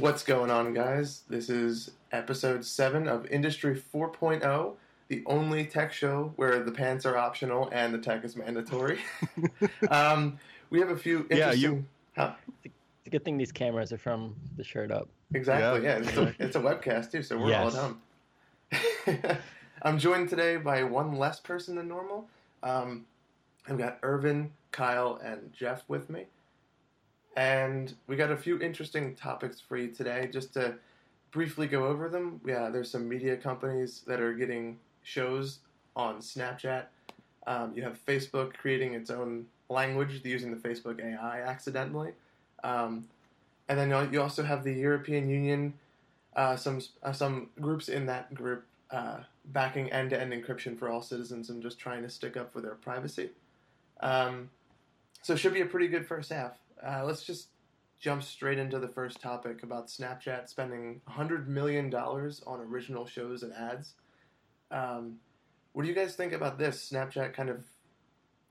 [0.00, 1.22] What's going on, guys?
[1.28, 4.74] This is episode 7 of Industry 4.0,
[5.08, 8.98] the only tech show where the pants are optional and the tech is mandatory.
[9.90, 10.38] um,
[10.70, 11.38] we have a few interesting.
[11.38, 11.84] Yeah, you-
[12.16, 12.32] Huh?
[12.64, 12.74] It's
[13.06, 15.08] a good thing these cameras are from the shirt up.
[15.34, 15.98] Exactly, yeah.
[15.98, 16.08] Yeah.
[16.08, 17.74] it's, a, it's a webcast, too, so we're Yes.
[17.76, 17.96] all
[19.06, 19.38] at home.
[19.82, 22.26] I'm joined today by one less person than normal.
[22.62, 23.04] Um,
[23.68, 26.24] I've got Irvin, Kyle, and Jeff with me.
[27.36, 30.74] And we got a few interesting topics for you today, just to
[31.30, 32.40] briefly go over them.
[32.44, 35.60] Yeah, there's some media companies that are getting shows
[35.94, 36.86] on Snapchat.
[37.46, 42.12] Um, you have Facebook creating its own language using the Facebook AI accidentally.
[42.64, 43.08] Um,
[43.68, 45.74] and then you- also have the European Union,
[46.34, 51.48] uh, some uh, some groups in that group uh, backing end-to-end encryption for all citizens
[51.50, 53.30] and just trying to stick up for their privacy.
[54.00, 54.50] Um,
[55.22, 56.58] so it should be a pretty good first half.
[56.84, 57.48] Uh, let's just
[57.98, 63.52] jump straight into the first topic about Snapchat spending $100 million on original shows and
[63.52, 63.94] ads.
[64.70, 65.16] Um,
[65.72, 66.90] what do you guys think about this?
[66.90, 67.64] Snapchat kind of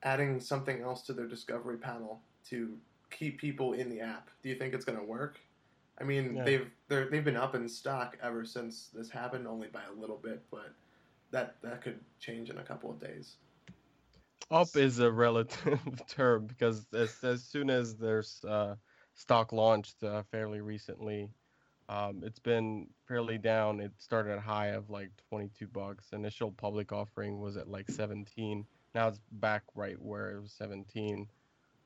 [0.03, 2.77] adding something else to their discovery panel to
[3.09, 4.29] keep people in the app.
[4.43, 5.39] Do you think it's going to work?
[5.99, 6.43] I mean, Yeah.
[6.45, 10.15] they've they're, they've been up in stock ever since this happened, only by a little
[10.15, 10.73] bit, but
[11.31, 13.35] that that could change in a couple of days.
[14.51, 18.75] Up is a relative term because as, as soon as there's uh,
[19.13, 21.29] stock launched uh, fairly recently,
[21.89, 23.79] um, it's been fairly down.
[23.79, 26.13] It started at high of like 22 bucks.
[26.13, 28.65] Initial public offering was at like 17.
[28.95, 31.27] Now it's back right where it was 17.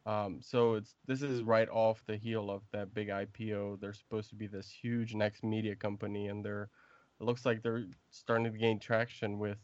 [0.06, 3.80] Um, so it's this is right off the heel of that big IPO.
[3.80, 6.70] They're supposed to be this huge next media company, and they're
[7.22, 9.58] it looks like they're starting to gain traction with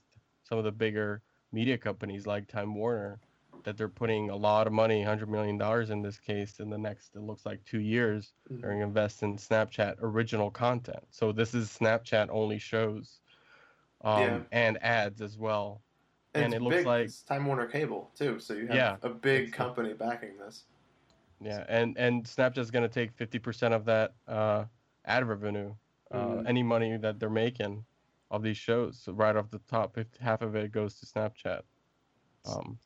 [0.43, 3.19] some of the bigger media companies like Time Warner
[3.63, 6.77] that they're putting a lot of money, hundred million dollars in this case, in the
[6.77, 8.33] next it looks like two years.
[8.49, 8.61] Mhm.
[8.61, 11.03] They're going to invest in Snapchat original content.
[11.09, 13.19] So this is Snapchat only shows,
[14.01, 14.39] um, Yeah.
[14.51, 15.81] and ads as well.
[16.33, 16.85] And, And it looks big.
[16.85, 20.65] like- it's Time Warner Cable too, so you have Yeah, a big company backing this.
[21.41, 24.65] Yeah, and and Snapchat's going to take fifty percent of that uh,
[25.05, 25.75] ad revenue,
[26.11, 26.47] uh, Mhm.
[26.47, 27.85] any money that they're making
[28.31, 29.07] of these shows.
[29.07, 31.61] Right off the top, half of it goes to Snapchat.
[32.45, 32.77] Um,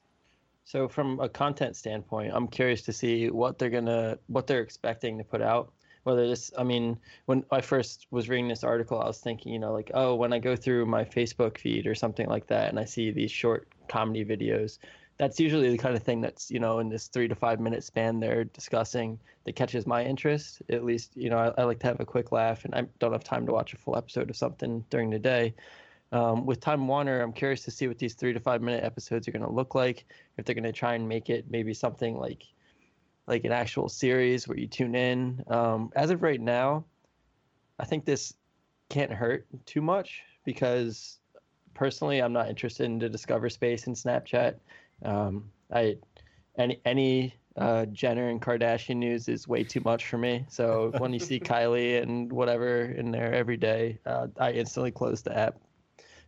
[0.66, 5.18] So from a content standpoint, I'm curious to see what they're gonna what they're expecting
[5.18, 5.74] to put out.
[6.04, 9.60] Whether this, I mean, when I first was reading this article, I was thinking, you
[9.60, 12.80] know, like, oh, when I go through my Facebook feed or something like that, and
[12.80, 14.80] I see these short comedy videos,
[15.18, 17.84] that's usually the kind of thing that's, you know, in this three to five minute
[17.84, 20.62] span they're discussing that catches my interest.
[20.70, 23.12] At least, you know, I, I like to have a quick laugh, and I don't
[23.12, 25.54] have time to watch a full episode of something during the day.
[26.12, 29.28] Um, with Time Warner, I'm curious to see what these three to five minute episodes
[29.28, 30.06] are going to look like.
[30.38, 32.44] If they're going to try and make it maybe something like
[33.26, 35.44] like an actual series where you tune in.
[35.48, 36.84] Um, as of right now,
[37.80, 38.34] I think this
[38.90, 41.20] can't hurt too much because
[41.74, 44.56] personally, I'm not interested in the Discover space in Snapchat.
[45.04, 45.98] Um, I
[46.58, 50.46] any any uh, Jenner and Kardashian news is way too much for me.
[50.50, 55.22] So when you see Kylie and whatever in there every day, uh, I instantly close
[55.22, 55.56] the app.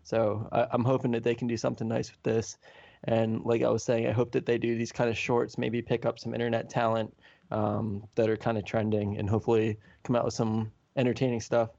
[0.03, 2.57] So I, I'm hoping that they can do something nice with this.
[3.05, 5.81] And like I was saying, I hope that they do these kind of shorts, maybe
[5.81, 7.13] pick up some internet talent
[7.51, 11.69] um, that are kind of trending, and hopefully come out with some entertaining stuff.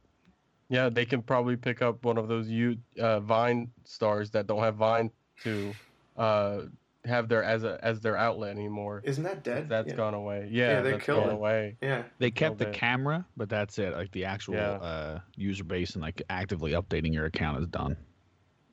[0.68, 4.62] Yeah, they can probably pick up one of those you uh, Vine stars that don't
[4.62, 5.10] have Vine
[5.42, 5.74] to
[6.16, 6.62] uh,
[7.06, 9.02] have their as a as their outlet anymore.
[9.04, 9.68] Isn't that dead?
[9.68, 9.96] That's yeah.
[9.96, 10.48] gone away.
[10.50, 11.34] Yeah, they that's killed gone it.
[11.34, 11.76] away.
[11.80, 12.02] Yeah.
[12.18, 12.74] They kept the bit.
[12.74, 13.94] camera, but that's it.
[13.94, 14.70] Like the actual Yeah.
[14.72, 17.96] uh, user base and like actively updating your account is done.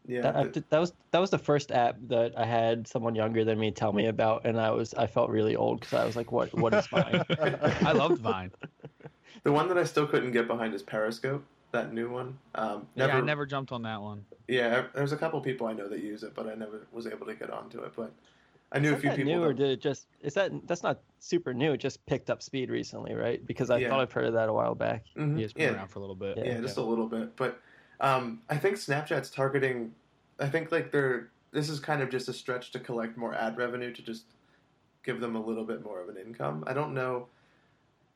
[0.05, 0.21] Yeah.
[0.21, 3.59] That, I- that was that was the first app that I had someone younger than
[3.59, 6.31] me tell me about, and I was I felt really old because I was like,
[6.31, 7.23] what what is Vine?
[7.29, 8.51] I loved Vine.
[9.44, 12.37] the one that I still couldn't get behind is Periscope, that new one.
[12.55, 14.23] Um, never, Yeah, I never jumped on that one.
[14.47, 17.25] Yeah, there's a couple people I know that use it, but I never was able
[17.25, 17.91] to get onto it.
[17.95, 18.13] But
[18.71, 19.33] I knew Is a few that people.
[19.33, 21.73] new, or did it just is that that's not super new?
[21.73, 23.45] It just picked up speed recently, right?
[23.45, 23.89] Because I Yeah.
[23.89, 25.03] thought I've heard of that a while back.
[25.17, 26.37] Mhm, Yeah, it's been yeah, around for a little bit.
[26.37, 26.45] Yeah.
[26.45, 27.35] yeah, just a little bit.
[27.35, 27.59] But
[27.99, 29.93] um, I think Snapchat's targeting.
[30.39, 31.29] I think like they're.
[31.51, 34.25] This is kind of just a stretch to collect more ad revenue to just
[35.03, 36.63] give them a little bit more of an income.
[36.65, 37.27] I don't know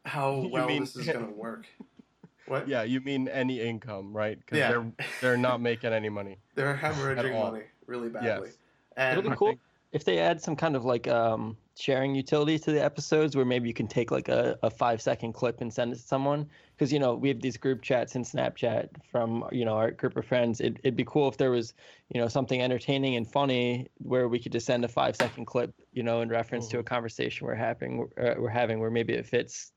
[0.05, 1.67] how You well mean- this is going to work.
[2.47, 2.67] What?
[2.67, 4.39] Yeah, you mean any income, right?
[4.39, 4.69] Because Yeah.
[4.71, 4.91] they're
[5.21, 6.37] they're not making any money.
[6.55, 8.47] They're hemorrhaging money really badly.
[8.49, 8.57] Yes.
[8.95, 9.59] And It'll be cool think-
[9.93, 13.67] if they add some kind of like um, sharing utility to the episodes where maybe
[13.69, 16.45] you can take like a, a five second clip and send it to someone
[16.75, 20.17] because you know we have these group chats in snapchat from you know our group
[20.17, 21.73] of friends it, it'd be cool if there was
[22.13, 25.73] you know something entertaining and funny where we could just send a five second clip
[25.93, 29.25] you know in reference to a conversation we're having uh, we're having where maybe it
[29.25, 29.71] fits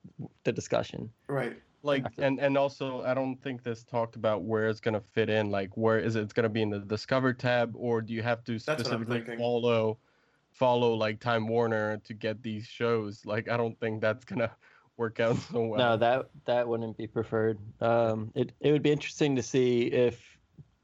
[0.44, 1.56] the discussion Right.
[1.82, 5.30] Like and and also i don't think this talked about where it's going to fit
[5.30, 8.22] in like where is it going to be in the discover tab or do you
[8.22, 9.98] have to specifically follow
[10.52, 14.50] follow like time warner to get these shows like i don't think that's going to
[15.00, 17.58] work out so well No, that that wouldn't be preferred.
[17.80, 20.20] Um, it it would be interesting to see if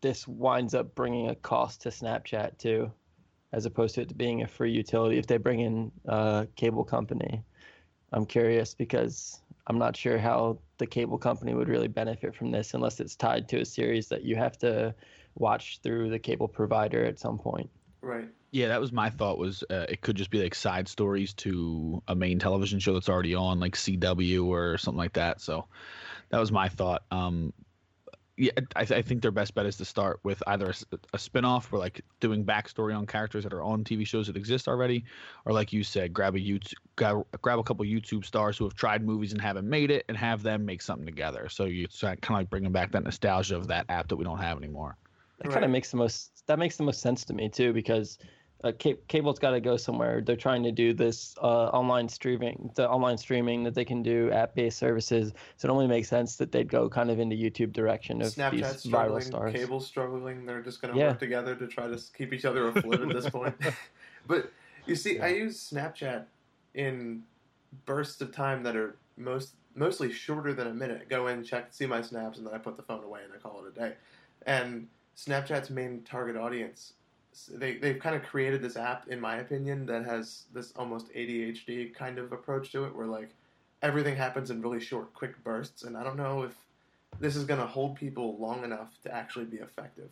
[0.01, 2.91] this winds up bringing a cost to Snapchat too,
[3.53, 5.19] as opposed to it being a free utility.
[5.19, 7.43] If they bring in a cable company,
[8.13, 12.75] I'm curious because I'm not sure how the cable company would really benefit from this
[12.75, 14.95] unless it's tied to a series that you have to
[15.35, 17.69] watch through the cable provider at some point.
[18.01, 18.29] Right.
[18.53, 19.39] Yeah, that was my thought.
[19.39, 23.09] Was uh, it could just be like side stories to a main television show that's
[23.09, 25.41] already on, like CW or something like that.
[25.41, 25.67] So
[26.31, 27.03] that was my thought.
[27.11, 27.53] Um,
[28.37, 30.73] yeah, I, I think their best bet is to start with either
[31.15, 34.69] a, spin-off where like doing backstory on characters that are on TV shows that exist
[34.69, 35.05] already,
[35.47, 38.75] or like you said, grab a YouTube, grab, grab a couple YouTube stars who have
[38.75, 41.49] tried movies and haven't made it, and have them make something together.
[41.49, 44.39] So you kind of like bringing back that nostalgia of that app that we don't
[44.39, 44.97] have anymore.
[45.39, 46.47] That kind of makes the most.
[46.47, 48.19] That makes the most sense to me too, because
[48.67, 50.21] uh, ca- cable's got to go somewhere.
[50.21, 54.31] They're trying to do this uh, online streaming, the online streaming that they can do
[54.33, 55.33] app-based services.
[55.57, 58.51] So it only makes sense that they'd go kind of into YouTube direction of Snapchat
[58.51, 59.53] these viral struggling, stars.
[59.55, 60.47] cable struggling.
[60.47, 61.09] They're just going to Yeah.
[61.09, 63.55] work together to try to keep each other afloat at this point.
[64.27, 64.53] but
[64.87, 66.25] you see, I use Snapchat
[66.75, 67.23] in
[67.85, 71.09] bursts of time that are most mostly shorter than a minute.
[71.09, 73.37] Go in, check, see my snaps, and then I put the phone away and I
[73.37, 73.95] call it a day.
[74.47, 76.95] And Snapchat's main target audience,
[77.53, 81.95] they they've kind of created this app, in my opinion, that has this almost ADHD
[81.95, 83.31] kind of approach to it, where like
[83.83, 85.83] everything happens in really short, quick bursts.
[85.83, 86.55] And I don't know if
[87.21, 90.09] this is going to hold people long enough to actually be effective.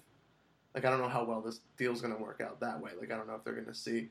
[0.74, 2.92] Like I don't know how well this deal's going to work out that way.
[2.98, 4.08] Like I don't know if they're going to see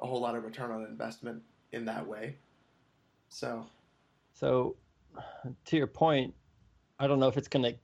[0.00, 2.36] a whole lot of return on investment in that way.
[3.28, 3.66] So
[4.32, 4.76] So,
[5.66, 6.34] to your point,
[6.98, 7.74] I don't know if it's going to,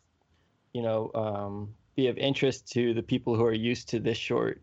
[0.72, 4.62] you know, um, be of interest to the people who are used to this short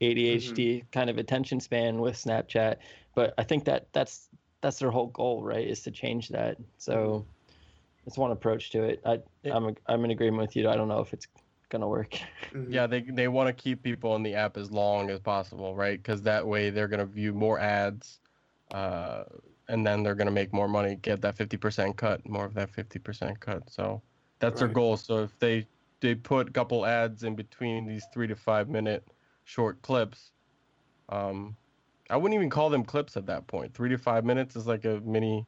[0.00, 2.76] ADHD kind of attention span with Snapchat.
[3.14, 4.28] But I think that that's
[4.62, 5.66] that's their whole goal, right?
[5.66, 6.58] Is to change that.
[6.78, 7.26] So,
[8.06, 9.00] it's one approach to it.
[9.04, 9.56] I Yeah.
[9.56, 10.68] I'm I'm in agreement with you.
[10.68, 11.26] I don't know if it's
[11.68, 12.18] gonna work.
[12.52, 12.72] mhm.
[12.72, 15.98] Yeah, they they want to keep people in the app as long as possible, right?
[16.02, 18.20] Because that way they're gonna view more ads,
[18.72, 19.24] uh,
[19.68, 22.70] and then they're gonna make more money, get that fifty percent cut, more of that
[22.70, 23.68] fifty percent cut.
[23.70, 24.02] So
[24.40, 24.96] that's their goal.
[24.96, 25.66] So if they
[26.00, 29.06] they put a couple ads in between these three to five minute
[29.50, 30.30] short clips,
[31.08, 31.56] um,
[32.08, 33.74] I wouldn't even call them clips at that point.
[33.74, 35.46] Three to five minutes is like a mini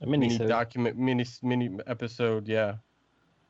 [0.00, 2.76] A mini mini document mini mini episode yeah.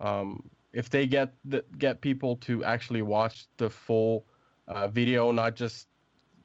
[0.00, 4.24] Um if they get the, get people to actually watch the full
[4.68, 5.88] uh, video not just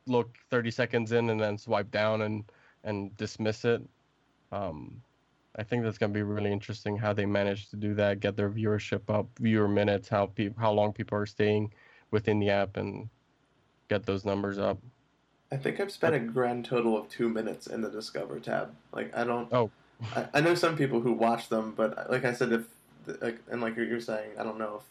[0.08, 2.44] look 30 seconds in and then swipe down and
[2.84, 3.82] and dismiss it
[4.52, 5.02] um
[5.58, 8.36] i think that's going to be really interesting how they manage to do that get
[8.36, 11.72] their viewership up viewer minutes how people how long people are staying
[12.12, 13.10] within the app and
[13.90, 14.78] get those numbers up
[15.52, 18.74] I think I've spent a grand total of two minutes in the Discover tab.
[18.92, 19.48] Like I don't.
[19.54, 19.72] Oh.
[20.16, 22.66] I, I know some people who watch them, but like I said, if
[23.22, 24.84] like and like you're saying, I don't know if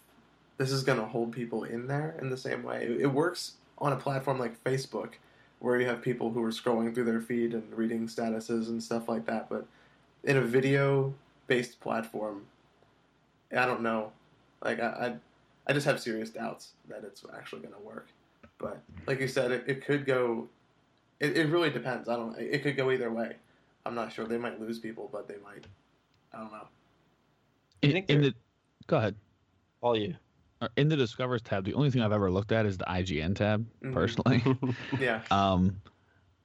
[0.56, 2.84] this is going to hold people in there in the same way.
[2.84, 5.14] It, it works on a platform like Facebook,
[5.58, 9.08] where you have people who are scrolling through their feed and reading statuses and stuff
[9.08, 9.48] like that.
[9.50, 9.66] But
[10.22, 12.46] in a video-based platform,
[13.54, 14.12] I don't know.
[14.62, 15.14] Like I, I,
[15.66, 18.06] I just have serious doubts that it's actually going to work.
[18.64, 20.48] But like you said, it, it could go.
[21.20, 22.08] It, it really depends.
[22.08, 22.34] I don't.
[22.38, 23.36] It could go either way.
[23.84, 24.26] I'm not sure.
[24.26, 25.66] They might lose people, but they might.
[26.32, 26.66] I don't know.
[27.82, 28.34] You In, think in the
[28.86, 29.14] go ahead.
[29.82, 30.14] all you.
[30.62, 33.34] Uh, In the Discovers tab, the only thing I've ever looked at is the IGN
[33.36, 33.66] tab.
[33.82, 33.92] Mhm.
[33.92, 34.42] Personally,
[34.98, 35.20] Yeah.
[35.30, 35.78] um,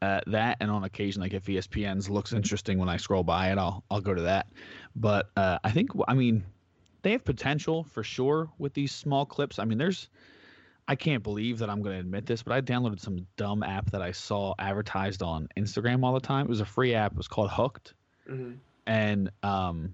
[0.01, 3.57] uh, that and on occasion, like if ESPN's looks interesting when I scroll by it,
[3.57, 4.47] I'll I'll go to that.
[4.97, 6.43] But uh, I think I mean
[7.01, 9.57] they have potential for sure with these small clips.
[9.57, 10.09] I mean, there's
[10.89, 13.91] I can't believe that I'm going to admit this, but I downloaded some dumb app
[13.91, 16.47] that I saw advertised on Instagram all the time.
[16.47, 17.11] It was a free app.
[17.11, 17.93] It was called Hooked
[18.27, 18.53] hmm
[18.87, 19.93] and um,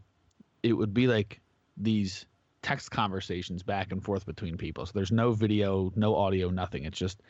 [0.63, 1.41] it would be like
[1.75, 2.25] these
[2.61, 4.85] text conversations back and forth between people.
[4.85, 6.85] So there's no video, no audio, nothing.
[6.85, 7.21] It's just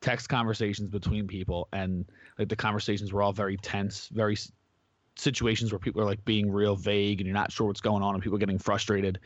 [0.00, 2.06] text conversations between people, and
[2.38, 4.52] like the conversations were all very tense, very s-
[5.16, 8.14] situations where people are like being real vague and you're not sure what's going on,
[8.14, 9.18] and people are getting frustrated.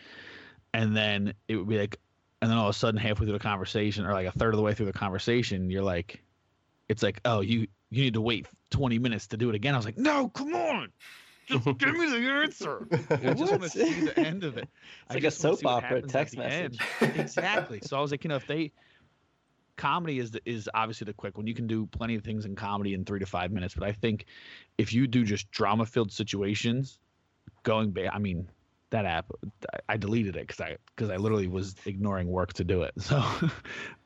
[0.73, 1.99] And then it would be like,
[2.43, 4.57] and then all of a sudden, halfway through the conversation, or like a third of
[4.57, 6.25] the way through the conversation, you're like,
[6.89, 9.75] it's like, oh, you you need to wait 20 minutes to do it again.
[9.75, 10.91] I was like, no, come on.
[11.47, 12.89] Just give me the answer.
[13.11, 14.65] I just want to see the end of it.
[14.65, 14.71] It's
[15.11, 16.81] I like a soap opera text message.
[17.01, 17.81] exactly.
[17.83, 18.73] So I was like, you know, if they
[19.77, 21.47] comedy is the, is obviously the quick one.
[21.47, 23.93] You can do plenty of things in comedy in three to five minutes, but I
[23.93, 24.27] think
[24.79, 26.99] if you do just drama filled situations,
[27.63, 28.49] going back, I mean,
[28.93, 29.31] that app,
[29.89, 32.95] I deleted it because I because I literally was ignoring work to do it.
[33.03, 33.23] So,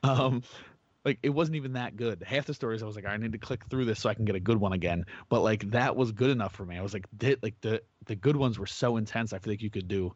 [0.03, 0.43] um,
[1.05, 2.21] like it wasn't even that good.
[2.25, 4.25] Half the stories I was like, I need to click through this so I can
[4.25, 5.05] get a good one again.
[5.29, 6.77] But like that was good enough for me.
[6.77, 9.31] I was like, did like the the good ones were so intense.
[9.31, 10.13] I feel like you could do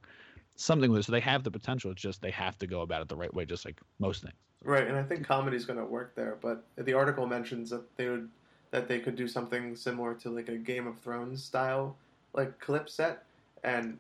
[0.58, 1.04] something with it.
[1.04, 1.92] So they have the potential.
[1.92, 4.36] It's just they have to go about it the right way, just like most things.
[4.64, 6.38] Right, and I think comedy's going to work there.
[6.42, 8.30] But the article mentions that they would
[8.72, 11.96] that they could do something similar to like a Game of Thrones style
[12.34, 13.24] like clip set,
[13.64, 13.98] and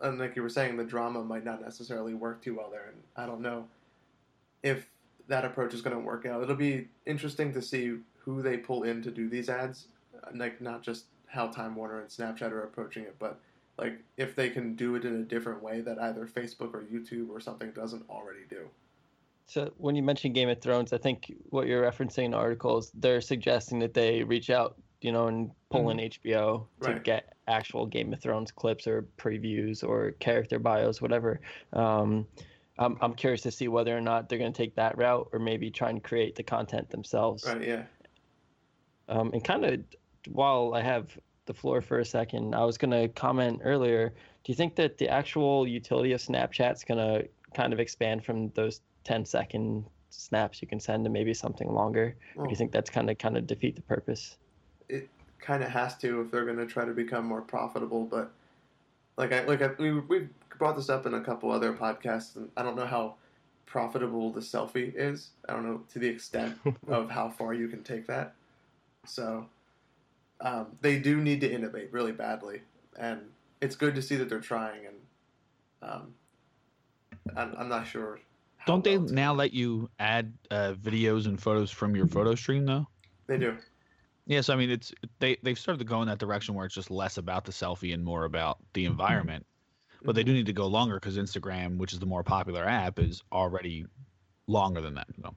[0.00, 2.86] and like you were saying, the drama might not necessarily work too well there.
[2.88, 3.66] And I don't know
[4.62, 4.86] if
[5.28, 6.42] that approach is going to work out.
[6.42, 9.86] It'll be interesting to see who they pull in to do these ads,
[10.34, 13.40] like not just how Time Warner and Snapchat are approaching it, but
[13.76, 17.30] like if they can do it in a different way that either Facebook or YouTube
[17.30, 18.68] or something doesn't already do.
[19.46, 23.22] So when you mentioned Game of Thrones, I think what you're referencing in articles, they're
[23.22, 26.00] suggesting that they reach out, you know, and pull mm-hmm.
[26.00, 27.02] in HBO to right.
[27.04, 31.40] get actual Game of Thrones clips or previews or character bios, whatever.
[31.72, 32.26] Um,
[32.78, 35.38] I'm, I'm curious to see whether or not they're going to take that route or
[35.38, 37.44] maybe try and create the content themselves.
[37.44, 37.66] Right.
[37.66, 37.82] Yeah.
[39.08, 39.80] Um, and kind of
[40.28, 44.10] while I have the floor for a second, I was going to comment earlier.
[44.44, 48.24] Do you think that the actual utility of Snapchat is going to kind of expand
[48.24, 52.16] from those 10 second snaps you can send to maybe something longer?
[52.36, 54.36] Or do you think that's kind of kind of defeat the purpose?
[55.40, 58.04] Kind of has to if they're going to try to become more profitable.
[58.04, 58.30] But
[59.16, 60.28] like I like I, we we
[60.58, 63.14] brought this up in a couple other podcasts, and I don't know how
[63.66, 65.30] profitable the selfie is.
[65.48, 68.34] I don't know to the extent of how far you can take that.
[69.06, 69.46] So
[70.40, 72.62] um, they do need to innovate really badly,
[72.98, 73.20] and
[73.60, 74.80] it's good to see that they're trying.
[74.86, 76.14] And um,
[77.36, 78.20] I'm, I'm, not sure.
[78.66, 82.86] Don't they now let you add uh, videos and photos from your photo stream though?
[83.26, 83.56] They do.
[84.28, 86.74] Yeah, so I mean, it's they they've started to go in that direction where it's
[86.74, 89.46] just less about the selfie and more about the environment.
[90.04, 92.98] But they do need to go longer because Instagram, which is the more popular app,
[92.98, 93.86] is already
[94.46, 95.08] longer than that.
[95.16, 95.34] So.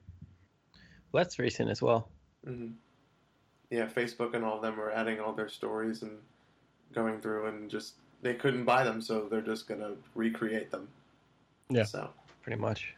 [1.10, 2.10] Well, that's recent as well.
[2.46, 2.72] Mm-hmm.
[3.70, 6.18] Yeah, Facebook and all of them are adding all their stories and
[6.94, 10.86] going through and just they couldn't buy them, so they're just gonna recreate them.
[11.70, 11.84] Yeah.
[11.84, 12.10] So
[12.42, 12.94] pretty much.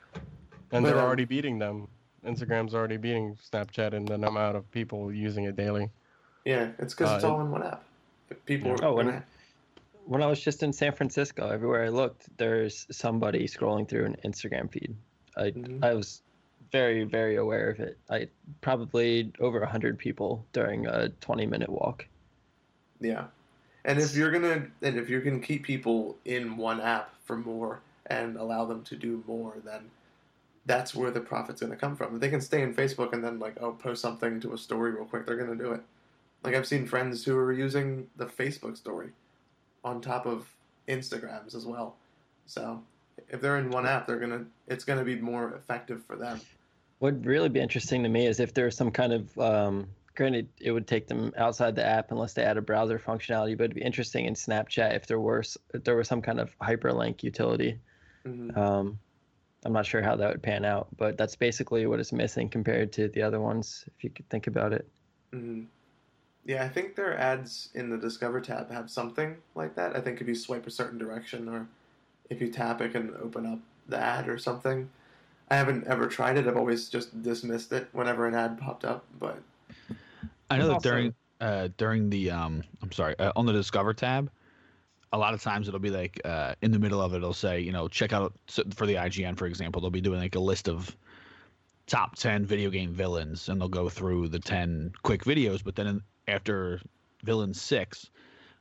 [0.73, 1.87] And but, they're um, already beating them.
[2.25, 5.91] Instagram's already beating Snapchat in the amount of people using it daily.
[6.45, 7.85] Yeah, it's because uh, it's all in one app.
[8.47, 8.71] People.
[8.71, 8.87] Yeah.
[8.87, 9.23] Oh, and
[10.07, 14.17] when I was just in San Francisco, everywhere I looked, there's somebody scrolling through an
[14.25, 14.95] Instagram feed.
[15.37, 15.85] I mm-hmm.
[15.85, 16.23] I was
[16.73, 17.99] very very aware of it.
[18.11, 18.29] I
[18.61, 22.07] probably over hundred people during a 20 minute walk.
[23.01, 23.25] Yeah,
[23.85, 27.81] and if you're gonna and if you can keep people in one app for more
[28.07, 29.91] and allow them to do more, then
[30.67, 32.15] that's where the profit's gonna come from.
[32.15, 34.93] If they can stay in Facebook and then like oh post something to a story
[34.93, 35.83] real quick, they're gonna do it.
[36.43, 39.11] Like I've seen friends who are using the Facebook story
[39.85, 40.49] on top of
[40.89, 41.97] Instagrams as well.
[42.47, 42.83] So
[43.29, 46.41] if they're in one app, they're gonna it's gonna be more effective for them.
[46.99, 50.49] What would really be interesting to me is if there's some kind of um, granted
[50.61, 53.75] it would take them outside the app unless they add a browser functionality, but it'd
[53.75, 55.43] be interesting in Snapchat if there were
[55.75, 57.79] if there was some kind of hyperlink utility.
[58.27, 58.59] Mm-hmm.
[58.59, 58.99] Um,
[59.65, 62.93] I'm not sure how that would pan out, but that's basically what is missing compared
[62.93, 64.87] to the other ones, if you could think about it.
[65.33, 65.63] Mm-hmm.
[66.47, 69.97] Yeah, I think their ads in the Discover tab have something like that.
[69.97, 71.67] I think if you swipe a certain direction or
[72.29, 74.91] if you tap, it can open up the ad or something.
[75.51, 76.47] I haven't ever tried it.
[76.47, 79.05] I've always just dismissed it whenever an ad popped up.
[79.19, 79.43] But
[80.51, 80.91] I know that also...
[80.91, 84.31] during uh, during the um, I'm sorry, uh, on the Discover tab,
[85.15, 87.61] a lot of times it'll be like uh, in the middle of it, it'll say,
[87.61, 88.33] you know, check out
[88.75, 90.95] for the IGN, for example, they'll be doing like a list of
[91.87, 95.87] top 10 video game villains and they'll go through the 10 quick videos but then
[95.87, 96.81] in, after
[97.23, 98.11] villain six,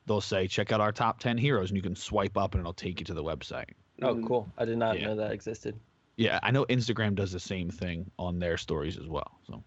[0.08, 2.74] they'll say check out our top ten heroes, and you can swipe up and it'll
[2.74, 3.70] take you to the website.
[4.02, 4.28] Oh, mm.
[4.28, 4.50] cool!
[4.58, 5.08] I did not yeah.
[5.08, 5.76] know that existed.
[6.16, 9.32] Yeah, I know Instagram does the same thing on their stories as well.
[9.48, 9.64] So,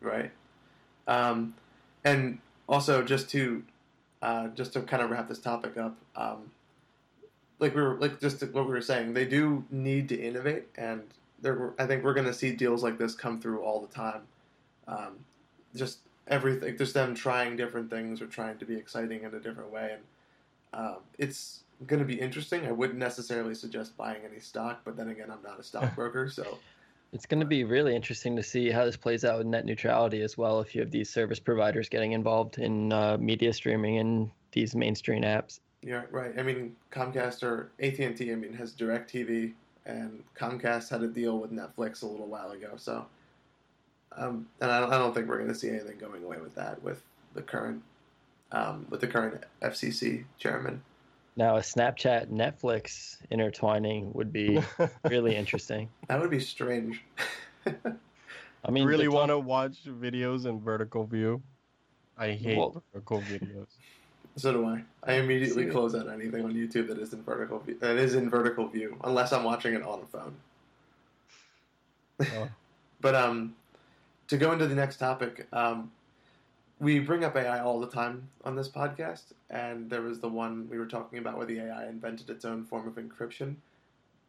[0.00, 0.30] right,
[1.06, 1.54] um,
[2.04, 3.62] and also just to
[4.22, 6.50] uh, just to kind of wrap this topic up, um,
[7.58, 11.02] like we were like just what we were saying, they do need to innovate, and
[11.78, 14.22] I think we're going to see deals like this come through all the time.
[14.86, 15.18] Um,
[15.74, 19.72] just everything, just them trying different things or trying to be exciting in a different
[19.72, 20.02] way, and
[20.72, 22.66] um, it's going to be interesting.
[22.66, 26.58] I wouldn't necessarily suggest buying any stock, but then again, I'm not a stockbroker, so.
[27.12, 30.22] It's going to be really interesting to see how this plays out with net neutrality
[30.22, 30.60] as well.
[30.60, 35.22] If you have these service providers getting involved in uh, media streaming and these mainstream
[35.22, 35.60] apps.
[35.82, 36.38] Yeah, right.
[36.38, 38.30] I mean, Comcast or AT and T.
[38.32, 39.52] I mean, has Directv,
[39.86, 42.72] and Comcast had a deal with Netflix a little while ago.
[42.76, 43.06] So
[44.16, 46.54] um, and I don't, I don't think we're going to see anything going away with
[46.54, 47.02] that with
[47.34, 47.82] the current
[48.50, 50.82] um, with the current FCC chairman.
[51.38, 54.60] Now a Snapchat Netflix intertwining would be
[55.08, 55.88] really interesting.
[56.08, 57.04] That would be strange.
[58.64, 61.40] I mean, really want to talk- watch videos in vertical view.
[62.18, 63.68] I hate Well- vertical videos.
[64.36, 64.84] So do I.
[65.02, 67.76] I immediately See- close out anything on YouTube that is in vertical view.
[67.80, 70.34] That is in vertical view, unless I'm watching it on a phone.
[72.20, 72.48] Oh.
[73.00, 73.56] But um,
[74.28, 75.90] to go into the next topic, um,
[76.80, 80.68] we bring up AI all the time on this podcast, and there was the one
[80.70, 83.56] we were talking about where the AI invented its own form of encryption,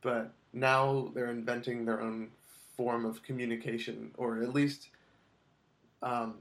[0.02, 2.30] but now they're inventing their own
[2.76, 4.88] form of communication, or at least,
[6.02, 6.36] um,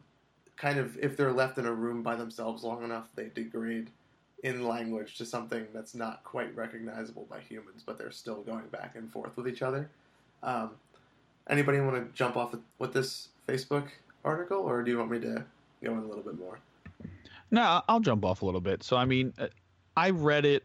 [0.56, 3.90] kind of if they're left in a room by themselves long enough, they degrade
[4.44, 8.94] in language to something that's not quite recognizable by humans, but they're still going back
[8.94, 9.90] and forth with each other.
[10.42, 10.70] Um,
[11.50, 13.88] anybody want to jump off with this Facebook
[14.24, 15.44] article, or do you want me to
[15.82, 16.58] go in a little bit more?
[17.50, 18.82] No, I'll jump off a little bit.
[18.82, 19.48] So, I mean, uh,
[19.96, 20.64] I read it,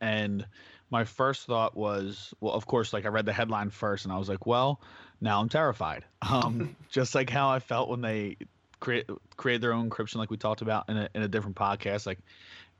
[0.00, 0.46] and
[0.90, 4.18] my first thought was, well, of course, like I read the headline first, and I
[4.18, 4.80] was like, well,
[5.20, 6.04] now I'm terrified.
[6.24, 8.38] Um, just like how I felt when they
[8.80, 9.06] create
[9.36, 12.06] created their own encryption, like we talked about in a in a different podcast.
[12.06, 12.18] Like,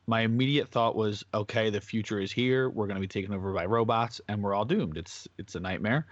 [0.07, 2.69] my immediate thought was, okay, the future is here.
[2.69, 4.97] We're going to be taken over by robots, and we're all doomed.
[4.97, 6.07] It's it's a nightmare.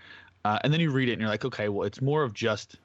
[0.44, 2.76] Uh, and then you read it, and you're like, okay, well, it's more of just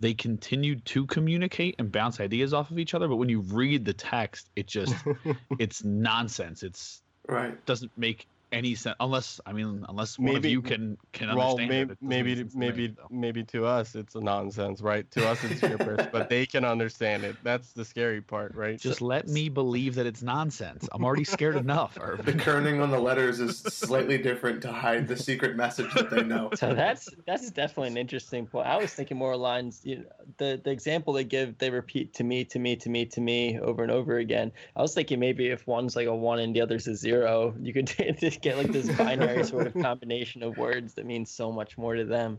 [0.00, 3.84] they continued to communicate and bounce ideas off of each other but when you read
[3.84, 4.94] the text it just
[5.58, 7.64] it's nonsense it's Right.
[7.64, 11.58] doesn't make any sense unless i mean unless one of Maybe- you can can well,
[11.58, 14.80] understand maybe it, it doesn't maybe to me, maybe maybe to us it's a nonsense,
[14.80, 15.10] right?
[15.12, 17.36] To us it's gibberish, but they can understand it.
[17.42, 18.78] That's the scary part, right?
[18.78, 22.38] just let me believe that it's nonsense i'm already scared enough The Irvin.
[22.38, 26.50] kerning on the letters is slightly different to hide the secret message that they know.
[26.54, 28.66] So that's that's definitely an interesting point.
[28.66, 29.80] I was thinking more lines.
[29.84, 30.04] You know,
[30.38, 33.58] the the example they give, they repeat to me, to me, to me, to me
[33.60, 34.52] over and over again.
[34.76, 37.72] I was thinking maybe if one's like a one and the other's a zero, you
[37.72, 37.86] could
[38.18, 41.94] just get like this binary sort of combination of words that means so much more
[41.94, 42.38] to them.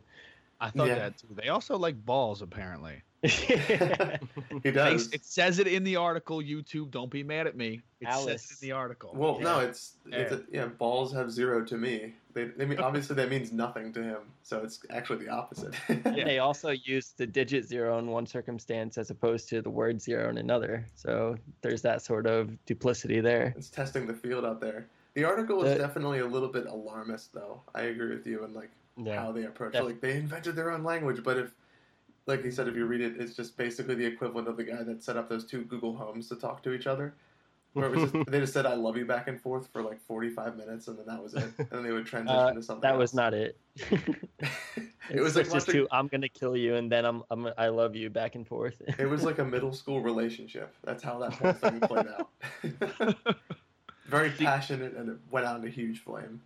[0.62, 0.96] i thought Yeah.
[0.96, 3.02] that too they also like balls apparently
[4.63, 5.12] He does.
[5.12, 8.52] it says it in the article youtube don't be mad at me it says it
[8.63, 10.68] in the article Well, no, it's it's a, yeah.
[10.68, 12.13] Balls have zero to me.
[12.36, 14.18] They, they mean obviously that means nothing to him.
[14.44, 15.74] So it's actually the opposite.
[15.89, 16.24] Yeah.
[16.24, 20.30] They also use the digit zero in one circumstance as opposed to the word zero
[20.30, 20.86] in another.
[20.94, 23.56] So there's that sort of duplicity there.
[23.58, 24.86] It's testing the field out there.
[25.15, 27.62] The article is The- definitely a little bit alarmist, though.
[27.73, 29.21] I agree with you, and like yeah.
[29.21, 29.73] how they approach.
[29.73, 31.56] Def- Like they invented their own language, but if,
[32.28, 34.84] like you said, if you read it, it's just basically the equivalent of the guy
[34.84, 37.15] that set up those two Google Homes to talk to each other.
[37.73, 39.99] Where it was just, they just said "I love you" back and forth for like
[40.01, 41.43] forty-five minutes, and then that was it.
[41.60, 42.82] And then they would transition Uh, to something.
[42.82, 43.58] That was not it.
[45.10, 47.93] it was like just to I'm gonna kill you and then I'm, I'm I love
[47.95, 48.82] you back and forth.
[48.97, 50.73] It was like a middle school relationship.
[50.86, 53.45] That's how that whole thing played out.
[54.06, 56.41] Very passionate, and it went out in a huge flame.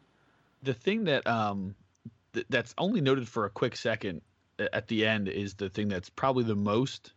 [0.64, 1.76] the thing that um
[2.34, 4.22] th- that's only noted for a quick second
[4.74, 7.14] at the end is the thing that's probably the most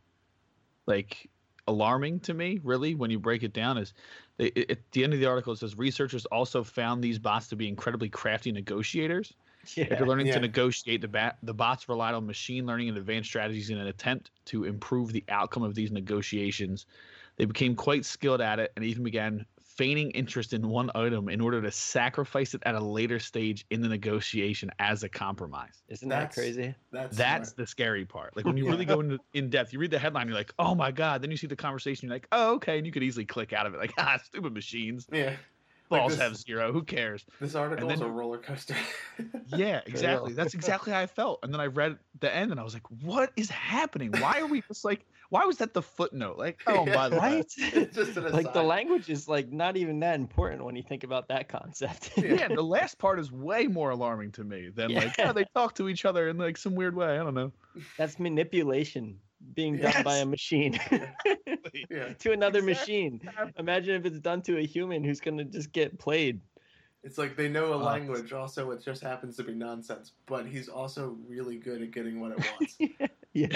[0.87, 1.29] like
[1.69, 3.93] alarming to me really when you break it down is
[4.39, 7.57] it- at the end of the article it says researchers also found these bots to
[7.57, 9.33] be incredibly crafty negotiators
[9.77, 9.87] yeah.
[9.91, 10.35] after learning Yeah.
[10.35, 13.87] to negotiate the bat the bots relied on machine learning and advanced strategies in an
[13.89, 16.87] attempt to improve the outcome of these negotiations
[17.37, 21.41] they became quite skilled at it and even began feigning interest in one item in
[21.41, 25.83] order to sacrifice it at a later stage in the negotiation as a compromise.
[25.89, 26.75] Isn't that crazy?
[26.91, 27.57] That's That's smart.
[27.57, 28.37] the scary part.
[28.37, 28.71] Like when you Yeah.
[28.73, 31.23] really go into in depth, you read the headline, you're like, oh my god.
[31.23, 33.67] Then you see the conversation, you're like, oh okay, and you could easily click out
[33.67, 35.37] of it, like ah, stupid machines, yeah.
[35.91, 37.25] Like balls this- have zero, who cares?
[37.41, 38.77] This article then is a roller coaster.
[39.47, 40.33] Yeah, exactly.
[40.33, 41.41] That's exactly how I felt.
[41.43, 44.11] And then I read the end, and I was like, what is happening?
[44.13, 45.05] Why are we just like?
[45.33, 46.37] Why was that the footnote?
[46.37, 47.53] Like, oh, by the way, Right?
[47.59, 51.05] It's just an like the language is like not even that important when you think
[51.05, 52.11] about that concept.
[52.18, 55.31] yeah, the last part is way more alarming to me than like, Yeah.
[55.31, 57.18] oh, they talk to each other in like some weird way.
[57.18, 57.51] I don't know.
[57.97, 59.18] That's manipulation
[59.55, 60.79] being done by a machine
[61.90, 62.12] Yeah.
[62.18, 62.62] to another Exactly.
[63.09, 63.21] machine.
[63.57, 66.42] Imagine if it's done to a human who's gonna just get played.
[67.05, 70.68] It's like they know a language, also it just happens to be nonsense, but he's
[70.68, 72.77] also really good at getting what it wants.
[72.79, 73.07] yeah.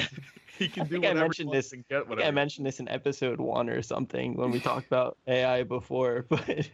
[0.59, 2.25] He can I do think I whatever he mentioned wants this- and get I think.
[2.25, 6.69] I mentioned this in episode one or something when we talked about AI before, but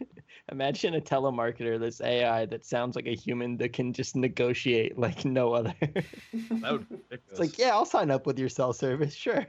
[0.49, 5.25] imagine a telemarketer that's AI that sounds like a human that can just negotiate like
[5.25, 5.73] no other.
[5.81, 7.21] That would be ridiculous.
[7.29, 9.45] It's like, yeah, I'll sign up with your cell service, sure.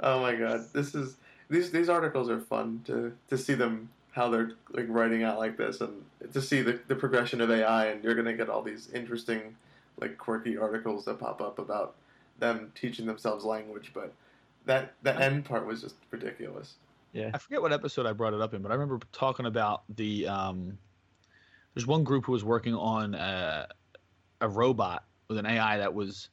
[0.00, 1.16] oh my god, this is
[1.50, 5.56] these these articles are fun to to see them how they're like writing out like
[5.56, 8.88] this and to see the, the progression of AI and you're gonna get all these
[8.92, 9.54] interesting
[10.00, 11.96] like quirky articles that pop up about
[12.38, 14.12] them teaching themselves language, but
[14.66, 16.74] that the end part was just ridiculous.
[17.12, 17.30] Yeah.
[17.32, 20.28] I forget what episode I brought it up in, but I remember talking about the
[20.28, 20.78] um.
[21.74, 23.68] There's one group who was working on a,
[24.40, 26.30] a robot with an AI that was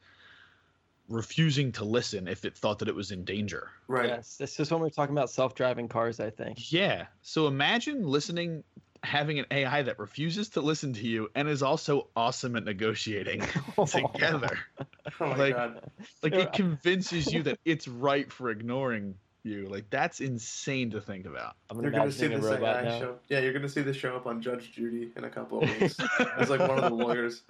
[1.10, 3.70] refusing to listen if it thought that it was in danger.
[3.90, 4.08] Right.
[4.08, 6.22] Yes, this is when we are talking about self-driving cars.
[6.22, 6.72] I think.
[6.72, 7.08] Yeah.
[7.24, 8.64] So imagine listening,
[9.04, 13.42] having an AI that refuses to listen to you and is also awesome at negotiating
[13.88, 14.58] together.
[15.20, 15.92] Oh Like- god.
[16.24, 19.66] Like it convinces you that it's right for ignoring you.
[19.68, 21.56] Like that's insane to think about.
[21.70, 23.00] I'm You're gonna see imagining this robot AI now.
[23.00, 23.16] show.
[23.28, 25.98] Yeah, you're gonna see this show up on Judge Judy in a couple of weeks.
[26.40, 27.44] It's like one of the lawyers.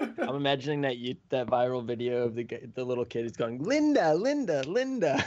[0.00, 4.14] I'm imagining that you that viral video of the the little kid is going Linda,
[4.14, 5.18] Linda, Linda.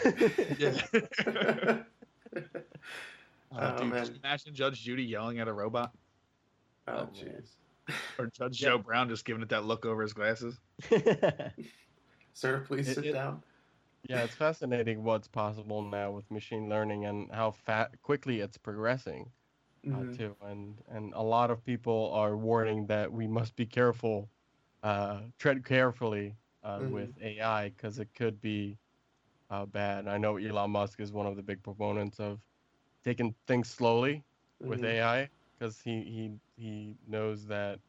[3.56, 4.06] Oh, Dude, man.
[4.06, 5.92] just imagine Judge Judy yelling at a robot,
[6.88, 7.14] oh man.
[7.14, 7.56] jeez.
[8.20, 8.70] or Judge Yeah.
[8.70, 10.60] Joe Brown just giving it that look over his glasses.
[12.34, 13.44] Sir, please It- sit it- down.
[14.10, 19.32] Yeah, it's fascinating what's possible now with machine learning and how fa- quickly it's progressing
[19.88, 20.18] uh, Mhm.
[20.18, 20.36] too.
[20.42, 24.30] And and a lot of people are warning that we must be careful,
[24.84, 26.92] uh, tread carefully uh, Mhm.
[26.92, 28.78] with AI because it could be
[29.50, 30.08] uh, bad.
[30.08, 32.42] I know Elon Musk is one of the big proponents of
[33.04, 34.24] taking things slowly
[34.60, 34.86] with Mhm.
[34.86, 37.80] AI because he, he he knows that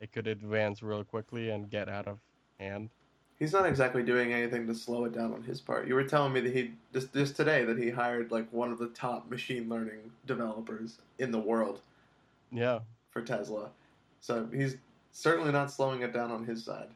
[0.00, 2.18] it could advance real quickly and get out of
[2.58, 2.90] hand.
[3.38, 5.86] He's not exactly doing anything to slow it down on his part.
[5.88, 8.78] You were telling me that he just just today that he hired like one of
[8.78, 11.80] the top machine learning developers in the world
[12.50, 12.80] Yeah.
[13.10, 13.70] for Tesla.
[14.20, 14.76] So he's
[15.12, 16.88] certainly not slowing it down on his side.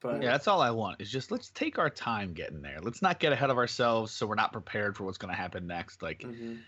[0.00, 1.00] But Yeah, that's all I want.
[1.00, 2.78] Is just let's take our time getting there.
[2.80, 5.66] Let's not get ahead of ourselves so we're not prepared for what's going to happen
[5.66, 6.02] next.
[6.02, 6.60] Like Mhm.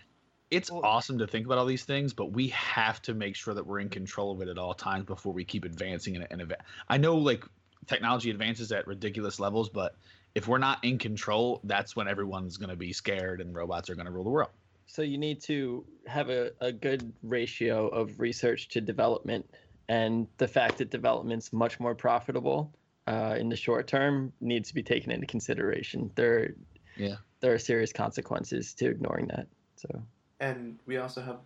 [0.49, 3.53] it's Well- awesome to think about all these things, but we have to make sure
[3.53, 6.27] that we're in control of it at all times before we keep advancing in it.
[6.31, 7.45] And adva- I know like
[7.87, 9.95] technology advances at ridiculous levels, but
[10.35, 13.95] if we're not in control, that's when everyone's going to be scared and robots are
[13.95, 14.49] going to rule the world.
[14.87, 19.49] so you need to have a, a good ratio of research to development,
[19.87, 22.73] and the fact that development's much more profitable
[23.07, 26.11] uh, in the short term needs to be taken into consideration.
[26.15, 26.53] There,
[26.95, 27.15] Yeah.
[27.39, 29.47] there are serious consequences to ignoring that.
[29.75, 30.01] So
[30.39, 31.37] and we also have,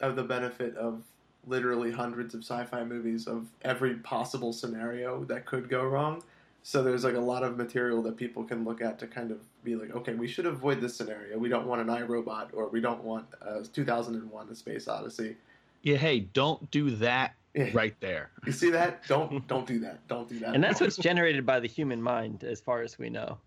[0.00, 1.02] have the benefit of
[1.46, 6.22] literally hundreds of sci-fi movies of every possible scenario that could go wrong.
[6.62, 9.38] So there's like a lot of material that people can look at to kind of
[9.64, 11.38] be like, okay, we should avoid this scenario.
[11.38, 15.36] We don't want an iRobot, or we don't want uh, 2001: A Space Odyssey.
[15.82, 17.70] Yeah, hey, don't do that Yeah.
[17.72, 18.30] right there.
[18.46, 19.06] You see that?
[19.08, 20.06] Don't don't do that.
[20.08, 20.54] Don't do that.
[20.54, 23.38] and that's what's generated by the human mind, as far as we know.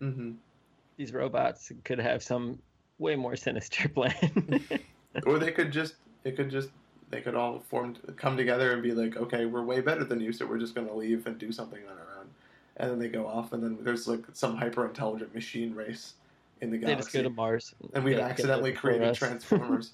[0.00, 0.32] hmm
[0.96, 2.58] These robots could have some
[2.98, 4.60] way more sinister plan.
[5.26, 5.94] Or they could just
[6.24, 6.70] it could just
[7.10, 10.32] they could all form come together and be like, okay, we're way better than you,
[10.32, 12.26] so we're just gonna leave and do something on our own.
[12.76, 16.14] And then they go off, and then there's like some hyper intelligent machine race
[16.60, 16.86] in the galaxy.
[16.86, 17.02] they galaxy.
[17.06, 17.74] just go to Mars.
[17.94, 19.18] and we've accidentally created us.
[19.18, 19.92] Transformers.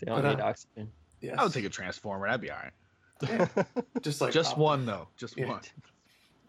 [0.00, 0.90] They don't But, need uh, oxygen.
[1.20, 1.36] Yes.
[1.38, 2.26] I would take a transformer.
[2.26, 2.72] That'd be all right.
[3.22, 3.48] Yeah.
[4.00, 5.08] just like Just Op- one though.
[5.16, 5.48] Just Yeah.
[5.48, 5.60] one.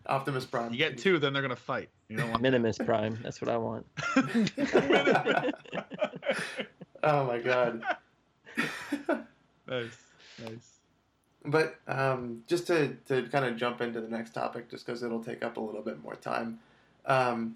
[0.08, 0.72] Optimus Prime.
[0.72, 1.90] You get two, then they're gonna fight.
[2.10, 3.20] You don't want Minimus Prime.
[3.22, 3.86] That's what I want.
[7.04, 7.84] oh my god.
[9.68, 9.98] nice,
[10.44, 10.78] nice.
[11.46, 15.24] But um, just to, to kind of jump into the next topic, just because it'll
[15.24, 16.60] take up a little bit more time.
[17.06, 17.56] Um,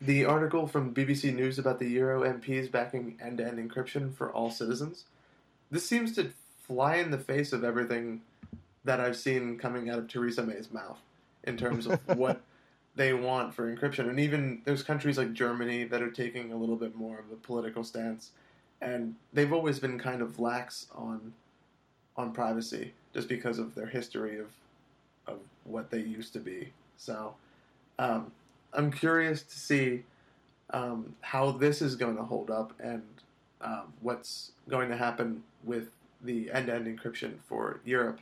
[0.00, 4.30] the article from BBC News about the Euro MPs backing end to end encryption for
[4.32, 5.04] all citizens.
[5.70, 6.32] This seems to
[6.66, 8.22] fly in the face of everything
[8.84, 11.00] that I've seen coming out of Theresa May's mouth
[11.44, 12.40] in terms of what
[12.96, 14.08] they want for encryption.
[14.08, 17.36] And even there's countries like Germany that are taking a little bit more of a
[17.36, 18.30] political stance.
[18.80, 21.34] And they've always been kind of lax on
[22.16, 24.48] on privacy just because of their history of
[25.26, 26.72] of what they used to be.
[26.96, 27.34] So
[27.98, 28.32] um,
[28.72, 30.02] I'm curious to see
[30.70, 33.02] um, how this is going to hold up and
[33.60, 35.90] um, what's going to happen with
[36.22, 38.20] the end-to-end encryption for Europe,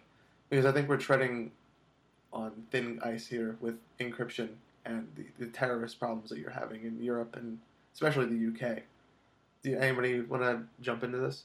[0.51, 1.51] because I think we're treading
[2.33, 4.51] on thin ice here with encryption
[4.85, 7.59] and the, the terrorist problems that you're having in Europe and
[7.95, 8.83] especially the UK.
[9.63, 11.45] Do anybody want to jump into this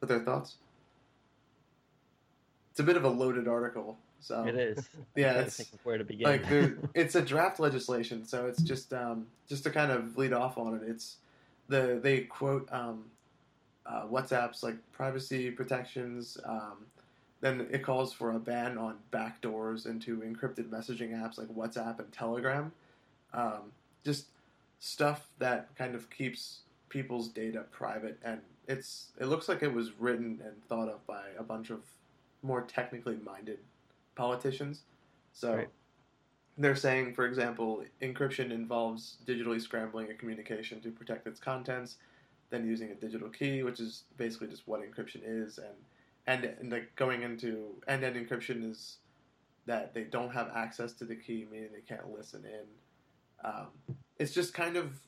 [0.00, 0.56] with their thoughts?
[2.70, 4.88] It's a bit of a loaded article, so It is.
[5.16, 6.28] Yeah, I'm trying to it's think of where to begin.
[6.28, 6.44] like
[6.94, 10.76] it's a draft legislation, so it's just um, just to kind of lead off on
[10.76, 10.82] it.
[10.88, 11.16] It's
[11.68, 13.06] the they quote um,
[13.88, 16.38] uh, WhatsApp's like privacy protections.
[16.44, 16.86] Um,
[17.40, 22.12] then it calls for a ban on backdoors into encrypted messaging apps like WhatsApp and
[22.12, 22.72] Telegram.
[23.32, 23.72] Um,
[24.04, 24.26] just
[24.80, 29.92] stuff that kind of keeps people's data private, and it's it looks like it was
[29.98, 31.80] written and thought of by a bunch of
[32.42, 33.58] more technically minded
[34.14, 34.82] politicians.
[35.32, 35.68] So Right.
[36.56, 41.96] they're saying, for example, encryption involves digitally scrambling a communication to protect its contents,
[42.50, 45.74] then using a digital key, which is basically just what encryption is, and
[46.26, 48.98] and and like going into end-to-end encryption is
[49.66, 53.48] that they don't have access to the key, meaning they can't listen in.
[53.48, 53.68] Um,
[54.18, 54.98] it's just kind of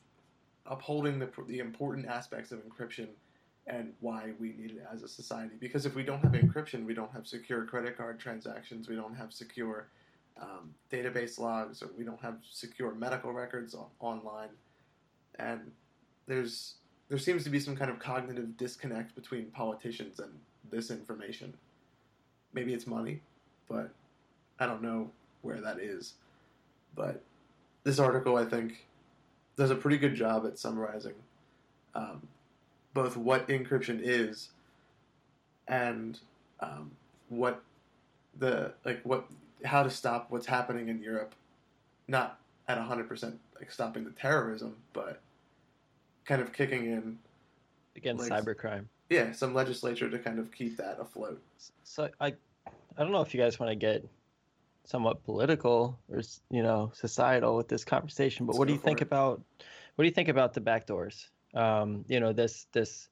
[0.65, 3.07] upholding the the important aspects of encryption
[3.67, 5.55] and why we need it as a society.
[5.59, 9.15] Because if we don't have encryption, we don't have secure credit card transactions, we don't
[9.15, 9.87] have secure
[10.41, 14.49] um, database logs, or we don't have secure medical records on, online,
[15.37, 15.71] and
[16.27, 16.75] there's
[17.11, 20.31] there seems to be some kind of cognitive disconnect between politicians and
[20.71, 21.53] this information.
[22.53, 23.19] Maybe it's money,
[23.67, 23.89] but
[24.61, 26.13] I don't know where that is.
[26.95, 27.21] But
[27.83, 28.87] this article, I think,
[29.57, 31.15] does a pretty good job at summarizing
[31.95, 32.25] um,
[32.93, 34.47] both what encryption is
[35.67, 36.17] and
[36.61, 36.91] um,
[37.27, 37.61] what
[38.39, 39.25] the like what
[39.65, 41.35] how to stop what's happening in Europe,
[42.07, 45.19] not at hundred percent like stopping the terrorism, but
[46.25, 47.17] kind of kicking in
[47.95, 48.85] against like, cybercrime.
[49.09, 51.41] Yeah, some legislature to kind of keep that afloat.
[51.83, 52.27] So I,
[52.67, 54.07] I don't know if you guys want to get
[54.85, 59.01] somewhat political or you know societal with this conversation, but Let's what do you think
[59.01, 59.07] it.
[59.07, 59.41] about
[59.95, 61.27] what do you think about the backdoors?
[61.53, 63.09] Um, you know this this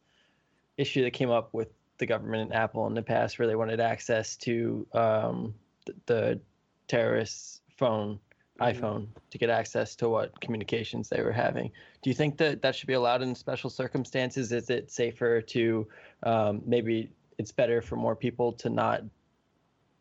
[0.77, 1.67] issue that came up with
[1.97, 5.53] the government and Apple in the past, where they wanted access to um,
[5.85, 6.39] the, the
[6.87, 8.19] terrorists' phone.
[8.59, 11.71] iPhone to get access to what communications they were having.
[12.01, 14.51] Do you think that that should be allowed in special circumstances?
[14.51, 15.87] Is it safer to
[16.23, 19.03] um, maybe it's better for more people to not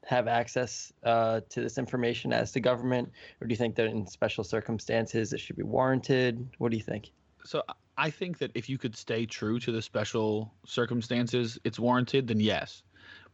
[0.05, 4.07] have access uh, to this information as the government, or do you think that in
[4.07, 6.49] special circumstances it should be warranted?
[6.59, 7.11] What do you think?
[7.44, 7.62] So
[7.97, 12.29] I think that if you could stay true to the special circumstances, it's warranted.
[12.29, 12.83] Then yes,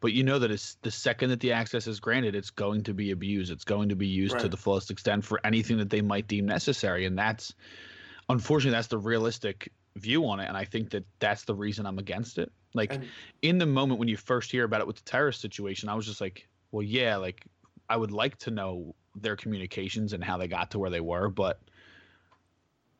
[0.04, 2.92] but you know that it's the second that the access is granted, it's going to
[2.92, 3.50] be abused.
[3.50, 6.44] It's going to be used to the fullest extent for anything that they might deem
[6.44, 7.54] necessary, and that's
[8.28, 10.48] unfortunately that's the realistic view on it.
[10.48, 12.52] And I think that that's the reason I'm against it.
[12.74, 13.08] Like And
[13.40, 16.04] in the moment when you first hear about it with the terrorist situation, I was
[16.04, 17.42] just like, well, yeah, like
[17.88, 21.30] I would like to know their communications and how they got to where they were,
[21.30, 21.62] but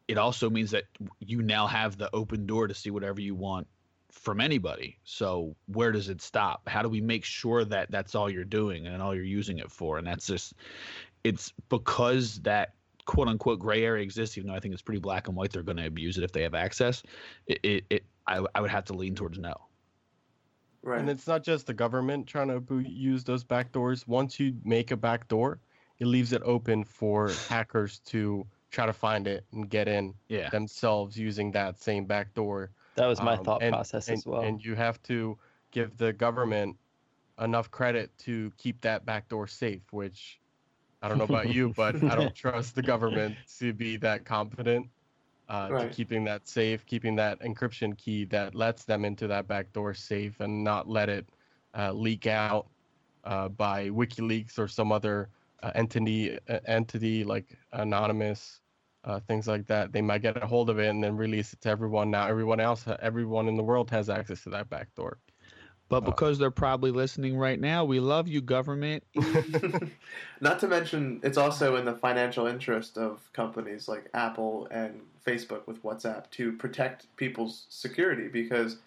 [0.09, 0.85] it also means that
[1.21, 3.67] you now have the open door to see whatever you want
[4.15, 4.99] from anybody.
[5.05, 6.69] So where does it stop?
[6.69, 9.71] How do we make sure that that's all you're doing and all you're using it
[9.71, 9.99] for?
[9.99, 10.55] And that's just
[11.25, 12.75] it's because that
[13.07, 15.53] quote unquote gray area exists, even though I think it's pretty black and white.
[15.53, 17.03] They're going to abuse it if they have access.
[17.47, 19.55] It, it, it I, I would have to lean towards no.
[20.83, 24.07] right, And it's not just the government trying to use those backdoors.
[24.07, 25.61] Once you make a backdoor,
[25.99, 30.49] it leaves it open for hackers to try to find it and get in Yeah.
[30.51, 32.71] themselves using that same backdoor.
[32.97, 34.43] That was my Um, thought and- process and, as well.
[34.43, 35.39] And you have to
[35.71, 36.77] give the government
[37.41, 40.41] enough credit to keep that backdoor safe, which
[41.03, 44.89] I don't know about you, but I don't trust the government to be that confident
[45.49, 45.89] uh, Right.
[45.91, 50.41] to keeping that safe, keeping that encryption key that lets them into that backdoor safe
[50.41, 51.29] and not let it
[51.77, 52.69] uh, leak out
[53.25, 55.29] uh, by WikiLeaks or some other
[55.63, 58.61] uh, entity uh, entity like anonymous
[59.05, 59.93] uh, things like that.
[59.93, 62.11] They might get a hold of it and then release it to everyone.
[62.11, 65.19] Now everyone else, everyone in the world has access to that backdoor.
[65.89, 69.05] But Uh, because they're probably listening right now, we love you, government.
[70.41, 75.67] Not to mention, it's also in the financial interest of companies like Apple and Facebook
[75.67, 78.79] with WhatsApp to protect people's security because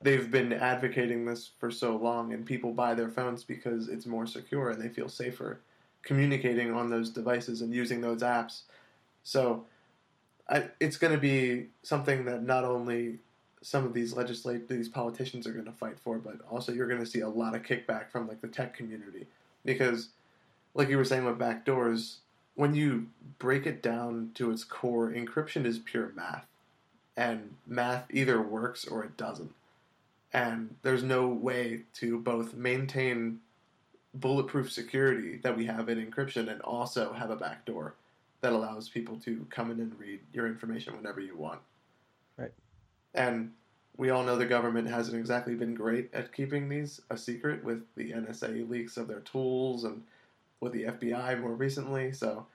[0.00, 4.26] they've been advocating this for so long, and people buy their phones because it's more
[4.26, 5.60] secure and they feel safer
[6.04, 8.62] communicating on those devices and using those apps.
[9.24, 9.64] So,
[10.48, 13.18] I, it's going to be something that not only
[13.62, 17.00] some of these legislate these politicians are going to fight for, but also you're going
[17.00, 19.26] to see a lot of kickback from like the tech community
[19.64, 20.10] because
[20.74, 22.16] like you were saying with backdoors,
[22.56, 23.06] when you
[23.38, 26.46] break it down to its core, encryption is pure math.
[27.16, 29.54] And math either works or it doesn't.
[30.32, 33.40] And there's no way to both maintain
[34.12, 37.94] bulletproof security that we have in encryption and also have a backdoor
[38.44, 41.60] that allows people to come in and read your information whenever you want.
[42.36, 42.52] Right.
[43.14, 43.52] And
[43.96, 47.82] we all know the government hasn't exactly been great at keeping these a secret with
[47.96, 50.02] the NSA leaks of their tools and
[50.60, 52.12] with the FBI more recently.
[52.12, 52.46] So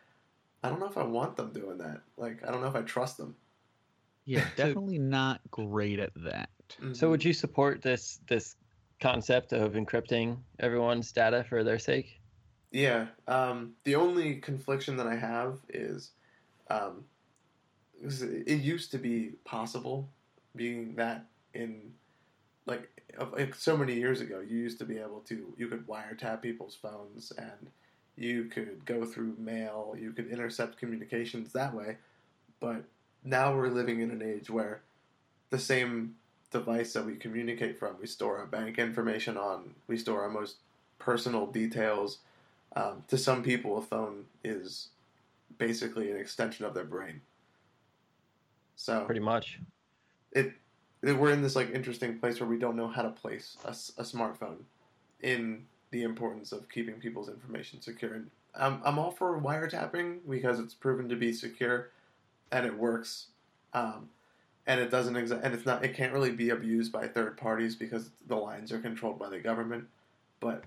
[0.63, 2.02] I don't know if I want them doing that.
[2.17, 3.36] Like, I don't know if I trust them.
[4.25, 6.49] Yeah, definitely not great at that.
[6.69, 7.10] So mm-hmm.
[7.10, 8.58] would you support this this
[9.02, 12.18] concept of encrypting everyone's data for their sake?
[12.71, 13.08] Yeah.
[13.27, 16.12] Um, the only confliction that I have is
[16.69, 17.05] um,
[18.01, 20.08] it used to be possible,
[20.55, 21.93] being that in
[22.65, 22.89] like,
[23.32, 26.75] like so many years ago, you used to be able to you could wiretap people's
[26.75, 27.71] phones and
[28.15, 31.97] you could go through mail, you could intercept communications that way.
[32.60, 32.84] But
[33.23, 34.82] now we're living in an age where
[35.49, 36.15] the same
[36.51, 40.58] device that we communicate from, we store our bank information on, we store our most
[40.99, 42.19] personal details.
[42.79, 44.89] Um, to some people, a phone is
[45.57, 47.19] basically an extension of their brain.
[48.75, 49.59] So Pretty much.
[50.31, 50.53] it,
[51.01, 53.71] it we're in this like interesting place where we don't know how to place a
[53.71, 54.59] smartphone
[55.21, 58.13] in the importance of keeping people's information secure.
[58.13, 61.89] And I'm I'm all for wiretapping because it's proven to be secure,
[62.51, 63.27] and it works.
[63.73, 64.09] Um,
[64.65, 67.75] and it doesn't exa- and it's not it can't really be abused by third parties
[67.75, 69.85] because the lines are controlled by the government.
[70.39, 70.63] But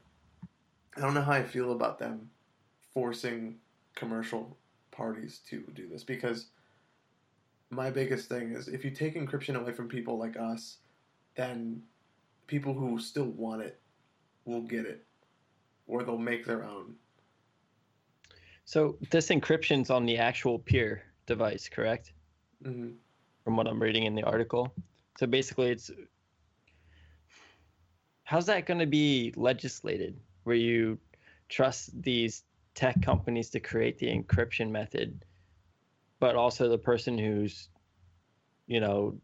[0.97, 2.31] I don't know how I feel about them
[2.93, 3.57] forcing
[3.95, 4.57] commercial
[4.91, 6.49] parties to do this because
[7.71, 10.79] my biggest thing is if you take encryption away from people like us,
[11.35, 11.83] then
[12.47, 13.81] people who still want it
[14.45, 15.07] will get it,
[15.87, 16.95] or they'll make their own.
[18.65, 22.13] So this encryption's on the actual peer device, correct?
[22.63, 22.91] hmm
[23.45, 24.75] From what I'm reading in the article.
[25.19, 25.91] So basically, it's
[28.25, 30.19] how's that going to be legislated?
[30.45, 30.99] Where you
[31.49, 35.25] trust these tech companies to create the encryption method,
[36.21, 37.69] but also the person who's,
[38.67, 39.17] you know,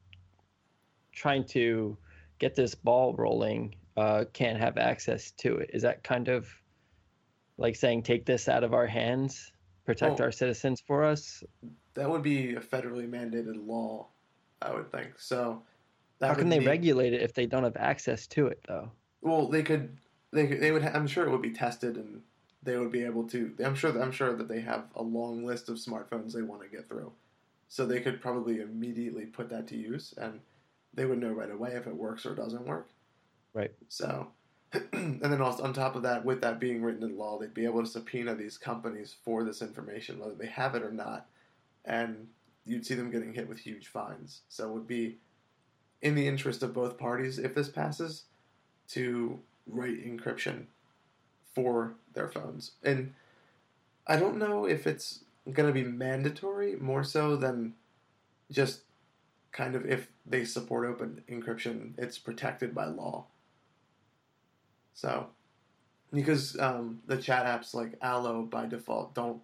[1.12, 1.96] trying to
[2.38, 5.70] get this ball rolling uh, can't have access to it.
[5.72, 6.48] Is that kind of
[7.57, 9.52] like saying, take this out of our hands,
[9.85, 11.42] protect our citizens for us?
[11.94, 14.07] That would be a federally mandated law,
[14.62, 15.18] I would think.
[15.18, 15.62] So,
[16.20, 18.92] that How can they be- regulate it if they don't have access to it, though?
[19.20, 19.96] Well, they could.
[20.33, 20.83] They they would.
[20.83, 22.23] Ha- I'm sure it would be tested, and
[22.62, 23.55] they would be able to.
[23.64, 24.01] I'm sure.
[24.01, 27.12] I'm sure that they have a long list of smartphones they want to get through,
[27.69, 30.41] so they could probably immediately put that to use, and
[30.95, 32.88] they would know right away if it works or doesn't work.
[33.55, 33.73] Right.
[33.88, 34.29] So,
[34.93, 37.64] and then also on top of that, with that being written in law, they'd be
[37.64, 41.27] able to subpoena these companies for this information, whether they have it or not,
[41.85, 42.29] and
[42.67, 44.43] you'd see them getting hit with huge fines.
[44.49, 45.17] So it would be
[46.03, 48.25] in the interest of both parties if this passes
[48.88, 50.64] to write encryption
[51.54, 52.72] for their phones.
[52.83, 53.14] And
[54.07, 57.74] I don't know if it's going to be mandatory more so than
[58.50, 58.81] just
[59.52, 63.26] kind of if they support open encryption, it's protected by law.
[64.94, 65.28] So,
[66.12, 69.40] because um, the chat apps like Allo by default don't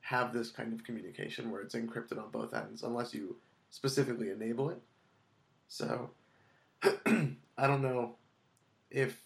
[0.00, 3.36] have this kind of communication where it's encrypted on both ends unless you
[3.70, 4.80] specifically enable it.
[5.68, 6.10] So,
[6.82, 8.16] I don't know
[8.90, 9.20] if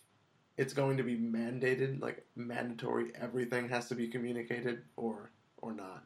[0.57, 6.05] it's going to be mandated, like mandatory, everything has to be communicated, or or not.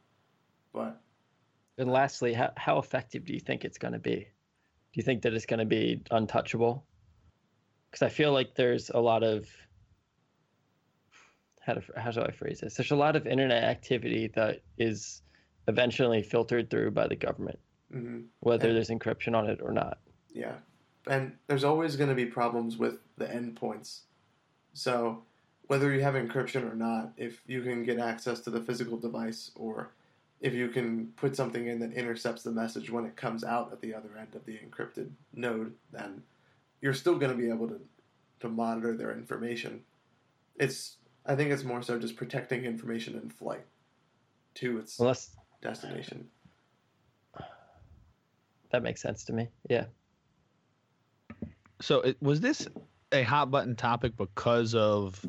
[0.72, 1.00] But
[1.78, 4.16] And lastly, how, how effective do you think it's going to be?
[4.16, 6.84] Do you think that it's going to be untouchable?
[7.90, 9.46] Because I feel like there's a lot of
[11.60, 12.74] how to how do I phrase this?
[12.74, 15.22] There's a lot of internet activity that is
[15.68, 17.58] eventually filtered through by the government,
[17.92, 19.98] mhm, whether And- there's encryption on it or not.
[20.32, 20.58] yeah,
[21.08, 24.02] and there's always going to be problems with the endpoints.
[24.76, 25.22] So
[25.68, 29.50] whether you have encryption or not, if you can get access to the physical device,
[29.54, 29.90] or
[30.42, 33.80] if you can put something in that intercepts the message when it comes out at
[33.80, 36.22] the other end of the encrypted node, then
[36.82, 37.80] you're still going to be able to
[38.40, 39.80] to monitor their information.
[40.56, 43.64] It's I think it's more so just protecting information in flight
[44.56, 45.30] to its Unless
[45.62, 46.28] destination.
[48.70, 49.48] that makes sense to me.
[49.70, 49.86] Yeah.
[51.80, 52.68] So it, was this
[53.16, 55.24] a hot button topic because of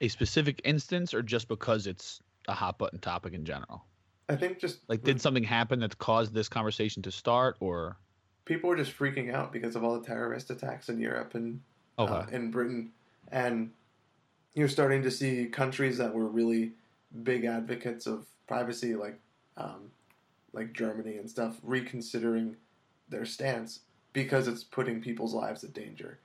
[0.00, 3.84] a specific instance, or just because it's a hot button topic in general?
[4.28, 7.96] I think just Like, did something happen that caused this conversation to start, or
[8.44, 11.60] people are just freaking out because of all the terrorist attacks in Europe and
[11.98, 12.90] okay, uh, in Britain,
[13.32, 13.70] and
[14.54, 16.72] you're starting to see countries that were really
[17.22, 19.18] big advocates of privacy, like
[19.56, 19.90] um,
[20.52, 22.56] like Germany and stuff, reconsidering
[23.08, 23.80] their stance
[24.12, 26.18] because it's putting people's lives in danger.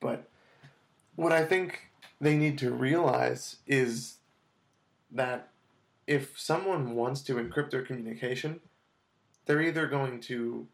[0.00, 0.28] But
[1.16, 1.90] what I think
[2.20, 4.16] they need to realize is
[5.10, 5.48] that
[6.06, 8.60] if someone wants to encrypt their communication,
[9.46, 10.66] they're either going to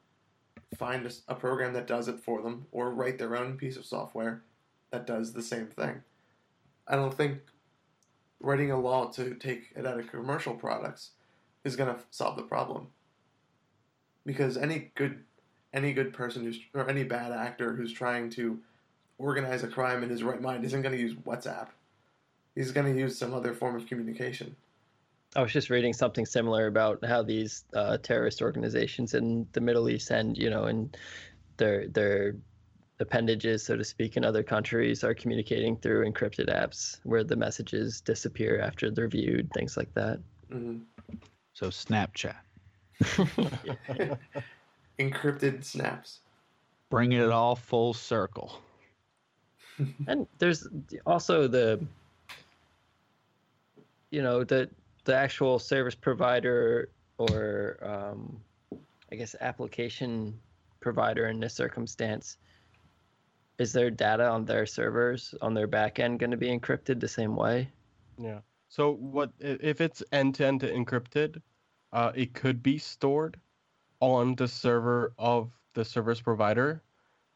[0.77, 4.43] find a program that does it for them or write their own piece of software
[4.91, 6.03] that does the same thing.
[6.87, 7.39] I don't think
[8.41, 11.11] writing a law to take it out of commercial products
[11.65, 12.89] is going to solve the problem.
[14.25, 15.25] Because any good
[15.75, 18.59] any good person who's or any bad actor who's trying to
[19.19, 21.69] organize a crime in his right mind isn't going to use WhatsApp.
[22.55, 24.57] He's going to use some other form of communication.
[25.37, 29.89] I was just reading something similar about how these uh, terrorist organizations in the Middle
[29.91, 30.97] East and you know, and
[31.59, 32.35] their their
[33.01, 38.01] appendages, so to speak, in other countries are communicating through encrypted apps where the messages
[38.01, 40.19] disappear after they're viewed, things like that.
[40.51, 40.79] hmm
[41.53, 42.37] So Snapchat,
[44.99, 46.21] Encrypted snaps.
[46.91, 48.61] bring it all full circle.
[50.07, 50.67] And there's
[51.07, 51.81] also the
[54.11, 54.69] you know the
[55.05, 58.41] the actual service provider or um,
[59.13, 60.39] i guess application
[60.81, 62.39] provider in this circumstance
[63.59, 67.09] is their data on their servers on their back end going to be encrypted the
[67.09, 67.69] same way
[68.19, 68.41] Yeah.
[68.69, 71.41] So what if it's end-to-end encrypted?
[71.93, 73.41] Uh, it could be stored
[74.01, 76.83] on the server of the service provider,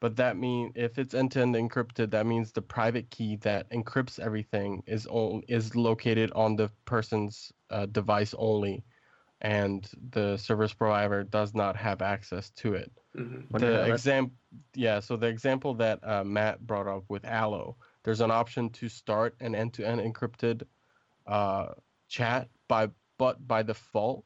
[0.03, 4.83] but that mean if it's end-to-end encrypted, that means the private key that encrypts everything
[4.89, 8.85] is on, is located on the person's uh, device only,
[9.43, 12.91] and the service provider does not have access to it.
[13.17, 14.35] Hmm the that's- example
[14.75, 18.89] yeah so the example that uh, matt brought up with allo there's an option to
[18.89, 20.63] start an end-to-end encrypted
[21.27, 21.67] uh,
[22.09, 22.89] chat by
[23.19, 24.25] but by default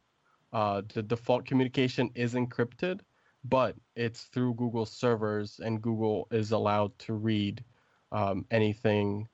[0.53, 3.01] uh, the default communication is encrypted
[3.49, 7.63] but it's through google servers and google is allowed to read
[8.13, 9.29] um, anything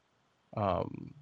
[0.56, 1.12] um,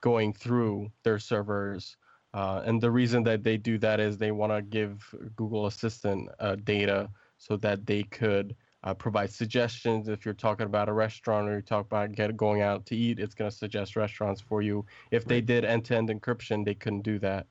[0.00, 1.96] going through their servers
[2.34, 6.28] uh, and the reason that they do that is they want to give google assistant
[6.40, 10.08] uh, data so that they could uh, provide suggestions.
[10.08, 13.18] If you're talking about a restaurant or you talk about get, going out to eat,
[13.18, 14.84] it's going to suggest restaurants for you.
[15.10, 17.46] If they did end-to-end encryption, they couldn't do that.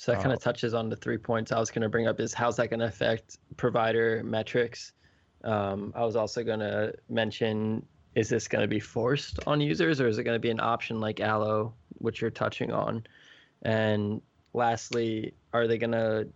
[0.00, 2.06] So that kind Uh, of touches on the three points i was going to bring
[2.06, 4.92] up is how's that going to affect provider metrics?
[5.44, 7.84] Um, i was also going to mention
[8.14, 10.58] is this going to be forced on users or is it going to be an
[10.58, 13.04] option like allo which you're touching on?
[13.62, 14.22] And
[14.54, 16.26] lastly are they going to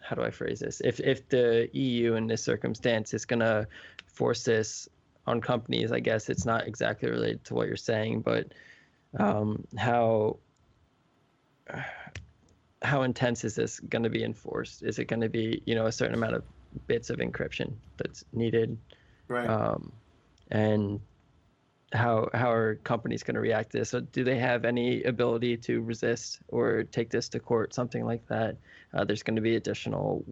[0.00, 0.80] how do i phrase this?
[0.82, 3.68] If if the eu in this circumstance is going to
[4.06, 4.88] force this
[5.26, 8.54] on companies i guess it's not exactly related to what you're saying but
[9.18, 10.38] um, how
[12.88, 15.86] how intense is this going to be enforced is it going to be you know
[15.86, 16.42] a certain amount of
[16.86, 17.68] bits of encryption
[17.98, 18.76] that's needed
[19.28, 19.48] Right.
[19.48, 19.92] um,
[20.50, 21.00] and
[21.92, 23.90] how how are companies going to react to this?
[23.90, 28.26] So do they have any ability to resist or take this to court, something like
[28.28, 28.56] that?
[28.92, 30.24] Uh, there's going to be additional,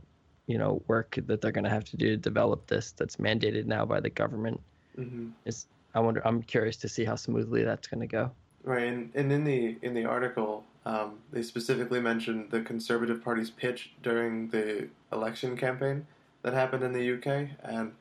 [0.46, 3.64] you know, work that they're going to have to do to develop this that's mandated
[3.64, 4.60] now by the government.
[4.94, 6.20] hmm Is I wonder.
[6.26, 8.30] I'm curious to see how smoothly that's going to go.
[8.62, 13.50] Right, and, and in the in the article, um, they specifically mentioned the Conservative Party's
[13.50, 16.06] pitch during the election campaign
[16.42, 17.92] that happened in the UK, and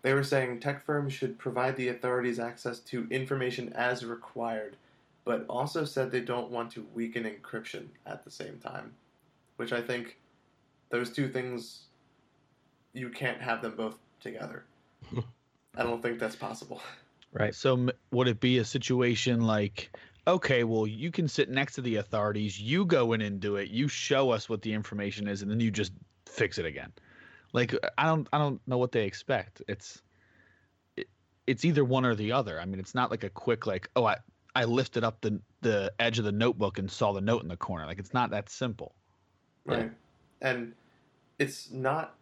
[0.00, 4.76] they were saying tech firms should provide the authorities access to information as required,
[5.26, 8.94] but also said they don't want to weaken encryption at the same time,
[9.56, 10.16] which I think
[10.88, 11.82] those two things
[12.94, 14.64] you can't have them both together.
[15.76, 16.80] I don't think that's possible.
[17.34, 17.54] Right.
[17.54, 19.94] So m- would it be a situation like,
[20.26, 23.70] okay, well, you can sit next to the authorities, you go in and do it,
[23.70, 25.92] you show us what the information is, and then you just
[26.26, 26.92] fix it again.
[27.52, 29.62] Like I don't, I don't know what they expect.
[29.68, 30.02] It's,
[30.96, 31.08] it,
[31.46, 32.60] it's either one or the other.
[32.60, 34.16] I mean, it's not like a quick like, oh, I,
[34.54, 37.56] I lifted up the the edge of the notebook and saw the note in the
[37.56, 37.86] corner.
[37.86, 38.94] Like it's not that simple.
[39.68, 39.74] Yeah.
[39.74, 39.92] Right.
[40.40, 40.72] And
[41.38, 42.16] it's not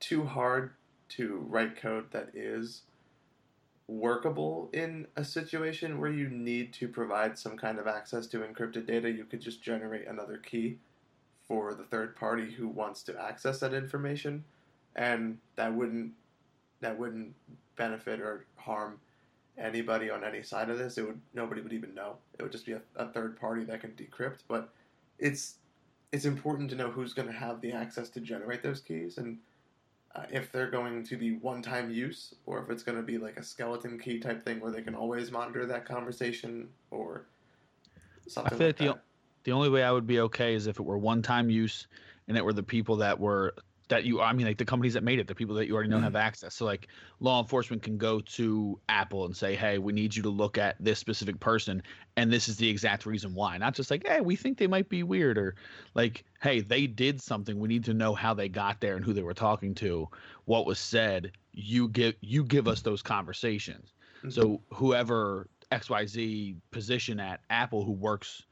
[0.00, 0.70] too hard
[1.10, 2.82] to write code that is
[3.86, 8.86] workable in a situation where you need to provide some kind of access to encrypted
[8.86, 9.10] data.
[9.10, 10.78] You could just generate another key
[11.46, 14.44] for the third party who wants to access that information
[14.96, 16.12] and that wouldn't
[16.80, 17.34] that wouldn't
[17.76, 18.98] benefit or harm
[19.58, 20.98] anybody on any side of this.
[20.98, 22.16] It would nobody would even know.
[22.38, 24.40] It would just be a, a third party that can decrypt.
[24.48, 24.70] But
[25.18, 25.56] it's
[26.12, 29.38] it's important to know who's going to have the access to generate those keys and
[30.14, 33.36] uh, if they're going to be one-time use or if it's going to be like
[33.36, 37.26] a skeleton key type thing where they can always monitor that conversation or
[38.28, 39.00] something feel like like the-
[39.44, 41.86] The only way I would be okay is if it were one time use
[42.28, 43.54] and it were the people that were
[43.88, 45.90] that you I mean like the companies that made it, the people that you already
[45.90, 46.54] know have access.
[46.54, 46.88] So like
[47.20, 50.76] law enforcement can go to Apple and say, "Hey, we need you to look at
[50.80, 51.82] this specific person
[52.16, 54.88] and this is the exact reason why." Not just like, "Hey, we think they might
[54.88, 55.54] be weird," or
[55.94, 57.58] like, "Hey, they did something.
[57.58, 60.08] We need to know how they got there and who they were talking to,
[60.46, 61.32] what was said.
[61.52, 64.32] You give you give us those conversations." Mhm.
[64.32, 68.46] So whoever XYZ position at Apple who works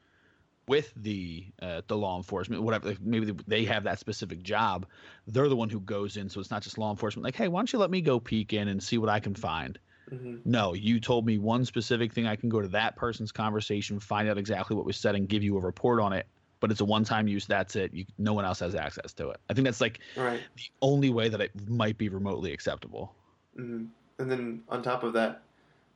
[0.67, 4.87] with the uh, the law enforcement, whatever, like, maybe they have that specific job.
[5.27, 7.23] They're the one who goes in, so it's not just law enforcement.
[7.23, 9.35] Like, hey, why don't you let me go peek in and see what I can
[9.35, 9.79] find?
[10.11, 10.41] Mhm.
[10.45, 12.27] No, you told me one specific thing.
[12.27, 15.43] I can go to that person's conversation, find out exactly what was said, and give
[15.43, 16.27] you a report on it.
[16.59, 17.45] But it's a one-time use.
[17.45, 17.93] That's it.
[17.93, 19.41] You, no one else has access to it.
[19.49, 20.43] I think that's like Right.
[20.55, 23.15] the only way that it might be remotely acceptable.
[23.55, 23.85] hmm
[24.19, 25.43] And then on top of that,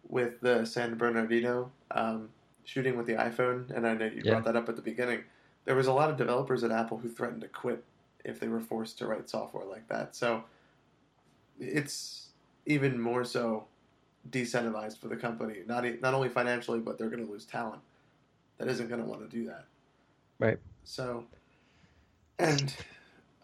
[0.10, 2.30] with the San Bernardino um,
[2.68, 4.34] shooting with the iPhone, and I know you Yeah.
[4.34, 5.24] brought that up at the beginning,
[5.64, 7.82] there was a lot of developers at Apple who threatened to quit
[8.26, 10.16] if they were forced to write software like that.
[10.18, 10.44] So
[11.60, 12.28] it's
[12.66, 13.66] even more so
[14.30, 17.82] decentralized for the company, not not only financially, but they're going to lose talent
[18.58, 19.64] that isn't going to want to do that.
[20.38, 20.60] Right.
[20.84, 21.26] So,
[22.38, 22.76] and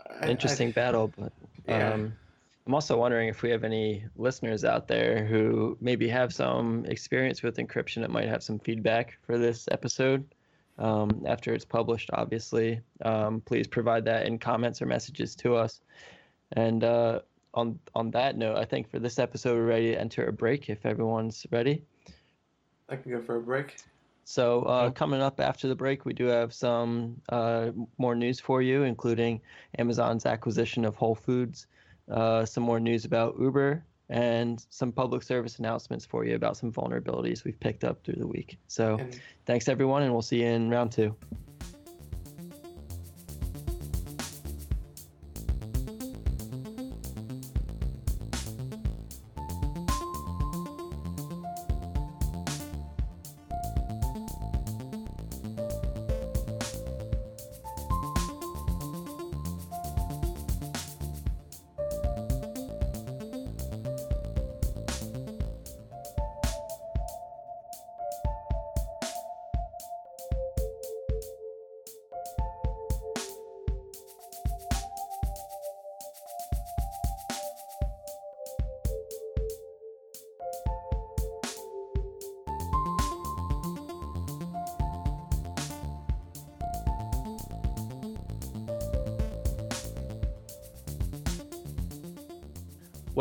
[0.06, 1.32] I- I- Interesting battle, but
[1.66, 1.94] Yeah.
[1.94, 2.18] um,
[2.66, 7.44] I'm also wondering if we have any listeners out there who maybe have some experience
[7.44, 10.26] with encryption that might have some feedback for this episode
[10.80, 12.10] um, after it's published.
[12.14, 15.82] Obviously, um, please provide that in comments or messages to us.
[16.54, 17.20] And uh,
[17.54, 20.70] on on that note, I think for this episode we're ready to enter a break
[20.70, 21.84] if everyone's ready.
[22.90, 23.76] I can go for a break.
[24.26, 28.62] So uh, coming up after the break, we do have some uh, more news for
[28.62, 29.42] you, including
[29.78, 31.68] Amazon's acquisition of Whole Foods,
[32.10, 36.72] uh, some more news about Uber, and some public service announcements for you about some
[36.72, 38.58] vulnerabilities we've picked up through the week.
[38.68, 41.16] So And thanks everyone, and we'll see you in round two.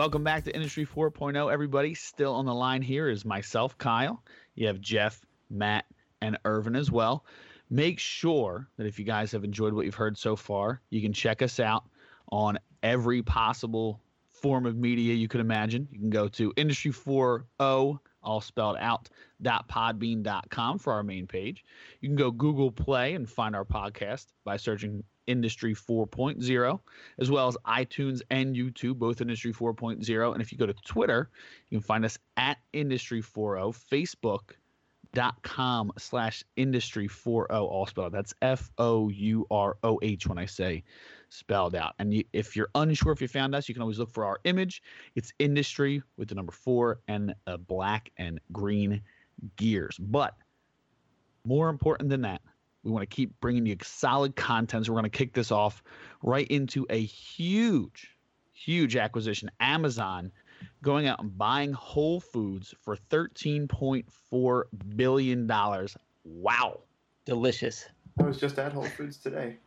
[0.03, 1.95] Welcome back to Industry 4.0, everybody.
[1.95, 4.21] Still on the line here is myself, Kyle.
[4.57, 5.85] You have Jeff, Matt,
[6.21, 7.25] and Irvin as well.
[7.71, 11.13] Make sure that if you guys have enjoyed what you've heard so far, you can
[11.13, 11.85] check us out
[12.33, 15.87] on every possible form of media you could imagine.
[15.93, 19.09] You can go to Industry 4.0, all spelled out,
[19.41, 21.65] .podbean.com for our main page.
[22.01, 26.81] You can go Google Play and find our podcast by searching Industry 4.0
[27.19, 30.33] as well as iTunes and YouTube, both Industry 4.0.
[30.33, 31.31] And if you go to Twitter,
[31.69, 34.57] you can find us at Industry 4.0,
[35.15, 38.13] Facebook.com slash Industry 4.0, all spelled.
[38.13, 40.83] That's F O U R O H when I say
[41.29, 41.95] spelled out.
[41.99, 44.39] And you, if you're unsure if you found us, you can always look for our
[44.45, 44.83] image.
[45.15, 49.03] It's Industry with the number four and a black and green
[49.57, 49.97] gears.
[49.99, 50.35] But
[51.45, 52.41] more important than that,
[52.85, 54.87] we want to keep bringing you solid content.
[54.87, 55.83] So we're going to kick this off
[56.23, 58.17] right into a huge,
[58.53, 59.51] huge acquisition.
[59.61, 60.33] Amazon
[60.83, 64.63] going out and buying Whole Foods for $13.4
[64.97, 65.51] billion.
[66.25, 66.81] Wow.
[67.25, 67.89] Delicious.
[68.19, 69.57] I was just at Whole Foods today.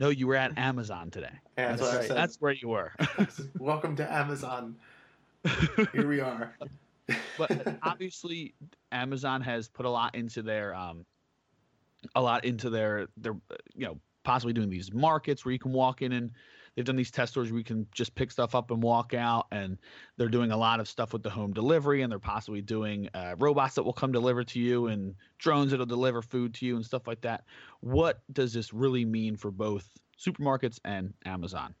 [0.00, 1.30] No, you were at Amazon today.
[1.56, 2.14] And That's that's, right.
[2.14, 2.92] That's where you were.
[3.58, 4.74] Welcome to Amazon.
[5.92, 6.56] Here we are.
[7.38, 8.54] but obviously
[8.90, 11.06] Amazon has put a lot into their um
[12.14, 13.34] a lot into their their
[13.74, 16.32] you know possibly doing these markets where you can walk in and
[16.74, 19.46] they've done these test stores where you can just pick stuff up and walk out
[19.50, 19.78] and
[20.16, 23.34] they're doing a lot of stuff with the home delivery and they're possibly doing uh,
[23.38, 26.84] robots that will come deliver to you and drones that'll deliver food to you and
[26.84, 27.44] stuff like that
[27.80, 29.88] what does this really mean for both
[30.18, 31.74] supermarkets and amazon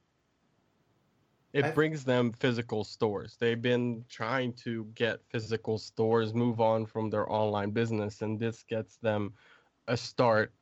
[1.52, 3.36] It brings them physical stores.
[3.38, 8.62] They've been trying to get physical stores move on from their online business, and this
[8.62, 9.34] gets them
[9.88, 10.52] a start.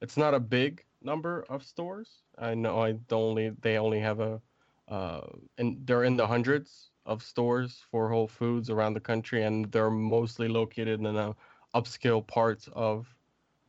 [0.00, 2.22] It's not a big number of stores.
[2.38, 4.40] I know I don't only they only have a,
[4.88, 5.20] uh,
[5.58, 9.90] and they're in the hundreds of stores for Whole Foods around the country, and they're
[9.90, 11.34] mostly located in the
[11.74, 13.06] upscale parts of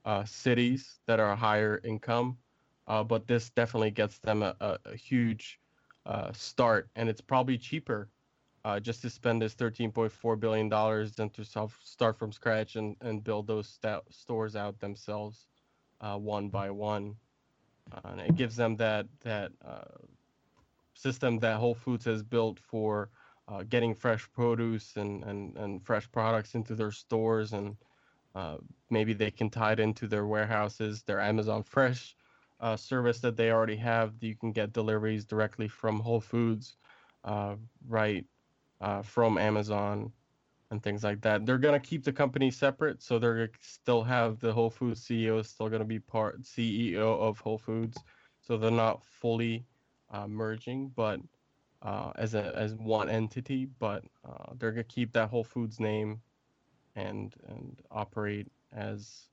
[0.06, 2.38] uh, cities that are higher income.
[2.88, 5.60] Uh, but this definitely gets them a, a, a huge
[6.06, 8.10] uh, start, and it's probably cheaper
[8.66, 12.96] uh, just to spend this 13.4 billion dollars and to self start from scratch and,
[13.02, 15.48] and build those sta- stores out themselves,
[16.02, 17.16] uh, one by one.
[17.92, 19.86] Uh, and it gives them that that uh,
[20.94, 23.10] system that Whole Foods has built for
[23.48, 27.78] uh, getting fresh produce and, and, and fresh products into their stores, and
[28.36, 28.58] uh,
[28.90, 32.16] maybe they can tie it into their warehouses, their Amazon Fresh
[32.76, 34.14] service that they already have.
[34.22, 36.76] You can get deliveries directly from Whole Foods,
[37.88, 38.26] right
[38.82, 40.12] uh, from Amazon,
[40.70, 41.46] and things like that.
[41.46, 45.48] They're gonna keep the company separate, so they're still have the Whole Foods CEO is
[45.48, 47.98] still gonna be part CEO of Whole Foods,
[48.42, 49.66] so they're not fully
[50.12, 51.20] uh, merging, but
[51.82, 56.22] uh, as a as one entity, but uh, they're gonna keep that Whole Foods name
[56.96, 59.30] and and operate as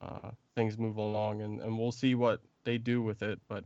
[0.00, 3.40] uh, things move along, and, and we'll see what they do with it.
[3.48, 3.64] But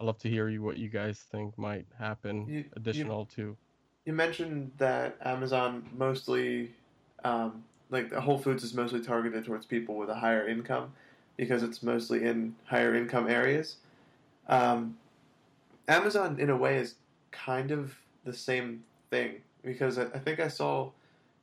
[0.00, 3.56] I'd love to hear you what you guys think might happen You- you- additional to.
[4.04, 6.72] You mentioned that Amazon mostly,
[7.24, 10.92] um, like Whole Foods is mostly targeted towards people with a higher income
[11.36, 13.76] because it's mostly in higher income areas.
[14.48, 14.96] Um,
[15.86, 16.96] Amazon, in a way, is
[17.30, 17.94] kind of
[18.24, 20.90] the same thing because I, I think I saw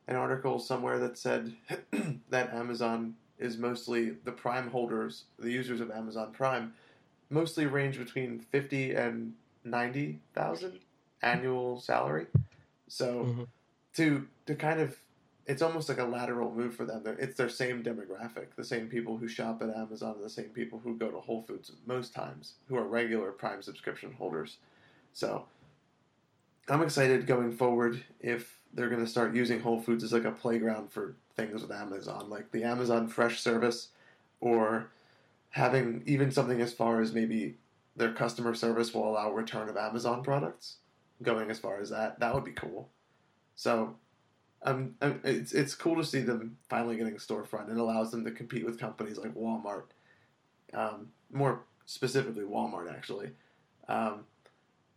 [0.06, 1.54] an article somewhere that said
[2.30, 6.74] that Amazon is mostly the Prime holders, the users of Amazon Prime,
[7.30, 9.32] mostly range between fifty and
[9.64, 10.80] ninety thousand
[11.22, 12.26] annual salary.
[12.90, 13.46] So Mhm.
[13.94, 14.98] to to kind of
[15.46, 17.02] it's almost like a lateral move for them.
[17.02, 20.78] They're, it's their same demographic, the same people who shop at Amazon, the same people
[20.78, 24.58] who go to Whole Foods most times, who are regular Prime subscription holders.
[25.12, 25.46] So
[26.68, 30.30] I'm excited going forward if they're going to start using Whole Foods as like a
[30.30, 33.88] playground for things with Amazon, like the Amazon Fresh service,
[34.40, 34.90] or
[35.50, 37.56] having even something as far as maybe
[37.96, 40.76] their customer service will allow return of Amazon products.
[41.22, 42.88] Going as far as that, that would be cool.
[43.54, 43.96] So,
[44.62, 47.70] um, um, it's it's cool to see them finally getting storefront.
[47.70, 49.84] It allows them to compete with companies like Walmart,
[50.72, 53.30] um, more specifically Walmart actually,
[53.88, 54.24] um,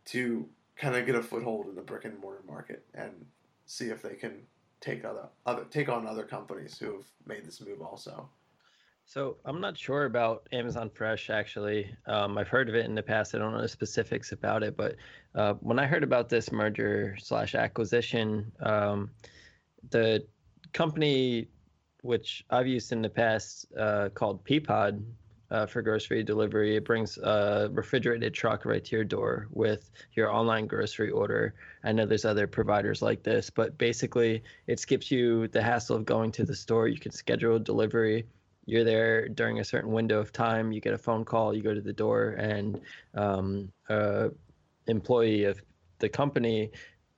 [0.06, 3.26] to kind of get a foothold in the brick and mortar market and
[3.66, 4.42] see if they can
[4.80, 8.28] take other other take on other companies who have made this move also.
[9.06, 11.94] So I'm not sure about Amazon Fresh actually.
[12.06, 13.34] Um, I've heard of it in the past.
[13.34, 14.96] I don't know the specifics about it, but
[15.34, 19.10] uh, when I heard about this merger slash acquisition, um,
[19.90, 20.26] the
[20.72, 21.48] company
[22.02, 25.04] which I've used in the past uh, called Peapod
[25.50, 30.32] uh, for grocery delivery, it brings a refrigerated truck right to your door with your
[30.32, 31.54] online grocery order.
[31.84, 36.04] I know there's other providers like this, but basically it skips you the hassle of
[36.06, 36.88] going to the store.
[36.88, 38.26] You can schedule delivery
[38.66, 41.74] you're there during a certain window of time you get a phone call you go
[41.74, 42.80] to the door and
[43.14, 44.30] um, a
[44.86, 45.60] employee of
[45.98, 46.70] the company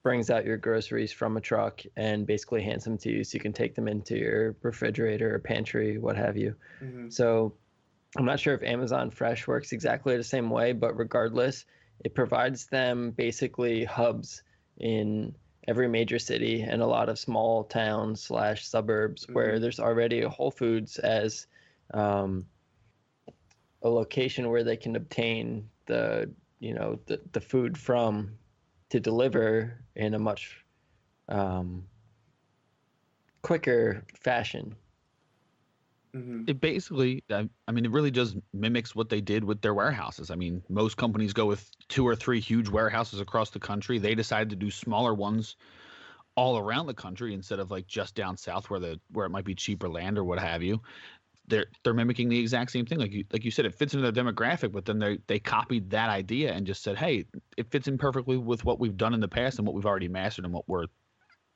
[0.03, 3.41] brings out your groceries from a truck and basically hands them to you so you
[3.41, 7.09] can take them into your refrigerator or pantry what have you Mm-hmm.
[7.09, 7.53] so
[8.17, 11.65] i'm not sure if amazon fresh works exactly the same way but regardless
[12.05, 14.43] it provides them basically hubs
[14.79, 15.33] in
[15.67, 19.61] every major city and a lot of small towns slash suburbs where Mhm.
[19.61, 21.47] there's already a Whole Foods as
[21.93, 22.47] um,
[23.81, 28.37] a location where they can obtain the you know the, the food from
[28.89, 30.65] to deliver in a much
[31.29, 31.87] um,
[33.41, 34.75] quicker fashion.
[36.17, 36.43] Mm-hmm.
[36.47, 40.31] it basically I, I mean it really just mimics what they did with their warehouses.
[40.31, 43.99] I mean most companies go with two or three huge warehouses across the country.
[43.99, 45.55] They decided to do smaller ones
[46.35, 49.45] all around the country instead of like just down south where the where it might
[49.45, 50.81] be cheaper land or what have you.
[51.47, 52.97] They're they're mimicking the exact same thing.
[52.97, 55.91] Like you like you said it fits into their demographic but then they they copied
[55.91, 57.25] that idea and just said hey
[57.57, 60.07] it fits in perfectly with what we've done in the past and what we've already
[60.07, 60.87] mastered and what we're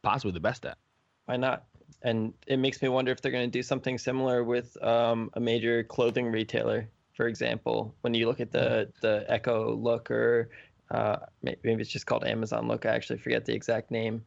[0.03, 0.77] possibly the best at.
[1.25, 1.65] Why not?
[2.03, 5.39] And it makes me wonder if they're going to do something similar with um, a
[5.39, 7.93] major clothing retailer, for example.
[8.01, 10.49] When you look at the the Echo Look, or
[10.89, 12.85] uh, maybe it's just called Amazon Look.
[12.85, 14.23] I actually forget the exact name,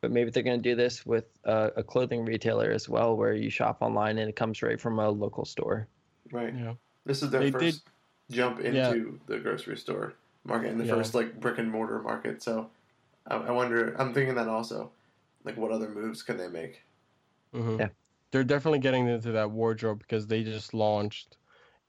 [0.00, 3.34] but maybe they're going to do this with uh, a clothing retailer as well, where
[3.34, 5.88] you shop online and it comes right from a local store.
[6.32, 6.54] Right.
[6.54, 6.74] Yeah.
[7.04, 7.88] This is their They first
[8.30, 9.04] jump into Yeah.
[9.26, 10.14] the grocery store
[10.44, 10.94] market and the Yeah.
[10.94, 12.42] first like brick and mortar market.
[12.42, 12.70] So
[13.26, 13.94] I, I wonder.
[13.98, 14.90] I'm thinking that also.
[15.44, 16.82] Like, what other moves can they make?
[17.56, 17.86] Mhm.
[17.86, 17.90] Yeah.
[18.32, 21.38] They're definitely getting into that wardrobe because they just launched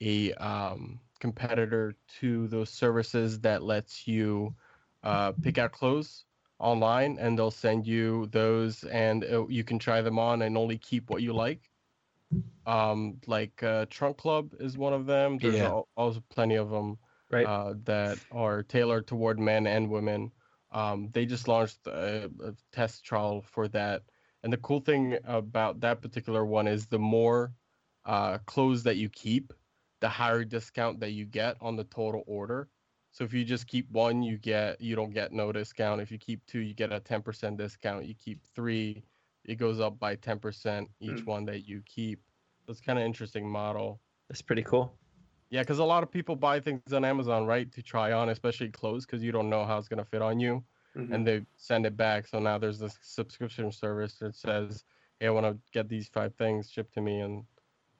[0.01, 4.55] a um, competitor to those services that lets you
[5.03, 6.25] uh, pick out clothes
[6.59, 10.77] online and they'll send you those and uh, you can try them on and only
[10.77, 11.71] keep what you like.
[12.65, 15.39] Um, like uh, Trunk Club is one of them.
[15.39, 15.63] There's Yeah.
[15.63, 16.99] al- also plenty of them
[17.29, 17.51] Right.
[17.51, 20.31] uh, that are tailored toward men and women.
[20.71, 24.03] Um, they just launched a, a test trial for that.
[24.47, 27.53] And the cool thing about that particular one is the more
[28.05, 29.51] uh, clothes that you keep,
[29.99, 32.69] the higher discount that you get on the total order.
[33.11, 35.99] So if you just keep one, you get you don't get no discount.
[35.99, 38.05] If you keep two, you get a 10% discount.
[38.05, 39.03] You keep three,
[39.43, 41.27] it goes up by 10% each Mm.
[41.27, 42.21] one that you keep.
[42.67, 44.01] That's kind of interesting model.
[44.29, 44.97] That's pretty cool.
[45.49, 48.69] Yeah, because a lot of people buy things on Amazon, right, to try on, especially
[48.71, 50.65] clothes, because you don't know how it's gonna fit on you,
[50.97, 51.13] Mhm.
[51.13, 52.27] and they send it back.
[52.27, 54.83] So now there's this subscription service that says,
[55.19, 57.45] "Hey, I want to get these five things shipped to me, and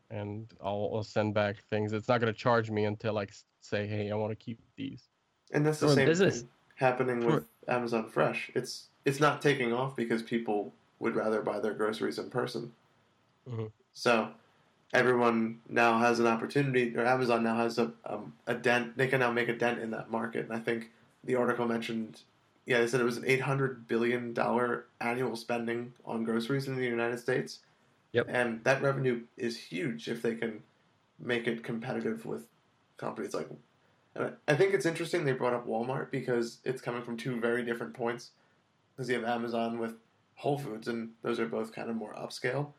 [0.10, 1.92] and I'll, I'll send back things.
[1.94, 5.10] It's not gonna charge me until I s- say, "Hey, I want to keep these."
[5.52, 6.42] And that's the Or same business.
[6.42, 6.50] thing.
[6.76, 8.52] happening with Amazon Fresh.
[8.56, 12.72] It's it's not taking off because people would rather buy their groceries in person.
[13.50, 13.72] Mhm.
[13.94, 14.32] So
[14.94, 18.96] everyone now has an opportunity, or Amazon now has a um, a dent.
[18.98, 20.46] They can now make a dent in that market.
[20.46, 20.92] And I think
[21.24, 22.22] the article mentioned,
[22.68, 26.76] yeah, they said it was an eight hundred billion dollar annual spending on groceries in
[26.76, 27.60] the United States.
[28.12, 28.26] Yep.
[28.30, 30.62] And that revenue is huge if they can
[31.18, 32.46] make it competitive with
[32.98, 33.48] companies like.
[34.16, 37.40] and I I think it's interesting they brought up Walmart because it's coming from two
[37.40, 38.32] very different points.
[38.96, 39.94] Because you have Amazon with
[40.36, 42.74] Whole Foods, and those are both kind of more upscale,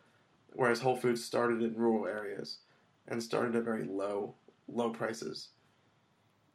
[0.53, 2.59] whereas Whole Foods started in rural areas
[3.07, 4.35] and started at very low
[4.69, 5.49] low prices.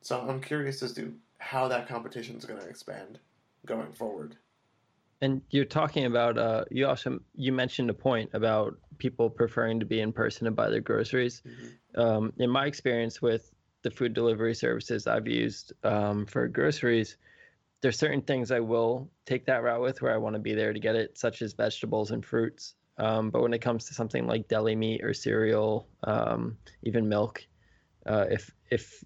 [0.01, 3.19] So I'm curious as to how that competition is going to expand
[3.65, 4.35] going forward.
[5.21, 9.85] And you're talking about uh, you also you mentioned a point about people preferring to
[9.85, 11.41] be in person to buy their groceries.
[11.95, 13.49] Um, in my experience with
[13.83, 17.15] the food delivery services I've used um, for groceries,
[17.81, 20.73] there's certain things I will take that route with where I want to be there
[20.73, 22.75] to get it, such as vegetables and fruits.
[22.97, 27.45] Um, but when it comes to something like deli meat or cereal, um, even milk,
[28.05, 29.03] uh, if if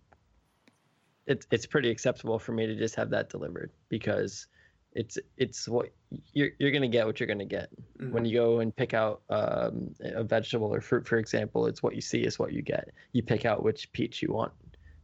[1.28, 4.48] it's it's pretty acceptable for me to just have that delivered because
[4.94, 5.90] it's it's what
[6.34, 7.70] you're you're gonna get what you're gonna get
[8.00, 8.12] Mhm.
[8.12, 11.68] when you go and pick out um, a vegetable or fruit, for example.
[11.68, 12.90] It's what you see is what you get.
[13.12, 14.54] You pick out which peach you want,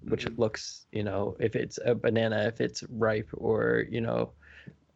[0.08, 0.38] which Mhm.
[0.40, 4.32] looks you know if it's a banana, if it's ripe or you know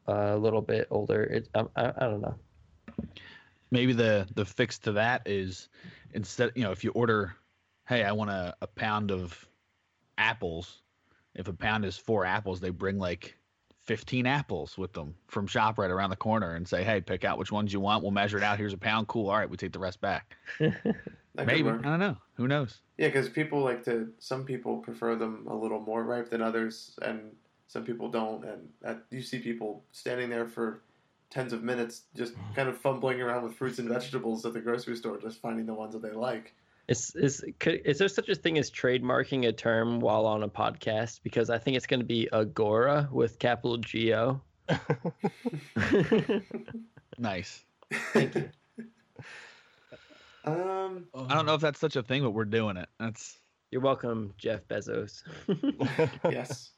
[0.08, 1.24] a little bit older.
[1.24, 2.36] It I, I, I don't know.
[3.72, 5.68] maybe the the fix to that is
[6.14, 7.36] instead you know if you order
[7.86, 9.46] hey i want a, a pound of
[10.18, 10.82] apples
[11.38, 13.38] if a pound is four apples they bring like
[13.84, 17.38] 15 apples with them from shop right around the corner and say hey pick out
[17.38, 18.04] which ones you want.
[18.04, 18.58] We'll measure it out.
[18.58, 19.08] Here's a pound.
[19.08, 19.30] Cool.
[19.30, 20.36] All right we take the rest back.
[21.46, 21.70] Maybe.
[21.70, 22.18] i don't know.
[22.34, 22.82] Who knows?
[22.98, 24.12] Yeah, because people like to.
[24.20, 27.32] Some people prefer them a little more ripe than others, and
[27.68, 28.44] some people don't.
[28.44, 30.82] And that, you see people standing there for
[31.30, 32.56] tens of minutes, just mm.
[32.56, 35.74] kind of fumbling around with fruits and vegetables at the grocery store, just finding the
[35.74, 36.56] ones that they like.
[36.88, 40.48] Is is could, is there such a thing as trademarking a term while on a
[40.50, 41.20] podcast?
[41.22, 44.42] Because I think it's going to be agora with capital G O.
[47.18, 47.64] nice
[48.12, 48.50] Thank you.
[50.44, 53.38] Um, i don't know if that's such a thing but we're doing it that's
[53.72, 55.24] You're welcome, Jeff Bezos.
[56.32, 56.72] yes.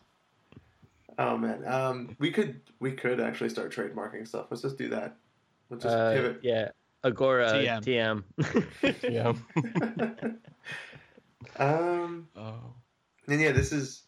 [1.20, 4.48] Oh man, um, we could we could actually start trademarking stuff.
[4.50, 5.16] Let's just do that.
[5.70, 6.40] Let's just Uh, pivot.
[6.42, 6.70] yeah,
[7.04, 8.24] agora TM.
[8.34, 9.04] TM.
[9.12, 9.34] yeah.
[11.64, 12.74] um, Oh.
[13.28, 14.04] And yeah, this is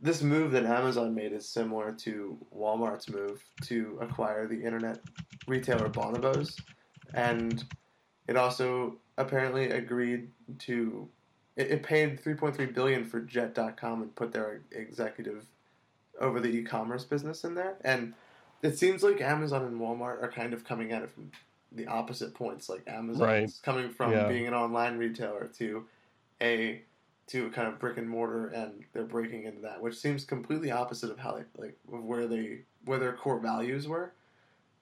[0.00, 5.00] this move that Amazon made is similar to Walmart's move to acquire the internet
[5.46, 6.60] retailer Bonobos,
[7.14, 7.64] and
[8.28, 10.28] it also apparently agreed
[10.60, 11.08] to
[11.56, 15.46] it, it paid 3.3 billion for Jet.com and put their executive
[16.20, 18.14] over the e-commerce business in there, and
[18.62, 21.30] it seems like Amazon and Walmart are kind of coming at it from
[21.72, 22.68] the opposite points.
[22.68, 23.50] Like Amazon Right.
[23.62, 24.28] coming from Yeah.
[24.28, 25.86] being an online retailer to
[26.40, 26.82] a
[27.28, 31.10] to kind of brick and mortar, and they're breaking into that, which seems completely opposite
[31.10, 34.12] of how they like of where they where their core values were.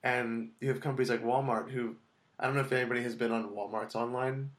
[0.02, 1.96] And you have companies like Walmart who
[2.38, 4.50] I don't know if anybody has been on Walmart's online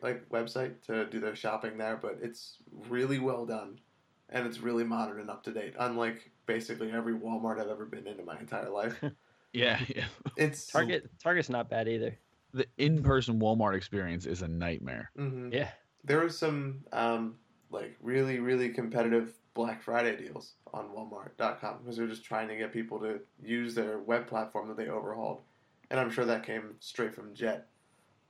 [0.00, 2.58] like website to do their shopping there, but it's
[2.88, 3.80] really well done,
[4.28, 5.74] and it's really modern and up to date.
[5.78, 9.02] Unlike basically every Walmart I've ever been in in my entire life.
[9.52, 10.04] yeah yeah
[10.36, 12.18] It's Target Target's not bad either.
[12.54, 15.52] the in-person walmart experience is a nightmare mhm.
[15.52, 15.68] Yeah.
[16.04, 17.36] There was some um,
[17.70, 22.72] like really really competitive Black Friday deals on Walmart.com because they're just trying to get
[22.72, 25.42] people to use their web platform that they overhauled,
[25.90, 27.68] and I'm sure that came straight from Jet.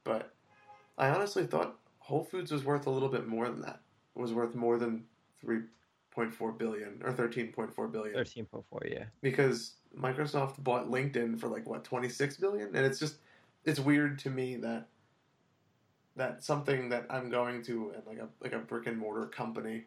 [0.05, 0.35] But
[0.99, 3.81] I honestly thought Whole Foods was worth a little bit more than that.
[4.17, 5.05] It was worth more than
[5.41, 5.61] three
[6.11, 8.83] point four billion or thirteen point four billion Thirteen point four.
[8.85, 9.05] Yeah.
[9.23, 13.17] because Microsoft bought LinkedIn for like what 26 billion and it's just
[13.65, 14.89] it's weird to me that
[16.17, 19.85] that something that I'm going to at like a like a brick and mortar company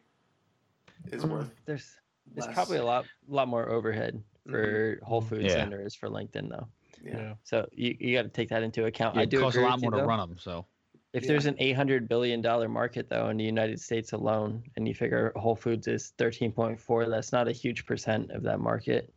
[1.11, 1.95] is Mm, worth There's
[2.33, 2.55] there's less.
[2.55, 5.55] probably a lot lot more overhead for Whole Foods Yeah.
[5.61, 6.67] than there is for LinkedIn though.
[7.03, 7.17] yeah.
[7.17, 7.33] Yeah.
[7.43, 9.17] So you, you got to take that into account.
[9.17, 10.07] I it do costs a lot with you, more to though.
[10.09, 10.65] run them so
[11.13, 11.29] If Yeah.
[11.29, 14.93] there's an eight hundred billion dollar market though in the United States alone, and you
[14.93, 19.11] figure Whole Foods is thirteen point four, that's not a huge percent of that market.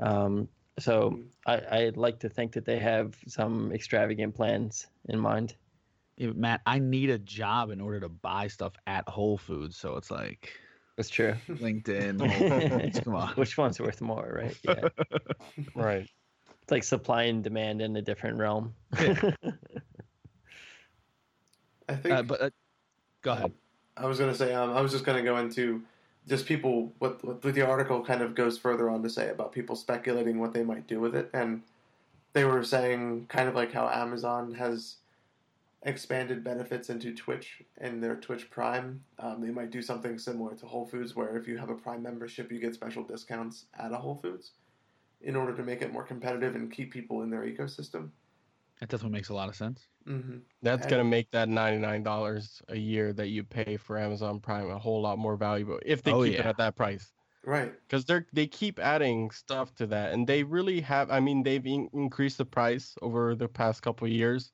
[0.00, 1.26] Um, so Mm.
[1.46, 5.54] I, I'd like to think that they have some extravagant plans in mind.
[6.16, 9.76] Yeah, Matt, I need a job in order to buy stuff at Whole Foods.
[9.76, 10.52] So it's like
[10.96, 11.34] That's true.
[11.48, 13.00] LinkedIn, Whole Foods.
[13.00, 13.28] Come on.
[13.34, 14.56] Which one's worth more, right?
[14.62, 14.88] Yeah.
[15.74, 16.08] Right.
[16.62, 18.74] It's like supply and demand in a different realm.
[18.98, 19.14] I
[21.96, 22.50] think Uh, but uh,
[23.22, 23.52] go ahead.
[23.96, 25.82] I was gonna say um, I was just gonna go into
[26.28, 29.76] just people what, what the article kind of goes further on to say about people
[29.76, 31.30] speculating what they might do with it.
[31.32, 31.62] And
[32.32, 34.96] they were saying kind of like how amazon has
[35.82, 39.04] expanded benefits into twitch and their twitch prime.
[39.18, 42.02] Um, they might do something similar to whole foods where if you have a prime
[42.02, 44.52] membership you get special discounts at a whole foods
[45.20, 48.10] in order to make it more competitive and keep people in their ecosystem.
[48.80, 49.86] That definitely makes a lot of sense.
[50.06, 50.38] Mm-hmm.
[50.62, 54.68] That's gonna make that ninety nine dollars a year that you pay for Amazon Prime
[54.70, 57.12] a whole lot more valuable if they Oh, keep it at that price.
[57.44, 61.10] right Because they're they keep adding stuff to that, and they really have.
[61.10, 64.52] I mean, they've in- increased the price over the past couple of years.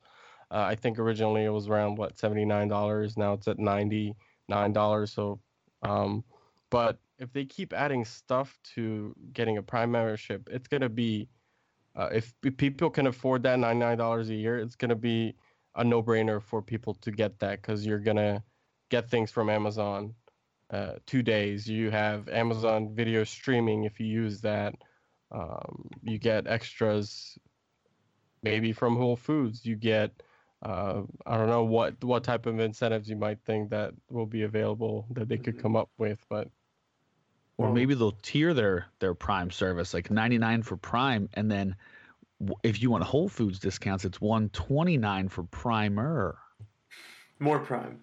[0.51, 3.17] Uh, I think originally it was around what seventy nine dollars.
[3.17, 4.17] Now it's at ninety
[4.49, 5.13] nine dollars.
[5.13, 5.41] So,
[5.83, 6.25] um,
[6.71, 11.29] but if they keep adding stuff to getting a Prime membership, it's gonna be.
[11.97, 15.35] Uh, if people can afford that ninety nine dollars a year, it's gonna be
[15.75, 18.43] a no brainer for people to get that because you're gonna
[18.91, 20.15] get things from Amazon
[20.71, 21.69] uh, two days.
[21.69, 24.75] You have Amazon video streaming if you use that.
[25.33, 27.39] Um, you get extras,
[28.43, 29.65] maybe from Whole Foods.
[29.65, 30.13] You get
[30.63, 34.43] uh, I don't know what what type of incentives you might think that will be
[34.43, 36.49] available that they could come up with, but
[37.61, 41.51] Or Well- maybe they'll tier their their Prime service, like ninety nine for Prime, and
[41.51, 41.77] then
[42.63, 46.39] if you want Whole Foods discounts, it's one twenty nine for Primer.
[47.39, 48.03] more prime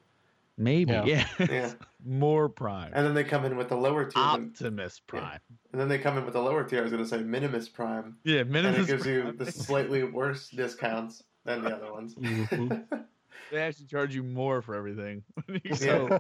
[0.60, 1.06] Maybe, Yeah.
[1.06, 1.74] yeah, Yeah.
[2.06, 2.92] more Prime.
[2.94, 5.40] and then they come in with the lower tier and, Optimus Prime.
[5.72, 7.68] and then they come in with the lower tier i was going to say minimus
[7.70, 12.14] prime Yeah, and it gives you the slightly worse discounts than the other ones.
[12.16, 12.86] Mhm.
[13.52, 15.24] they actually charge you more for everything.
[15.82, 16.20] Yeah.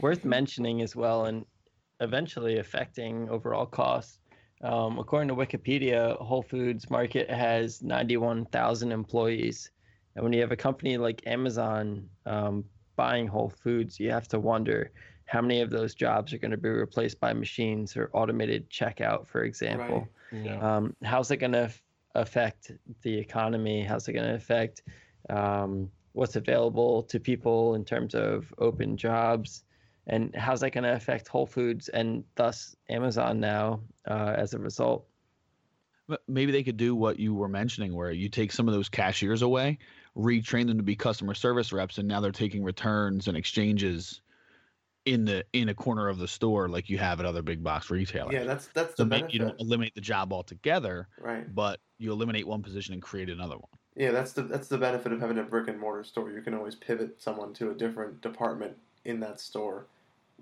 [0.00, 1.44] worth mentioning as well, and
[2.02, 4.18] eventually affecting overall costs.
[4.62, 9.70] Um, according to Wikipedia, Whole Foods Market has 91,000 employees.
[10.14, 12.64] And when you have a company like Amazon um,
[12.96, 14.92] buying Whole Foods, you have to wonder
[15.26, 19.26] how many of those jobs are going to be replaced by machines or automated checkout,
[19.26, 20.06] for example.
[20.30, 20.44] Right.
[20.44, 20.58] yeah.
[20.76, 21.82] Um, how's it going to f-
[22.14, 22.72] affect
[23.02, 23.82] the economy?
[23.82, 24.82] How's it going to affect
[25.30, 29.64] um, what's available to people in terms of open jobs?
[30.06, 34.58] And how's that going to affect Whole Foods and thus Amazon now uh, as a
[34.58, 35.06] result?
[36.26, 39.42] Maybe they could do what you were mentioning, where you take some of those cashiers
[39.42, 39.78] away,
[40.16, 44.20] retrain them to be customer service reps, and now they're taking returns and exchanges
[45.04, 47.90] in the in a corner of the store, like you have at other big box
[47.90, 48.32] retailers.
[48.32, 51.52] yeah, that's that's so the maybe benefit, you don't eliminate the job altogether, right?
[51.54, 53.70] but you eliminate one position and create another one.
[53.96, 56.30] Yeah, that's the that's the benefit of having a brick and mortar store.
[56.30, 59.86] You can always pivot someone to a different department in that store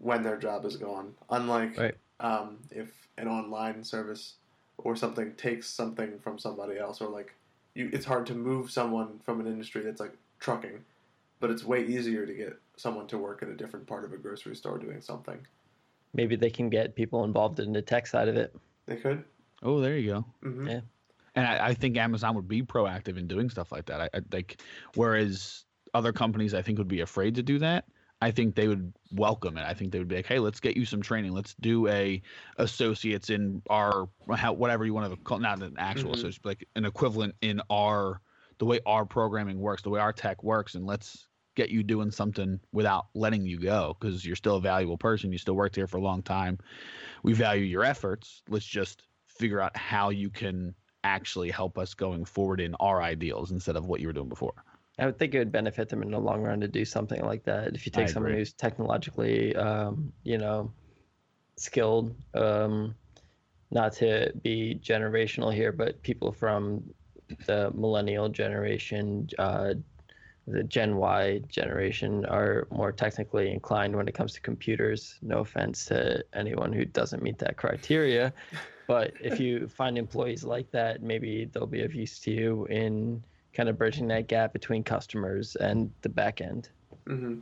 [0.00, 1.14] when their job is gone.
[1.30, 1.94] Unlike Right.
[2.20, 4.34] um, if an online service
[4.78, 7.34] or something takes something from somebody else, or like
[7.74, 10.84] you, it's hard to move someone from an industry that's like trucking,
[11.38, 14.16] but it's way easier to get someone to work in a different part of a
[14.16, 15.38] grocery store doing something.
[16.14, 18.54] Maybe they can get people involved in the tech side of it.
[18.86, 19.24] They could.
[19.62, 20.24] Oh, there you go.
[20.42, 20.80] hmm Yeah.
[21.36, 24.00] And I, I think Amazon would be proactive in doing stuff like that.
[24.00, 24.60] I, I like,
[24.94, 27.84] whereas other companies I think would be afraid to do that.
[28.22, 29.64] I think they would welcome it.
[29.64, 31.32] I think they would be like, "Hey, let's get you some training.
[31.32, 32.20] Let's do a
[32.58, 36.14] associates in our how, whatever you want to call, not an actual Mhm.
[36.14, 38.20] associate, but like an equivalent in our
[38.58, 42.10] the way our programming works, the way our tech works, and let's get you doing
[42.10, 45.32] something without letting you go because you're still a valuable person.
[45.32, 46.58] You still worked here for a long time.
[47.22, 48.42] We value your efforts.
[48.48, 53.50] Let's just figure out how you can actually help us going forward in our ideals
[53.50, 54.64] instead of what you were doing before.
[54.98, 57.44] I would think it would benefit them in the long run to do something like
[57.44, 57.74] that.
[57.74, 60.72] If you take someone who's technologically, um, you know,
[61.56, 62.94] skilled, um,
[63.70, 66.82] not to be generational here, but people from
[67.46, 69.74] the millennial generation, uh,
[70.46, 75.16] the Gen Y generation, are more technically inclined when it comes to computers.
[75.22, 78.32] No offense to anyone who doesn't meet that criteria,
[78.88, 83.22] but if you find employees like that, maybe they'll be of use to you in
[83.54, 86.68] kind of bridging that gap between customers and the back end.
[87.06, 87.38] hmm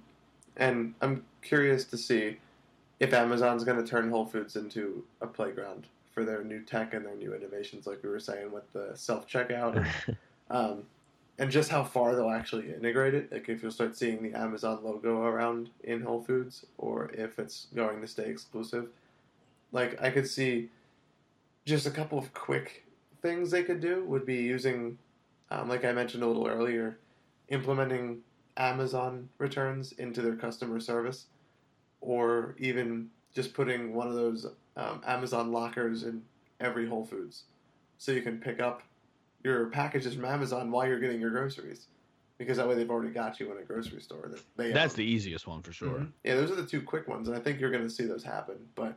[0.57, 2.39] And I'm curious to see
[3.01, 7.07] if Amazon's going to turn Whole Foods into a playground for their new tech and
[7.07, 10.17] their new innovations, like we were saying with the self checkout, and,
[10.51, 10.83] um,
[11.39, 13.31] and just how far they'll actually integrate it.
[13.31, 17.69] Like if you'll start seeing the Amazon logo around in Whole Foods, or if it's
[17.75, 18.89] going to stay exclusive.
[19.71, 20.71] Like I could see
[21.67, 22.85] just a couple of quick
[23.23, 24.99] things they could do would be using,
[25.51, 26.99] um, like I mentioned a little earlier,
[27.49, 28.21] implementing
[28.57, 31.27] Amazon returns into their customer service,
[32.01, 34.47] or even just putting one of those
[34.77, 36.23] um, Amazon lockers in
[36.61, 37.45] every Whole Foods,
[37.99, 38.83] so you can pick up
[39.45, 41.87] your packages from Amazon while you're getting your groceries.
[42.39, 44.99] because that way they've already got you in a grocery store that they That's own.
[44.99, 45.99] the easiest one for sure.
[45.99, 46.13] Mhm.
[46.23, 48.23] Yeah, those are the two quick ones, and I think you're going to see those
[48.23, 48.55] happen.
[48.77, 48.95] But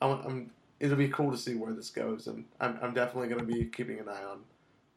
[0.00, 0.50] I'm, I'm,
[0.80, 3.66] it'll be cool to see where this goes, and I'm, I'm definitely going to be
[3.66, 4.38] keeping an eye on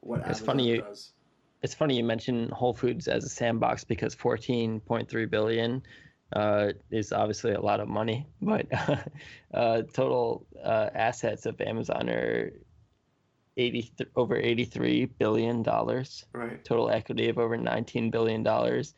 [0.02, 1.14] what It's Amazon funny you- does.
[1.62, 5.84] It's funny you mention Whole Foods as a sandbox because 14.3 billion
[6.32, 8.66] uh, is obviously a lot of money, but
[9.54, 12.54] uh, total uh, assets of Amazon are
[13.58, 16.24] 80 over 83 billion dollars.
[16.32, 16.64] Right.
[16.64, 18.93] Total equity of over 19 billion dollars,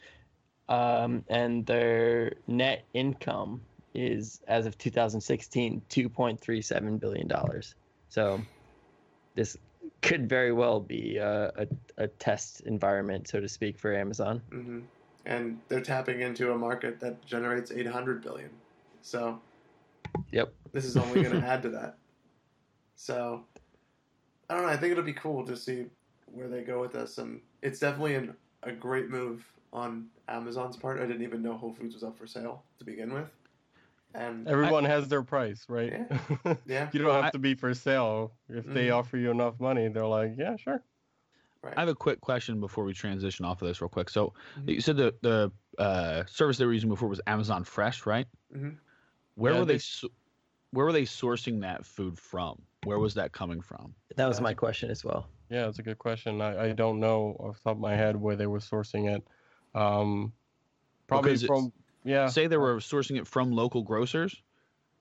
[0.70, 3.62] um, and their net income
[3.95, 7.74] is, as of 2016, 2.37 billion dollars.
[8.10, 8.39] So,
[9.34, 9.58] this
[10.02, 14.41] could very well be a, a, a test environment, so to speak, for Amazon.
[14.52, 14.80] Mm-hmm.
[15.26, 18.49] And they're tapping into a market that generates 800 billion.
[19.02, 19.39] So
[20.32, 20.54] Yep.
[20.72, 21.97] this is only going to add to that.
[22.95, 23.43] So
[24.49, 24.70] I don't know.
[24.70, 25.86] I think it'll be cool to see
[26.26, 30.99] where they go with this, and it's definitely an, a great move on Amazon's part.
[30.99, 33.30] I didn't even know Whole Foods was up for sale to begin with,
[34.14, 35.93] and Everyone has their price, right?
[36.45, 36.89] yeah, yeah.
[36.91, 38.34] you don't have I- to be for sale.
[38.49, 38.95] If they Mhm.
[38.97, 40.84] offer you enough money, they're like, yeah, sure.
[41.64, 41.74] right.
[41.78, 44.09] I have a quick question before we transition off of this real quick.
[44.09, 44.70] So Mhm.
[44.70, 45.51] you said the the
[45.82, 48.28] uh, service they were using before was Amazon Fresh, right?
[48.53, 48.72] Mm-hmm.
[49.36, 49.78] Where Yeah, were they?
[49.78, 50.09] they-
[50.72, 52.62] where were they sourcing that food from?
[52.86, 53.93] Where was that coming from?
[54.16, 55.28] That was my question as well.
[55.49, 56.39] Yeah, it's a good question.
[56.41, 59.28] I, I don't know off the top of my head where they were sourcing it.
[59.76, 60.32] Um,
[61.07, 61.74] probably Because from
[62.04, 62.28] yeah.
[62.28, 64.41] Say they were sourcing it from local grocers,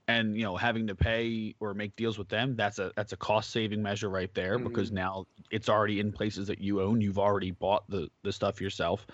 [0.09, 2.57] and you know having to pay or make deals with them.
[2.57, 6.49] That's a that's a cost saving measure right there because now it's already in places
[6.49, 7.01] that you own.
[7.01, 9.07] You've already bought the the stuff yourself,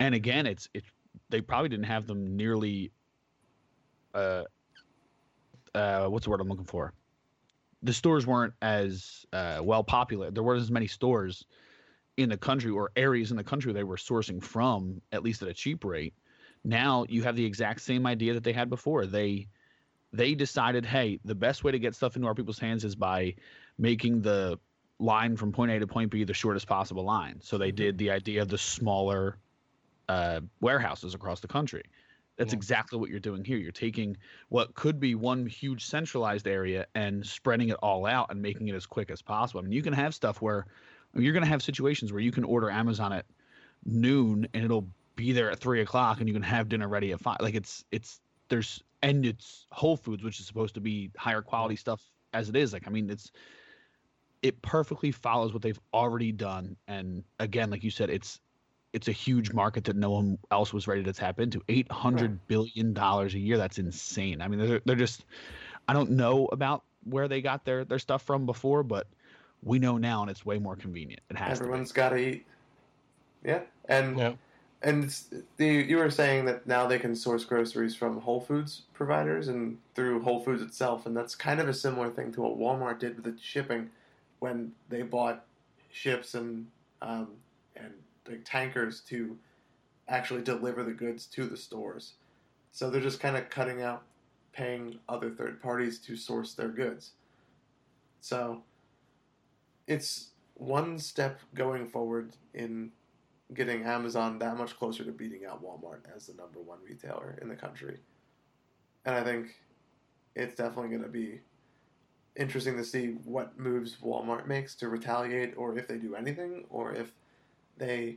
[0.00, 0.84] and again, it's it.
[1.30, 2.90] They probably didn't have them nearly.
[4.14, 4.44] Uh,
[5.74, 6.92] uh, what's the word I'm looking for?
[7.82, 10.30] The stores weren't as uh, well popular.
[10.30, 11.44] There weren't as many stores
[12.16, 15.48] in the country or areas in the country they were sourcing from, at least at
[15.48, 16.14] a cheap rate.
[16.64, 19.06] Now you have the exact same idea that they had before.
[19.06, 19.48] They
[20.12, 23.34] they decided, hey, the best way to get stuff into our people's hands is by
[23.78, 24.58] making the
[25.00, 27.40] line from point A to point B the shortest possible line.
[27.42, 29.38] So they did the idea of the smaller
[30.08, 31.82] uh, warehouses across the country.
[32.36, 32.58] That's Yeah.
[32.58, 33.58] exactly what you're doing here.
[33.58, 34.16] You're taking
[34.48, 38.74] what could be one huge centralized area and spreading it all out and making it
[38.74, 39.60] as quick as possible.
[39.60, 40.66] I mean, you can have stuff where
[41.14, 43.26] you're going to have situations where you can order Amazon at
[43.84, 47.20] noon and it'll be there at three o'clock and you can have dinner ready at
[47.20, 47.38] five.
[47.40, 51.76] Like it's it's there's and it's Whole Foods, which is supposed to be higher quality
[51.76, 52.02] stuff
[52.32, 52.72] as it is.
[52.72, 53.30] Like I mean, it's
[54.42, 56.76] it perfectly follows what they've already done.
[56.86, 58.40] And again, like you said, it's
[58.92, 61.60] it's a huge market that no one else was ready to tap into.
[61.68, 63.56] Eight hundred billion dollars a year.
[63.56, 64.40] That's insane.
[64.40, 65.24] I mean, they're they're just
[65.88, 69.06] I don't know about where they got their their stuff from before, but
[69.62, 71.22] we know now, and it's way more convenient.
[71.30, 72.46] It has Everyone's got to eat.
[73.44, 74.32] Yeah, and Yeah.
[74.84, 75.14] And
[75.56, 79.78] the you were saying that now they can source groceries from Whole Foods providers and
[79.94, 83.16] through Whole Foods itself, and that's kind of a similar thing to what Walmart did
[83.16, 83.90] with the shipping
[84.40, 85.46] when they bought
[85.90, 86.66] ships and
[87.00, 87.28] um,
[87.76, 87.94] and
[88.28, 89.36] like tankers to
[90.08, 92.12] actually deliver the goods to the stores.
[92.72, 94.02] So they're just kind of cutting out
[94.52, 97.12] paying other third parties to source their goods.
[98.20, 98.62] So
[99.86, 102.90] it's one step going forward in
[103.54, 107.48] getting Amazon that much closer to beating out Walmart as the number one retailer in
[107.48, 107.98] the country.
[109.04, 109.54] And I think
[110.34, 111.40] it's definitely going to be
[112.36, 116.92] interesting to see what moves Walmart makes to retaliate, or if they do anything, or
[116.92, 117.12] if
[117.78, 118.16] they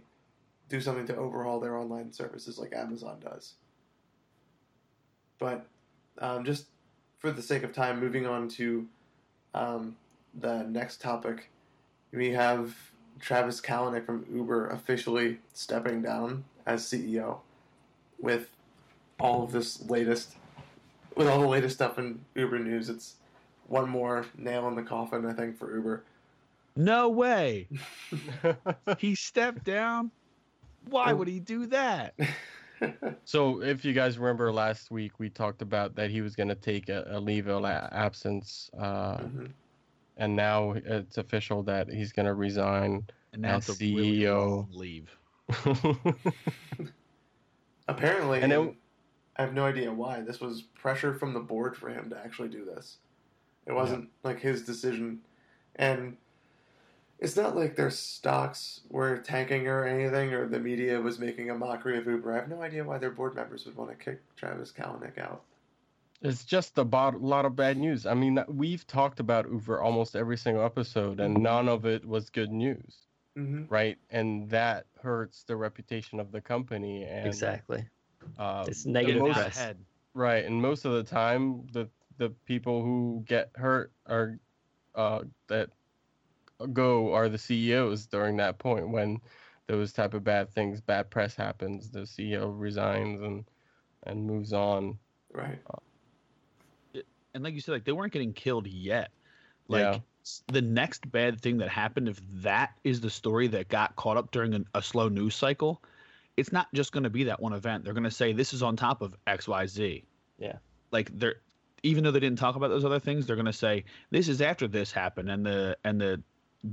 [0.69, 3.53] do something to overhaul their online services like Amazon does.
[5.39, 5.67] But
[6.19, 6.65] um, just
[7.19, 8.88] for the sake of time, moving on to
[9.53, 9.95] um,
[10.39, 11.49] the next topic,
[12.11, 12.75] we have
[13.20, 17.39] Travis Kalanick from Uber officially stepping down as CEO
[18.20, 18.49] with
[19.20, 20.36] all of this latest,
[21.15, 22.89] with all the latest stuff in Uber news.
[22.89, 23.15] It's
[23.68, 26.03] one more nail in the coffin, I think, for Uber.
[26.76, 27.68] No way.
[28.99, 30.11] he stepped down.
[30.89, 32.13] Why would he do that?
[33.26, 36.55] so if you guys remember last week, we talked about that he was going to
[36.55, 39.49] take a, a leave of absence, uh, Mhm.
[40.18, 43.05] And now it's official that he's going to resign.
[43.34, 44.68] And now As it's CEO.
[44.74, 45.09] leave.
[47.88, 48.76] Apparently, And it-
[49.38, 50.22] I have no idea why.
[50.22, 52.97] This was pressure from the board for him to actually do this.
[53.68, 55.20] It wasn't like his decision,
[55.76, 56.18] and
[57.20, 61.55] it's not like their stocks were tanking or anything, or the media was making a
[61.55, 62.34] mockery of Uber.
[62.34, 65.43] I have no idea why their board members would want to kick Travis Kalanick out.
[66.22, 68.05] It's just about a lot of bad news.
[68.05, 72.30] I mean, we've talked about Uber almost every single episode, and none of it was
[72.30, 73.07] good news.
[73.36, 73.97] hmm right?
[74.09, 77.03] And that hurts the reputation of the company.
[77.03, 77.88] And exactly.
[78.39, 79.57] uh, It's negative most- press.
[79.57, 79.78] Head.
[80.15, 81.88] Right, and most of the time, the
[82.18, 84.39] the people who get hurt are
[84.95, 85.70] uh, that
[86.74, 89.22] go are the CEOs during that point when
[89.68, 91.91] those type of bad things, bad press happens.
[91.91, 93.45] The CEO resigns and
[94.07, 94.97] and moves on.
[95.32, 95.59] Right.
[97.38, 99.11] And like you said, like they weren't getting killed yet.
[99.67, 99.99] Like Yeah.
[100.47, 104.31] the next bad thing that happened, if that is the story that got caught up
[104.31, 105.81] during an, a slow news cycle,
[106.35, 107.83] it's not just going to be that one event.
[107.83, 110.03] They're going to say this is on top of X, Y, Z.
[110.38, 110.57] Yeah.
[110.91, 111.35] Like they're
[111.83, 114.41] even though they didn't talk about those other things, they're going to say this is
[114.41, 116.21] after this happened and the and the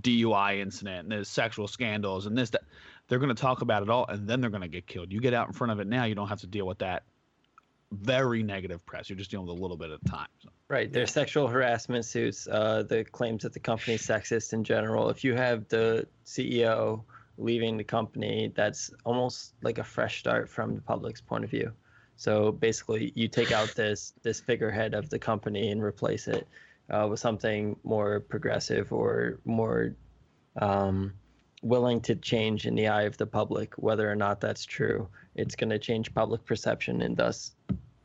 [0.00, 2.62] DUI incident and the sexual scandals and this that
[3.06, 5.12] they're going to talk about it all and then they're going to get killed.
[5.12, 7.04] You get out in front of it now, you don't have to deal with that
[7.94, 9.08] very negative press.
[9.08, 10.28] You're just dealing with a little bit at a time.
[10.42, 10.50] So.
[10.68, 10.92] Right.
[10.92, 15.10] There's sexual harassment suits, uh, the claims that the company's sexist in general.
[15.10, 17.02] If you have the CEO
[17.38, 21.72] leaving the company, that's almost like a fresh start from the public's point of view.
[22.16, 26.46] So basically, you take out this this figurehead of the company and replace it
[26.90, 29.94] uh, with something more progressive or more
[30.60, 31.12] um,
[31.62, 33.74] willing to change in the eye of the public.
[33.76, 37.52] Whether or not that's true, it's going to change public perception and thus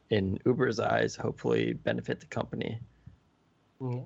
[0.09, 2.79] in Uber's eyes, hopefully benefit the company.
[3.79, 4.01] hmm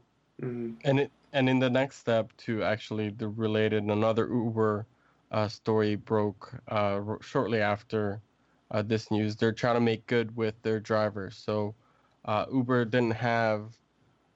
[0.84, 4.88] And it and in the next step to actually the related another Uber
[5.32, 8.22] uh, story broke uh, r- shortly after
[8.72, 9.36] uh, this news.
[9.36, 11.36] They're trying to make good with their drivers.
[11.38, 11.76] So
[12.26, 13.78] uh, Uber didn't have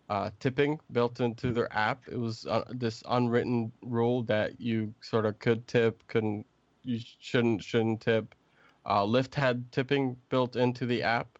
[0.10, 2.08] uh, tipping built into their app.
[2.08, 6.46] It was uh, this unwritten rule that you sort of could tip, couldn't,
[6.84, 8.36] you shouldn't shouldn't tip.
[8.86, 11.38] Uh, Lyft had tipping built into the app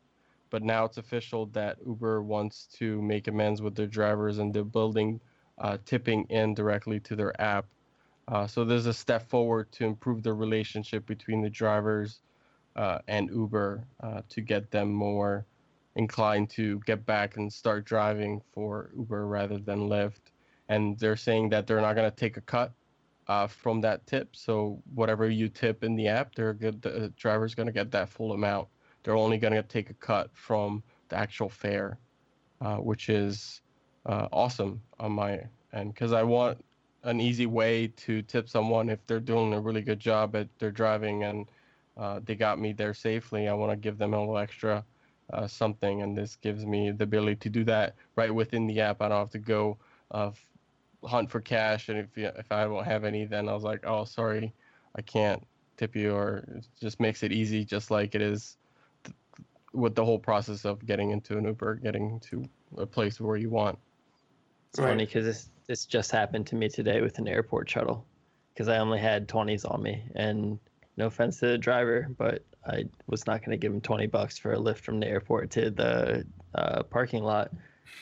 [0.50, 4.64] but now it's official that Uber wants to make amends with their drivers and they're
[4.64, 5.20] building
[5.60, 7.66] uh, tipping in directly to their app.
[8.28, 12.20] Uh, so there's a step forward to improve the relationship between the drivers
[12.76, 15.46] uh, and Uber uh, to get them more
[15.96, 20.32] inclined to get back and start driving for Uber rather than Lyft.
[20.70, 22.72] And they're saying that they're not going to take a cut
[23.28, 24.36] uh, from that tip.
[24.36, 26.82] So whatever you tip in the app, they're good.
[26.82, 28.68] The driver's going to get that full amount
[29.08, 31.98] they're only going to take a cut from the actual fare,
[32.60, 33.62] uh, which is
[34.06, 35.40] uh, awesome on my
[35.72, 36.62] end because I want
[37.04, 40.72] an easy way to tip someone if they're doing a really good job at their
[40.72, 41.46] driving and
[41.96, 43.48] uh, they got me there safely.
[43.48, 44.84] I want to give them a little extra
[45.32, 49.02] uh, something, and this gives me the ability to do that right within the app.
[49.02, 49.78] I don't have to go
[50.12, 50.32] uh,
[51.06, 54.04] hunt for cash, and if if I don't have any, then I was like, oh,
[54.04, 54.54] sorry,
[54.98, 55.42] I can't
[55.78, 58.58] tip you, or it just makes it easy, just like it is
[59.78, 62.44] with the whole process of getting into an Uber, getting to
[62.78, 63.78] a place where you want.
[64.72, 64.90] It's Right.
[64.90, 68.06] funny because this this just happened to me today with an airport shuttle,
[68.54, 70.60] because I only had twenties on me, and
[70.98, 74.38] no offense to the driver, but I was not going to give him twenty bucks
[74.38, 76.26] for a lift from the airport to the
[76.56, 77.52] uh, parking lot.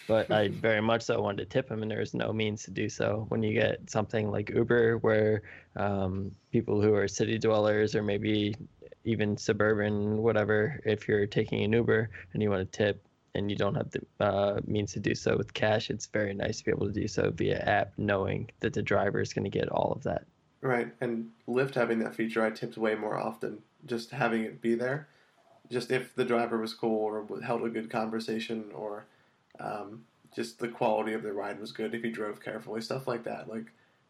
[0.07, 2.71] But I very much so wanted to tip him, and there was no means to
[2.71, 3.25] do so.
[3.29, 5.41] When you get something like Uber, where
[5.75, 8.55] um, people who are city dwellers or maybe
[9.05, 13.01] even suburban, whatever, if you're taking an Uber and you want to tip,
[13.35, 16.59] and you don't have the uh, means to do so with cash, it's very nice
[16.59, 19.49] to be able to do so via app, knowing that the driver is going to
[19.49, 20.25] get all of that.
[20.61, 20.87] Right.
[21.01, 23.59] And Lyft having that feature, I tipped way more often.
[23.85, 25.09] Just having it be there,
[25.69, 29.05] just if the driver was cool or held a good conversation or
[29.59, 33.23] um, just the quality of the ride was good if he drove carefully, stuff like
[33.25, 33.49] that.
[33.49, 33.65] Like,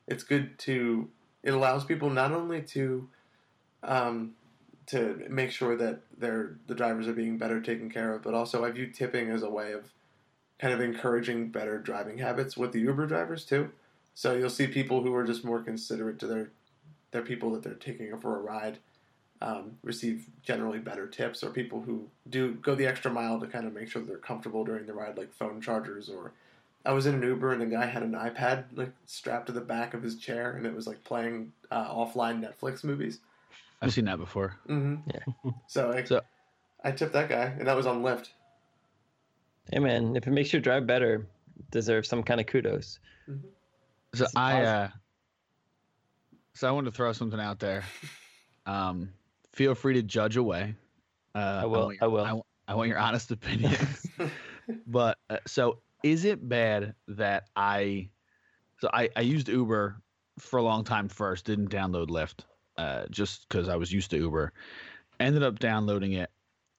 [0.07, 1.09] it's good to.
[1.43, 3.07] It allows people not only to
[3.83, 4.33] um,
[4.87, 8.63] to make sure that they're, the drivers are being better taken care of, but also
[8.63, 9.91] I view tipping as a way of
[10.59, 13.71] kind of encouraging better driving habits with the Uber drivers too.
[14.13, 16.49] So you'll see people who are just more considerate to their
[17.11, 18.77] their people that they're taking for a ride
[19.41, 23.65] um, receive generally better tips, or people who do go the extra mile to kind
[23.65, 26.09] of make sure they're comfortable during the ride, like phone chargers.
[26.09, 26.31] Or
[26.85, 29.61] I was in an Uber and a guy had an iPad like strapped to the
[29.61, 33.19] back of his chair, and it was like playing uh, offline Netflix movies.
[33.81, 34.55] I've seen that before.
[34.67, 35.51] hmm Yeah.
[35.67, 36.21] So I, So-
[36.83, 38.29] I tipped that guy, and that was on Lyft.
[39.71, 41.27] Hey man, if it makes your drive better,
[41.71, 42.99] deserves some kind of kudos.
[44.13, 44.89] So It's I uh
[46.53, 47.83] so I wanted to throw something out there.
[48.67, 49.09] Um
[49.53, 50.75] feel free to judge away.
[51.33, 52.23] Uh I will, I your- will.
[52.25, 54.05] I, want- I want your honest opinions.
[54.87, 58.09] but uh, so is it bad that I
[58.79, 59.99] so I I used Uber
[60.37, 62.41] for a long time first, didn't download Lyft
[62.77, 64.53] uh just cuz I was used to Uber.
[65.19, 66.31] Ended up downloading it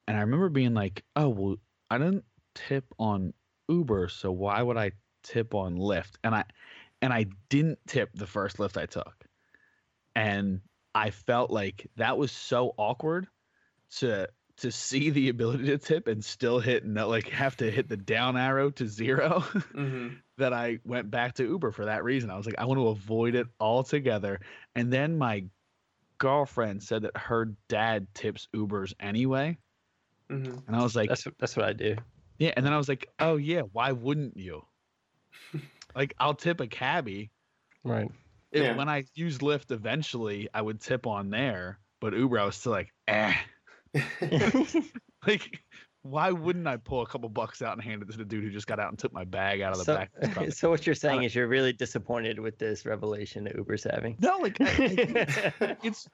[0.09, 1.56] and I remember being like, "Oh, well
[1.90, 2.24] I didn't
[2.55, 3.35] tip on
[3.68, 4.93] Uber, so why would I
[5.23, 6.44] tip on Lyft?" And I
[7.02, 9.27] and I didn't tip the first lift I took.
[10.14, 10.60] and
[10.94, 13.28] I felt like that was so awkward
[13.98, 14.28] to
[14.59, 17.97] to see the ability to tip and still hit no like have to hit the
[17.97, 22.31] down arrow to zero hmm that I went back to Uber for that reason.
[22.31, 24.40] I was like, I want to avoid it altogether.
[24.74, 25.47] And then my
[26.18, 29.56] girlfriend said that her dad tips Ubers anyway.
[30.30, 31.97] hmm And I was like, That's that's what I do.
[32.38, 32.52] yeah.
[32.56, 34.62] And then I was like, oh, yeah, why wouldn't you?
[35.94, 37.30] like, I'll tip a cabbie.
[37.84, 38.10] Right.
[38.52, 38.76] If- Yeah.
[38.76, 41.78] When I use Lyft eventually, I would tip on there.
[42.01, 43.34] But Uber, I was still like, eh.
[45.26, 45.60] Like,
[46.10, 48.50] why wouldn't I pull a couple bucks out and hand it to the dude who
[48.50, 50.10] just got out and took my bag out of the so, back?
[50.16, 50.52] of his truck?
[50.52, 54.16] so what you're saying is you're really disappointed with this revelation that Uber's having.
[54.20, 54.66] No, like I,
[55.60, 56.08] I- it's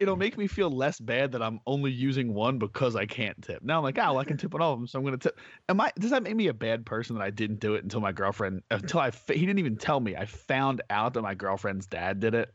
[0.00, 3.62] it'll make me feel less bad that I'm only using one because I can't tip.
[3.62, 5.18] Now I'm like, oh, well, I can tip on all of them, so I'm gonna
[5.18, 5.38] tip.
[5.68, 5.92] Am I?
[5.98, 8.62] Does that make me a bad person that I didn't do it until my girlfriend?
[8.70, 10.16] Until I he didn't even tell me.
[10.16, 12.52] I found out that my girlfriend's dad did it,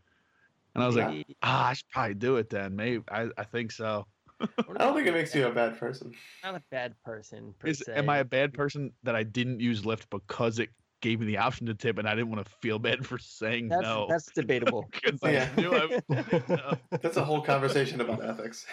[0.73, 2.75] and I was like, ah, I should probably do it then.
[2.75, 4.07] Maybe I, I think so.
[4.41, 6.13] I don't think it makes you a bad person.
[6.43, 7.93] not a bad person per Is se.
[7.95, 10.69] am I a bad person that I didn't use Lyft because it
[11.01, 13.69] gave me the option to tip and I didn't want to feel bad for saying
[13.69, 14.07] That's no?
[14.09, 14.89] that's debatable.
[15.23, 15.49] Yeah.
[15.57, 16.01] knew I
[16.49, 16.73] no.
[17.01, 18.65] That's a whole conversation about ethics.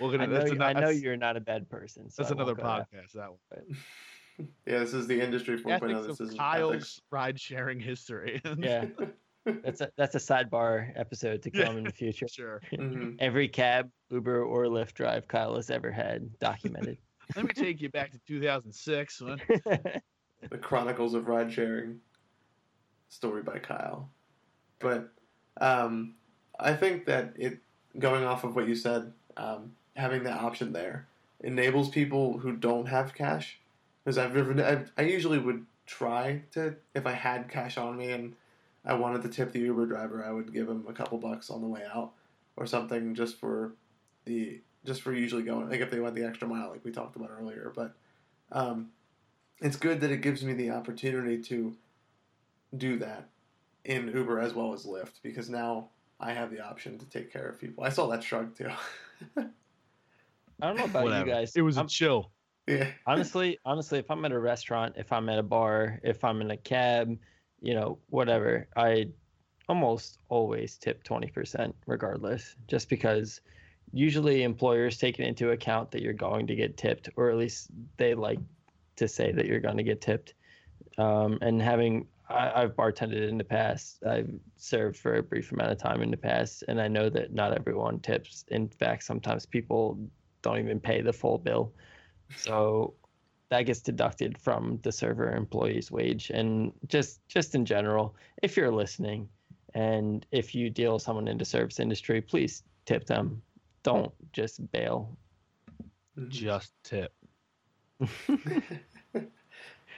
[0.00, 0.26] We're I gonna.
[0.26, 2.10] know, that's you- ano- I know that's- you're not a bad person.
[2.10, 3.12] So That's I another podcast.
[3.14, 4.48] That one.
[4.66, 6.00] yeah, this is the industry 4.0.
[6.04, 8.40] Ethics This is Kyle's ride sharing history.
[8.58, 8.86] Yeah,
[9.62, 11.64] that's a that's a sidebar episode to Yeah.
[11.66, 12.26] come in the future.
[12.28, 12.60] sure.
[12.76, 16.98] hmm Every cab, Uber, or Lyft drive Kyle has ever had documented.
[17.36, 19.20] Let me take you back to 2006.
[19.22, 19.40] When,
[20.50, 22.00] The Chronicles of Ride Sharing,
[23.08, 24.08] story by Kyle.
[24.78, 25.10] But
[25.60, 26.14] um,
[26.60, 27.58] I think that it,
[27.98, 31.06] going off of what you said, um, having that option there
[31.42, 33.58] enables people who don't have cash.
[34.04, 38.10] Because I've, never- I've I usually would try to if I had cash on me
[38.12, 38.34] and
[38.84, 41.62] I wanted to tip the Uber driver, I would give him a couple bucks on
[41.62, 42.12] the way out
[42.56, 43.74] or something just for
[44.24, 47.16] the just for usually going like if they went the extra mile like we talked
[47.16, 47.72] about earlier.
[47.74, 47.94] But
[48.52, 48.90] um,
[49.60, 51.74] it's good that it gives me the opportunity to
[52.76, 53.28] do that
[53.84, 55.88] in Uber as well as Lyft because now
[56.20, 57.84] I have the option to take care of people.
[57.84, 58.70] I saw that shrug too.
[59.36, 61.26] I don't know about whatever.
[61.26, 61.56] you guys.
[61.56, 62.30] It was a I'm- chill.
[62.66, 62.88] yeah.
[63.06, 66.50] honestly, honestly, if I'm at a restaurant, if I'm at a bar, if I'm in
[66.50, 67.18] a cab,
[67.64, 69.08] you know, whatever, I
[69.68, 73.40] almost always tip 20% regardless, just because
[73.92, 77.68] usually employers take it into account that you're going to get tipped, or at least
[77.96, 78.38] they like
[78.96, 80.34] to say that you're going to get tipped.
[80.98, 85.72] Um, and having, I, I've bartended in the past, I've served for a brief amount
[85.72, 88.44] of time in the past, and I know that not everyone tips.
[88.48, 89.98] In fact, sometimes people
[90.42, 91.72] don't even pay the full bill.
[92.36, 92.94] So
[93.50, 96.30] that gets deducted from the server employee's wage.
[96.30, 99.28] And just just in general, if you're listening
[99.74, 103.42] and if you deal with someone in the service industry, please tip them.
[103.82, 105.16] Don't just bail.
[106.18, 106.28] Mhm.
[106.28, 107.12] Just tip.
[108.28, 109.28] and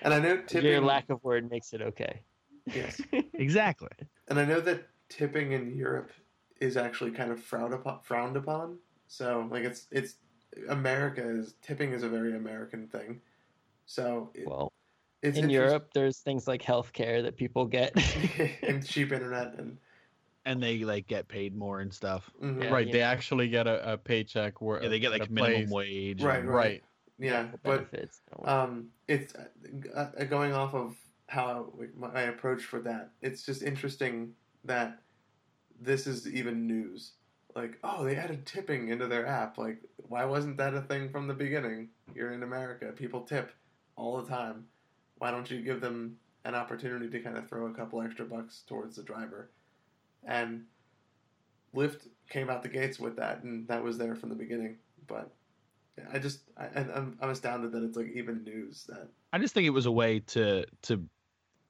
[0.03, 0.71] I know tipping.
[0.71, 2.21] Your lack of word makes it okay.
[2.75, 3.01] yes.
[3.35, 3.89] Exactly.
[4.29, 6.11] And I know that tipping in Europe
[6.61, 8.01] is actually kind of frowned upon.
[8.03, 8.79] Frowned upon.
[9.07, 10.17] So like it's it's
[10.69, 13.21] America is tipping is a very American thing.
[13.87, 14.73] So it, Well,
[15.23, 17.93] it's in Europe, there's things like healthcare that people get.
[18.63, 19.79] and cheap internet and
[20.45, 22.31] And they like get paid more and stuff.
[22.43, 22.63] mhm.
[22.63, 22.71] Yeah.
[22.73, 22.87] right.
[22.87, 23.05] you They know.
[23.07, 25.71] actually get a, a paycheck where Yeah, they get like minimum place.
[25.73, 26.23] wage.
[26.23, 26.55] Right, and- right.
[26.55, 26.85] Right.
[27.19, 28.21] yeah, but benefits.
[28.39, 28.53] you know.
[28.53, 30.97] um, it's uh, uh, going off of
[31.29, 33.11] how like, my approach for that.
[33.23, 34.35] It's just interesting
[34.65, 35.01] that
[35.81, 37.13] this is even news.
[37.55, 39.57] Like, oh, they added tipping into their app.
[39.57, 41.89] Like, why wasn't that a thing from the beginning?
[42.15, 42.93] You're in America.
[42.95, 43.51] People tip
[43.97, 44.67] all the time.
[45.19, 48.63] Why don't you give them an opportunity to kind of throw a couple extra bucks
[48.67, 49.51] towards the driver?
[50.25, 50.65] And
[51.75, 54.77] Lyft came out the gates with that, and that was there from the beginning.
[55.07, 55.31] But
[55.99, 59.09] yeah, I just, I, I'm I'm astounded that it's like even news that.
[59.33, 61.05] I just think it was a way to to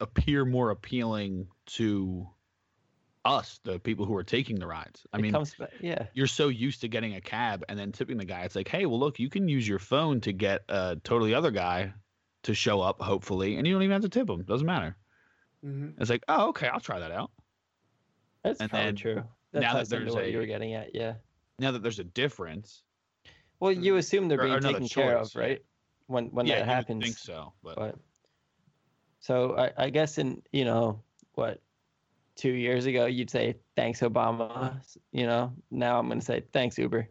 [0.01, 2.29] appear more appealing to
[3.25, 5.07] us, the people who are taking the rides.
[5.13, 6.07] I it mean, comes back, yeah.
[6.15, 8.43] you're so used to getting a cab and then tipping the guy.
[8.43, 11.51] It's like, hey, well, look, you can use your phone to get a totally other
[11.51, 11.93] guy
[12.47, 14.43] to show up, hopefully, and you don't even have to tip them.
[14.43, 14.97] Doesn't matter.
[15.65, 16.01] Mm-hmm.
[16.01, 17.31] It's like, oh, okay, I'll try that out.
[18.43, 19.23] That's And probably true.
[19.53, 21.15] That now that there's what a- you were getting at, yeah.
[21.59, 22.83] Now that there's a difference,
[23.61, 25.63] Well, you assume they're Or being another taken care of, right?
[26.07, 27.03] When when yeah, that happens.
[27.03, 27.97] I think so, but But
[29.21, 31.01] so I, I guess in you know
[31.35, 31.61] what
[32.37, 34.77] two years ago you'd say thanks Obama.
[35.11, 37.09] You know now I'm gonna say thanks Uber.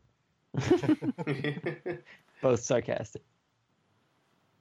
[2.41, 3.23] Both sarcastic.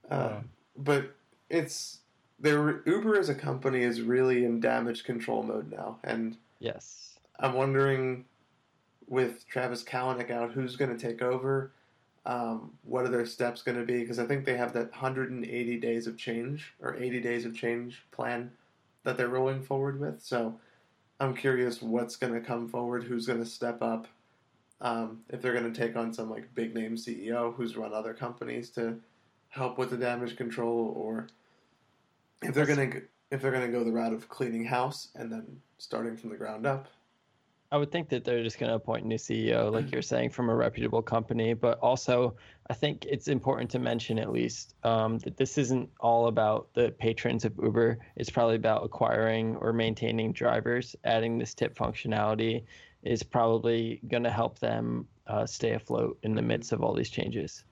[0.09, 0.41] uh,
[0.77, 1.15] but
[1.49, 1.99] it's
[2.39, 2.81] there.
[2.85, 7.19] Uber as a company is really in damage control mode now, and Yes.
[7.39, 8.25] I'm wondering
[9.07, 11.71] with Travis Kalanick out, who's going to take over?
[12.25, 13.99] Um, what are their steps going to be?
[13.99, 18.03] Because I think they have that 180 days of change or 80 days of change
[18.11, 18.51] plan
[19.03, 20.23] that they're rolling forward with.
[20.23, 20.59] So
[21.19, 24.07] I'm curious what's going to come forward, who's going to step up,
[24.81, 28.13] um, if they're going to take on some like big name CEO who's run other
[28.13, 28.97] companies to
[29.55, 31.27] help with the damage control, or
[32.41, 33.01] if they're going to
[33.31, 35.45] if they're going to go the route of cleaning house and then
[35.77, 36.87] starting from the ground up.
[37.71, 40.29] I would think that they're just going to appoint a new CEO, like you're saying,
[40.29, 41.55] from a reputable company.
[41.55, 42.35] But also,
[42.69, 46.91] I think it's important to mention at least um, that this isn't all about the
[46.99, 47.97] patrons of Uber.
[48.15, 50.95] It's probably about acquiring or maintaining drivers.
[51.03, 52.63] Adding this tip functionality
[53.01, 57.09] is probably going to help them uh, stay afloat in the midst of all these
[57.09, 57.65] changes.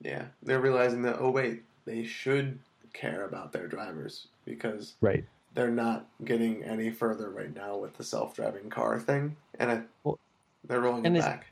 [0.00, 2.58] Yeah, they're realizing that oh wait, they should
[2.92, 5.24] care about their drivers because Right.
[5.54, 10.18] they're not getting any further right now with the self-driving car thing, and I, Well,
[10.64, 11.46] they're rolling it back.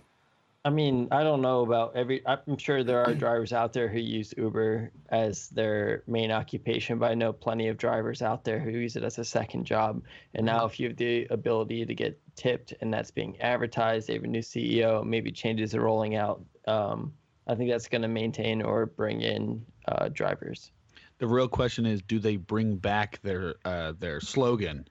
[0.66, 2.22] I mean, I don't know about every.
[2.26, 7.10] I'm sure there are drivers out there who use Uber as their main occupation, but
[7.10, 10.02] I know plenty of drivers out there who use it as a second job.
[10.34, 14.14] And now, if you have the ability to get tipped and that's being advertised, they
[14.14, 16.42] have a new CEO, maybe changes are rolling out.
[16.66, 17.12] Um,
[17.46, 20.70] I think that's going to maintain or bring in uh, drivers.
[21.18, 24.88] The real question is, do they bring back their uh, their slogan,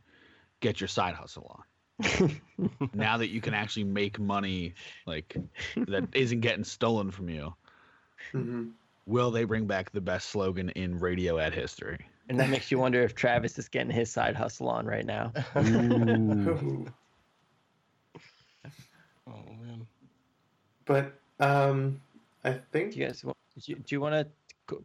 [0.59, 1.63] "Get your side hustle
[1.99, 2.41] on"?
[2.93, 4.73] now that you can actually make money,
[5.05, 5.35] like
[5.87, 7.53] that isn't getting stolen from you,
[8.31, 8.69] hmm
[9.05, 11.99] will they bring back the best slogan in radio ad history?
[12.29, 15.33] And that makes you wonder if Travis is getting his side hustle on right now.
[19.27, 19.87] Oh man.
[20.85, 21.99] but um,
[22.43, 24.27] I think Do you guys want, do you, you want to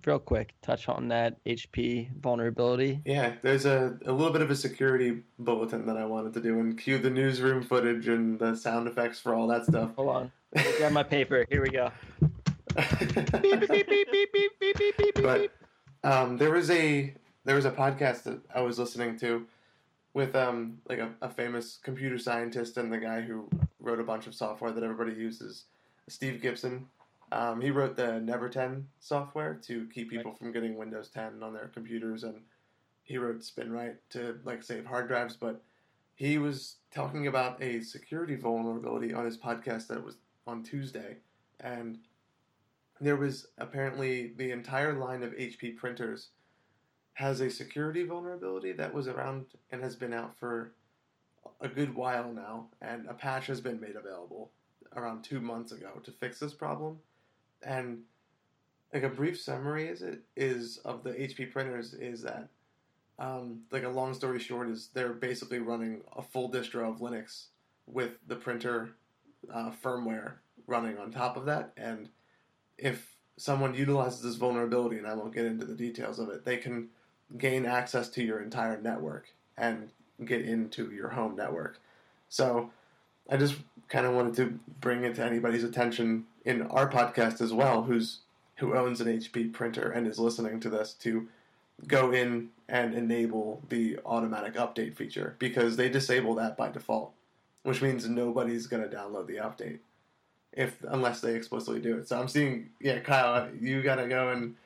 [0.04, 3.00] real quick touch on that HP vulnerability?
[3.04, 6.58] yeah, there's a, a little bit of a security bulletin that I wanted to do
[6.60, 9.90] and cue the newsroom footage and the sound effects for all that stuff.
[9.96, 10.32] Hold on.
[10.78, 11.46] Grab my paper.
[11.50, 11.90] Here we go.
[12.76, 15.50] beep, beep, beep, beep, beep, beep, beep, beep, but
[16.04, 17.14] um, there was a
[17.44, 19.46] there was a podcast that I was listening to
[20.14, 23.48] with um, like a, a famous computer scientist and the guy who
[23.80, 25.64] wrote a bunch of software that everybody uses,
[26.08, 26.86] Steve Gibson.
[27.30, 31.52] Um, he wrote the Never 10 software to keep people from getting Windows 10 on
[31.52, 32.42] their computers, and
[33.02, 35.36] he wrote SpinRite to like save hard drives.
[35.36, 35.62] But
[36.14, 41.16] he was talking about a security vulnerability on his podcast that was on Tuesday,
[41.60, 41.98] and
[43.00, 46.28] there was apparently the entire line of HP printers
[47.14, 50.72] has a security vulnerability that was around and has been out for
[51.60, 54.50] a good while now, and a patch has been made available
[54.96, 56.98] around two months ago to fix this problem.
[57.62, 58.00] And
[58.92, 62.48] like a brief summary is it is of the HP printers is that
[63.18, 67.46] um, like a long story short is they're basically running a full distro of Linux
[67.86, 68.90] with the printer
[69.52, 70.34] uh, firmware
[70.66, 72.08] running on top of that, and
[72.76, 76.56] if someone utilizes this vulnerability, and I won't get into the details of it, they
[76.56, 76.88] can
[77.36, 79.90] gain access to your entire network and
[80.24, 81.78] get into your home network.
[82.28, 82.70] So
[83.28, 83.56] I just
[83.88, 88.20] kind of wanted to bring it to anybody's attention in our podcast as well, who's
[88.56, 91.28] who owns an HP printer and is listening to this to
[91.86, 97.12] go in and enable the automatic update feature because they disable that by default,
[97.62, 99.78] which means nobody's going to download the update
[100.54, 102.08] if unless they explicitly do it.
[102.08, 104.56] So I'm seeing, yeah, Kyle, you got to go and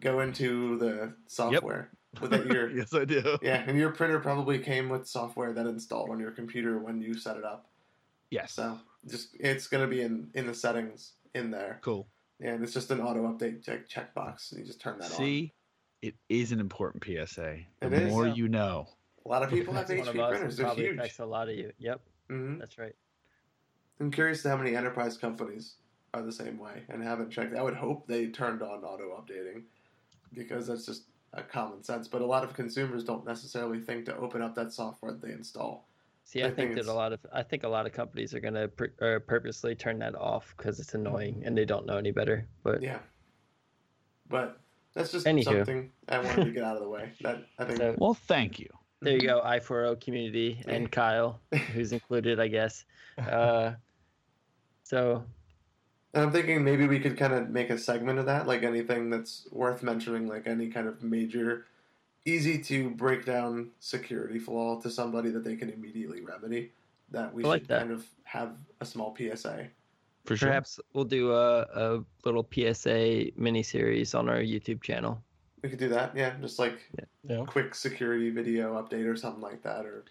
[0.00, 2.22] go into the software Yep.
[2.22, 3.38] with that your yes, I do.
[3.40, 7.14] yeah, and your printer probably came with software that installed on your computer when you
[7.14, 7.66] set it up.
[8.30, 8.52] Yes.
[8.52, 8.78] So
[9.08, 12.08] just it's going to be in in the settings in there, Cool.
[12.40, 14.50] and it's just an auto update check checkbox.
[14.52, 15.16] And you just turn that on.
[15.16, 15.52] See,
[16.02, 17.58] it is an important PSA.
[17.80, 18.34] The It is, more yeah.
[18.34, 18.88] you know.
[19.24, 20.30] A lot of people have That's one HP of us.
[20.30, 20.98] printers; It they're probably huge.
[20.98, 21.72] affects a lot of you.
[21.78, 22.94] Yep, hmm that's right.
[24.00, 25.74] I'm curious to how many enterprise companies
[26.14, 27.54] are the same way and haven't checked.
[27.54, 29.64] I would hope they turned on auto updating
[30.32, 31.04] because that's just
[31.34, 32.08] a common sense.
[32.08, 35.32] But a lot of consumers don't necessarily think to open up that software that they
[35.32, 35.86] install.
[36.30, 38.34] See, I I, think think, that a lot of I think a lot of companies
[38.34, 41.96] are gonna pr- uh, purposely turn that off because it's annoying and they don't know
[41.96, 42.46] any better.
[42.62, 43.00] But Yeah.
[44.28, 44.60] But
[44.94, 45.42] that's just Anywho.
[45.42, 47.10] something I wanted to get out of the way.
[47.22, 47.78] That I think.
[47.78, 48.68] So- Well, thank you.
[49.02, 51.40] there you go, I4O community and Kyle,
[51.72, 52.84] who's included, I guess.
[53.18, 53.72] Uh,
[54.84, 55.24] so
[56.14, 59.10] And I'm thinking maybe we could kind of make a segment of that, like anything
[59.10, 61.66] that's worth mentioning, like any kind of major,
[62.24, 66.72] easy to break down security flaw to somebody that they can immediately remedy.
[67.10, 67.78] That we I like should that.
[67.80, 69.66] kind of have a small PSA.
[70.26, 70.48] For sure.
[70.48, 75.20] perhaps we'll do a, a little PSA mini series on our YouTube channel.
[75.62, 76.78] We could do that, yeah, just like
[77.28, 77.44] Yeah.
[77.46, 80.04] quick security video update or something like that, or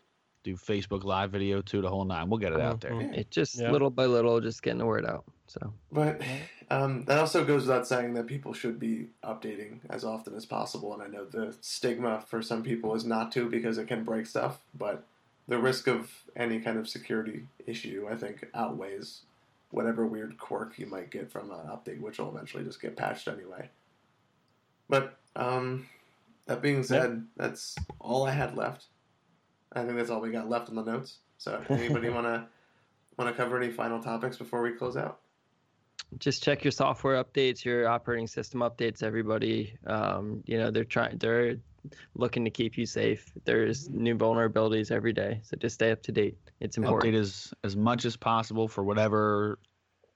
[0.44, 2.30] do Facebook Live video too, the whole nine.
[2.30, 2.91] We'll get it out there.
[2.91, 3.18] Mhm.
[3.18, 3.72] It just Yeah.
[3.72, 5.26] little by little, just getting the word out.
[5.48, 6.22] So But
[6.70, 10.94] um, that also goes without saying that people should be updating as often as possible.
[10.94, 14.28] And I know the stigma for some people is not to because it can break
[14.28, 15.06] stuff, but
[15.48, 19.22] the risk of any kind of security issue, I think, outweighs
[19.72, 23.28] whatever weird quirk you might get from an update, which will eventually just get patched
[23.28, 23.70] anyway.
[24.88, 25.88] But um,
[26.45, 28.86] that being said, that's all I had left.
[29.74, 31.20] I think that's all we got left on the notes.
[31.38, 32.48] So, anybody wanna
[33.18, 35.20] wanna cover any final topics before we close out?
[36.18, 39.04] just check your software updates, your operating system updates.
[39.04, 41.58] Everybody, um, you know, they're trying, they're
[42.16, 43.32] looking to keep you safe.
[43.46, 46.38] There's new vulnerabilities every day, so just stay up to date.
[46.60, 47.14] It's important.
[47.14, 49.60] Update as as much as possible for whatever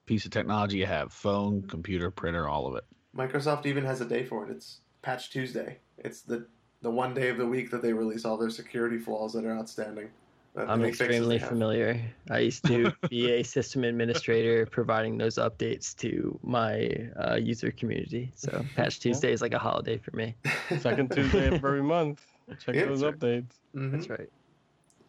[0.06, 2.84] piece of technology you have: phone, computer, printer, all of it.
[3.16, 4.50] Microsoft even has a day for it.
[4.50, 5.78] It's Patch Tuesday.
[5.98, 6.46] It's the
[6.84, 9.56] the one day of the week that they release all their security flaws that are
[9.56, 10.10] outstanding.
[10.54, 11.98] that I'm extremely familiar.
[12.30, 18.30] I used to be a system administrator providing those updates to my uh, user community.
[18.36, 20.36] So Patch Tuesday is like a holiday for me.
[20.78, 22.22] Second Tuesday of every month.
[22.60, 23.54] Check Yeah, those that's updates.
[23.74, 23.92] Mhm.
[23.92, 24.30] That's right.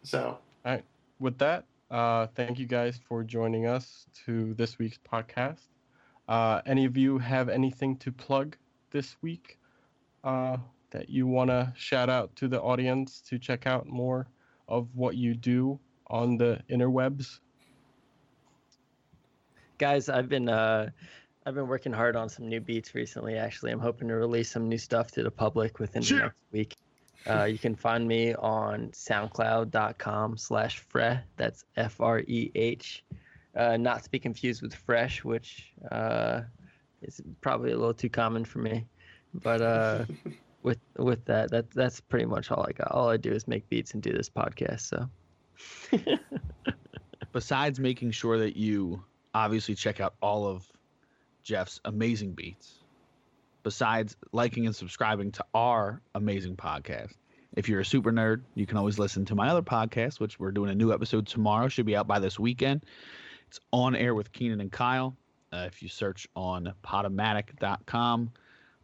[0.02, 0.84] So all right.
[1.20, 5.68] With that, uh, thank you guys for joining us to this week's podcast.
[6.26, 8.56] Uh, any of you have anything to plug
[8.90, 9.58] this week
[10.24, 10.56] uh,
[10.96, 14.26] that you want to shout out to the audience to check out more
[14.66, 17.40] of what you do on the interwebs?
[19.78, 20.88] guys i've been uh
[21.44, 23.70] i've been working hard on some new beats recently actually.
[23.70, 26.76] I'm hoping to release some new stuff to the public within the next week.
[27.28, 33.04] Uh, you can find me on soundcloud.com slash freh that's f-r-e-h
[33.56, 36.40] uh, not to be confused with fresh which uh,
[37.02, 38.86] is probably a little too common for me.
[39.34, 40.04] But uh,
[40.66, 43.66] with with that that that's pretty much all i got all i do is make
[43.70, 45.08] beats and do this podcast so
[47.32, 50.66] Besides making sure that you obviously check out all of
[51.42, 52.78] Jeff's amazing beats,
[53.62, 57.12] besides liking and subscribing to our amazing podcast.
[57.54, 60.50] If you're a super nerd, you can always listen to my other podcast, which we're
[60.50, 61.68] doing a new episode tomorrow.
[61.68, 62.84] Should be out by this weekend.
[63.48, 65.14] It's on air with Keenan and Kyle.
[65.52, 68.32] Uh, if you search on podomatic.com,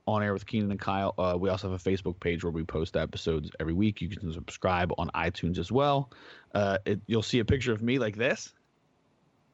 [0.06, 1.14] on air with Keenan and Kyle.
[1.16, 4.00] Uh, we also have a Facebook page where we post episodes every week.
[4.00, 6.10] You can subscribe on iTunes as well.
[6.54, 8.52] Uh, it, you'll see a picture of me like this,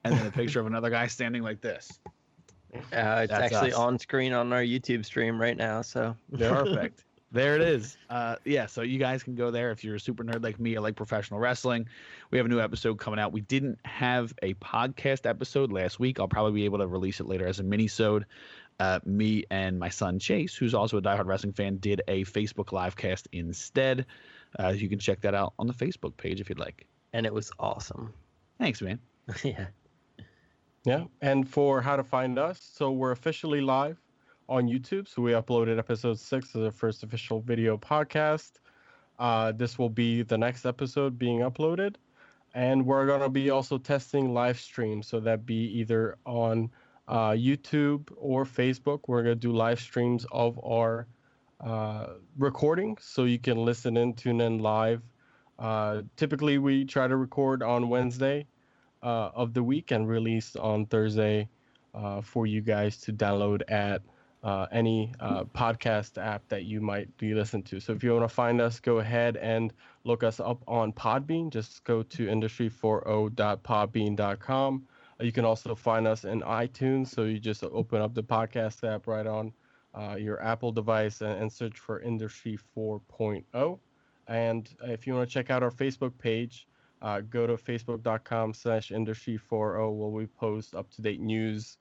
[0.04, 2.00] and then a picture of another guy standing like this.
[2.74, 3.78] uh, it's That's actually us.
[3.78, 7.02] on screen on our youtube stream right now so Perfect.
[7.32, 7.96] there it is.
[8.10, 10.76] Uh, yeah, so you guys can go there if you're a super nerd like me
[10.76, 11.86] or like professional wrestling.
[12.30, 13.32] We have a new episode coming out.
[13.32, 16.20] We didn't have a podcast episode last week.
[16.20, 18.24] I'll probably be able to release it later as a mini-sode.
[18.80, 22.72] Uh, me and my son Chase, who's also a diehard wrestling fan, did a Facebook
[22.72, 24.06] live cast instead.
[24.58, 26.86] Uh, you can check that out on the Facebook page if you'd like.
[27.12, 28.12] and it was awesome.
[28.58, 28.98] Thanks, man.
[29.44, 29.66] yeah.
[30.84, 34.00] Yeah, and for how to find us, so we're officially live
[34.48, 35.06] on YouTube.
[35.06, 38.52] So we uploaded episode six as our first official video podcast.
[39.18, 41.96] Uh, this will be the next episode being uploaded,
[42.54, 45.02] and we're gonna be also testing live stream.
[45.02, 46.70] So that be either on
[47.08, 49.00] uh, YouTube or Facebook.
[49.08, 51.06] We're gonna do live streams of our
[51.60, 55.02] uh, recordings, so you can listen in, tune in live.
[55.58, 58.46] Uh, typically, we try to record on Wednesday
[59.02, 61.48] uh, of the week and release on Thursday
[61.94, 64.02] uh, for you guys to download at
[64.44, 67.80] uh, any podcast app that you might be listening to.
[67.80, 69.72] So if you want to find us, go ahead and
[70.04, 71.50] look us up on Podbean.
[71.50, 74.86] Just go to industry40.podbean.com.
[75.20, 77.08] You can also find us in iTunes.
[77.08, 79.52] So you just open up the podcast app right on
[79.94, 83.78] uh, your Apple device and, and search for Industry 4.0.
[84.28, 86.68] And if you want to check out our Facebook page,
[87.02, 91.78] uh, go to facebook.com slash industry40 where we post up-to-date news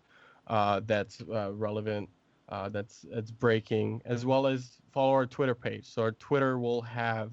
[0.48, 2.10] uh, that's uh, relevant
[2.50, 6.82] uh, that's that's breaking as well as follow our twitter page so our twitter will
[6.82, 7.32] have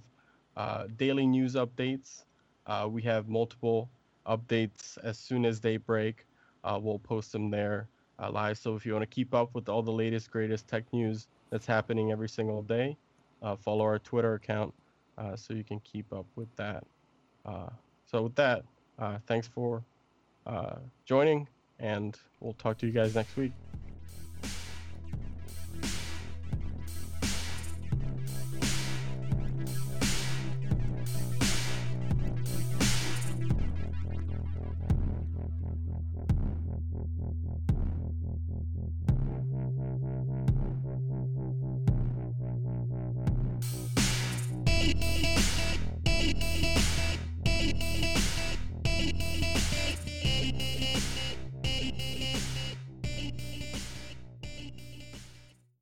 [0.57, 2.25] uh, daily news updates
[2.67, 3.91] uh, we have multiple
[4.27, 6.27] updates as soon as they break
[6.65, 7.89] uh, we'll post them there
[8.23, 10.85] uh, live so if you want to keep up with all the latest greatest tech
[10.93, 12.97] news that's happening every single day
[13.43, 14.73] uh, follow our twitter account
[15.19, 16.85] uh, so you can keep up with that
[17.47, 17.69] uh,
[18.05, 18.65] so with that,
[18.99, 19.83] uh, thanks for
[21.05, 21.49] joining,
[21.79, 23.53] and we'll talk to you guys next week.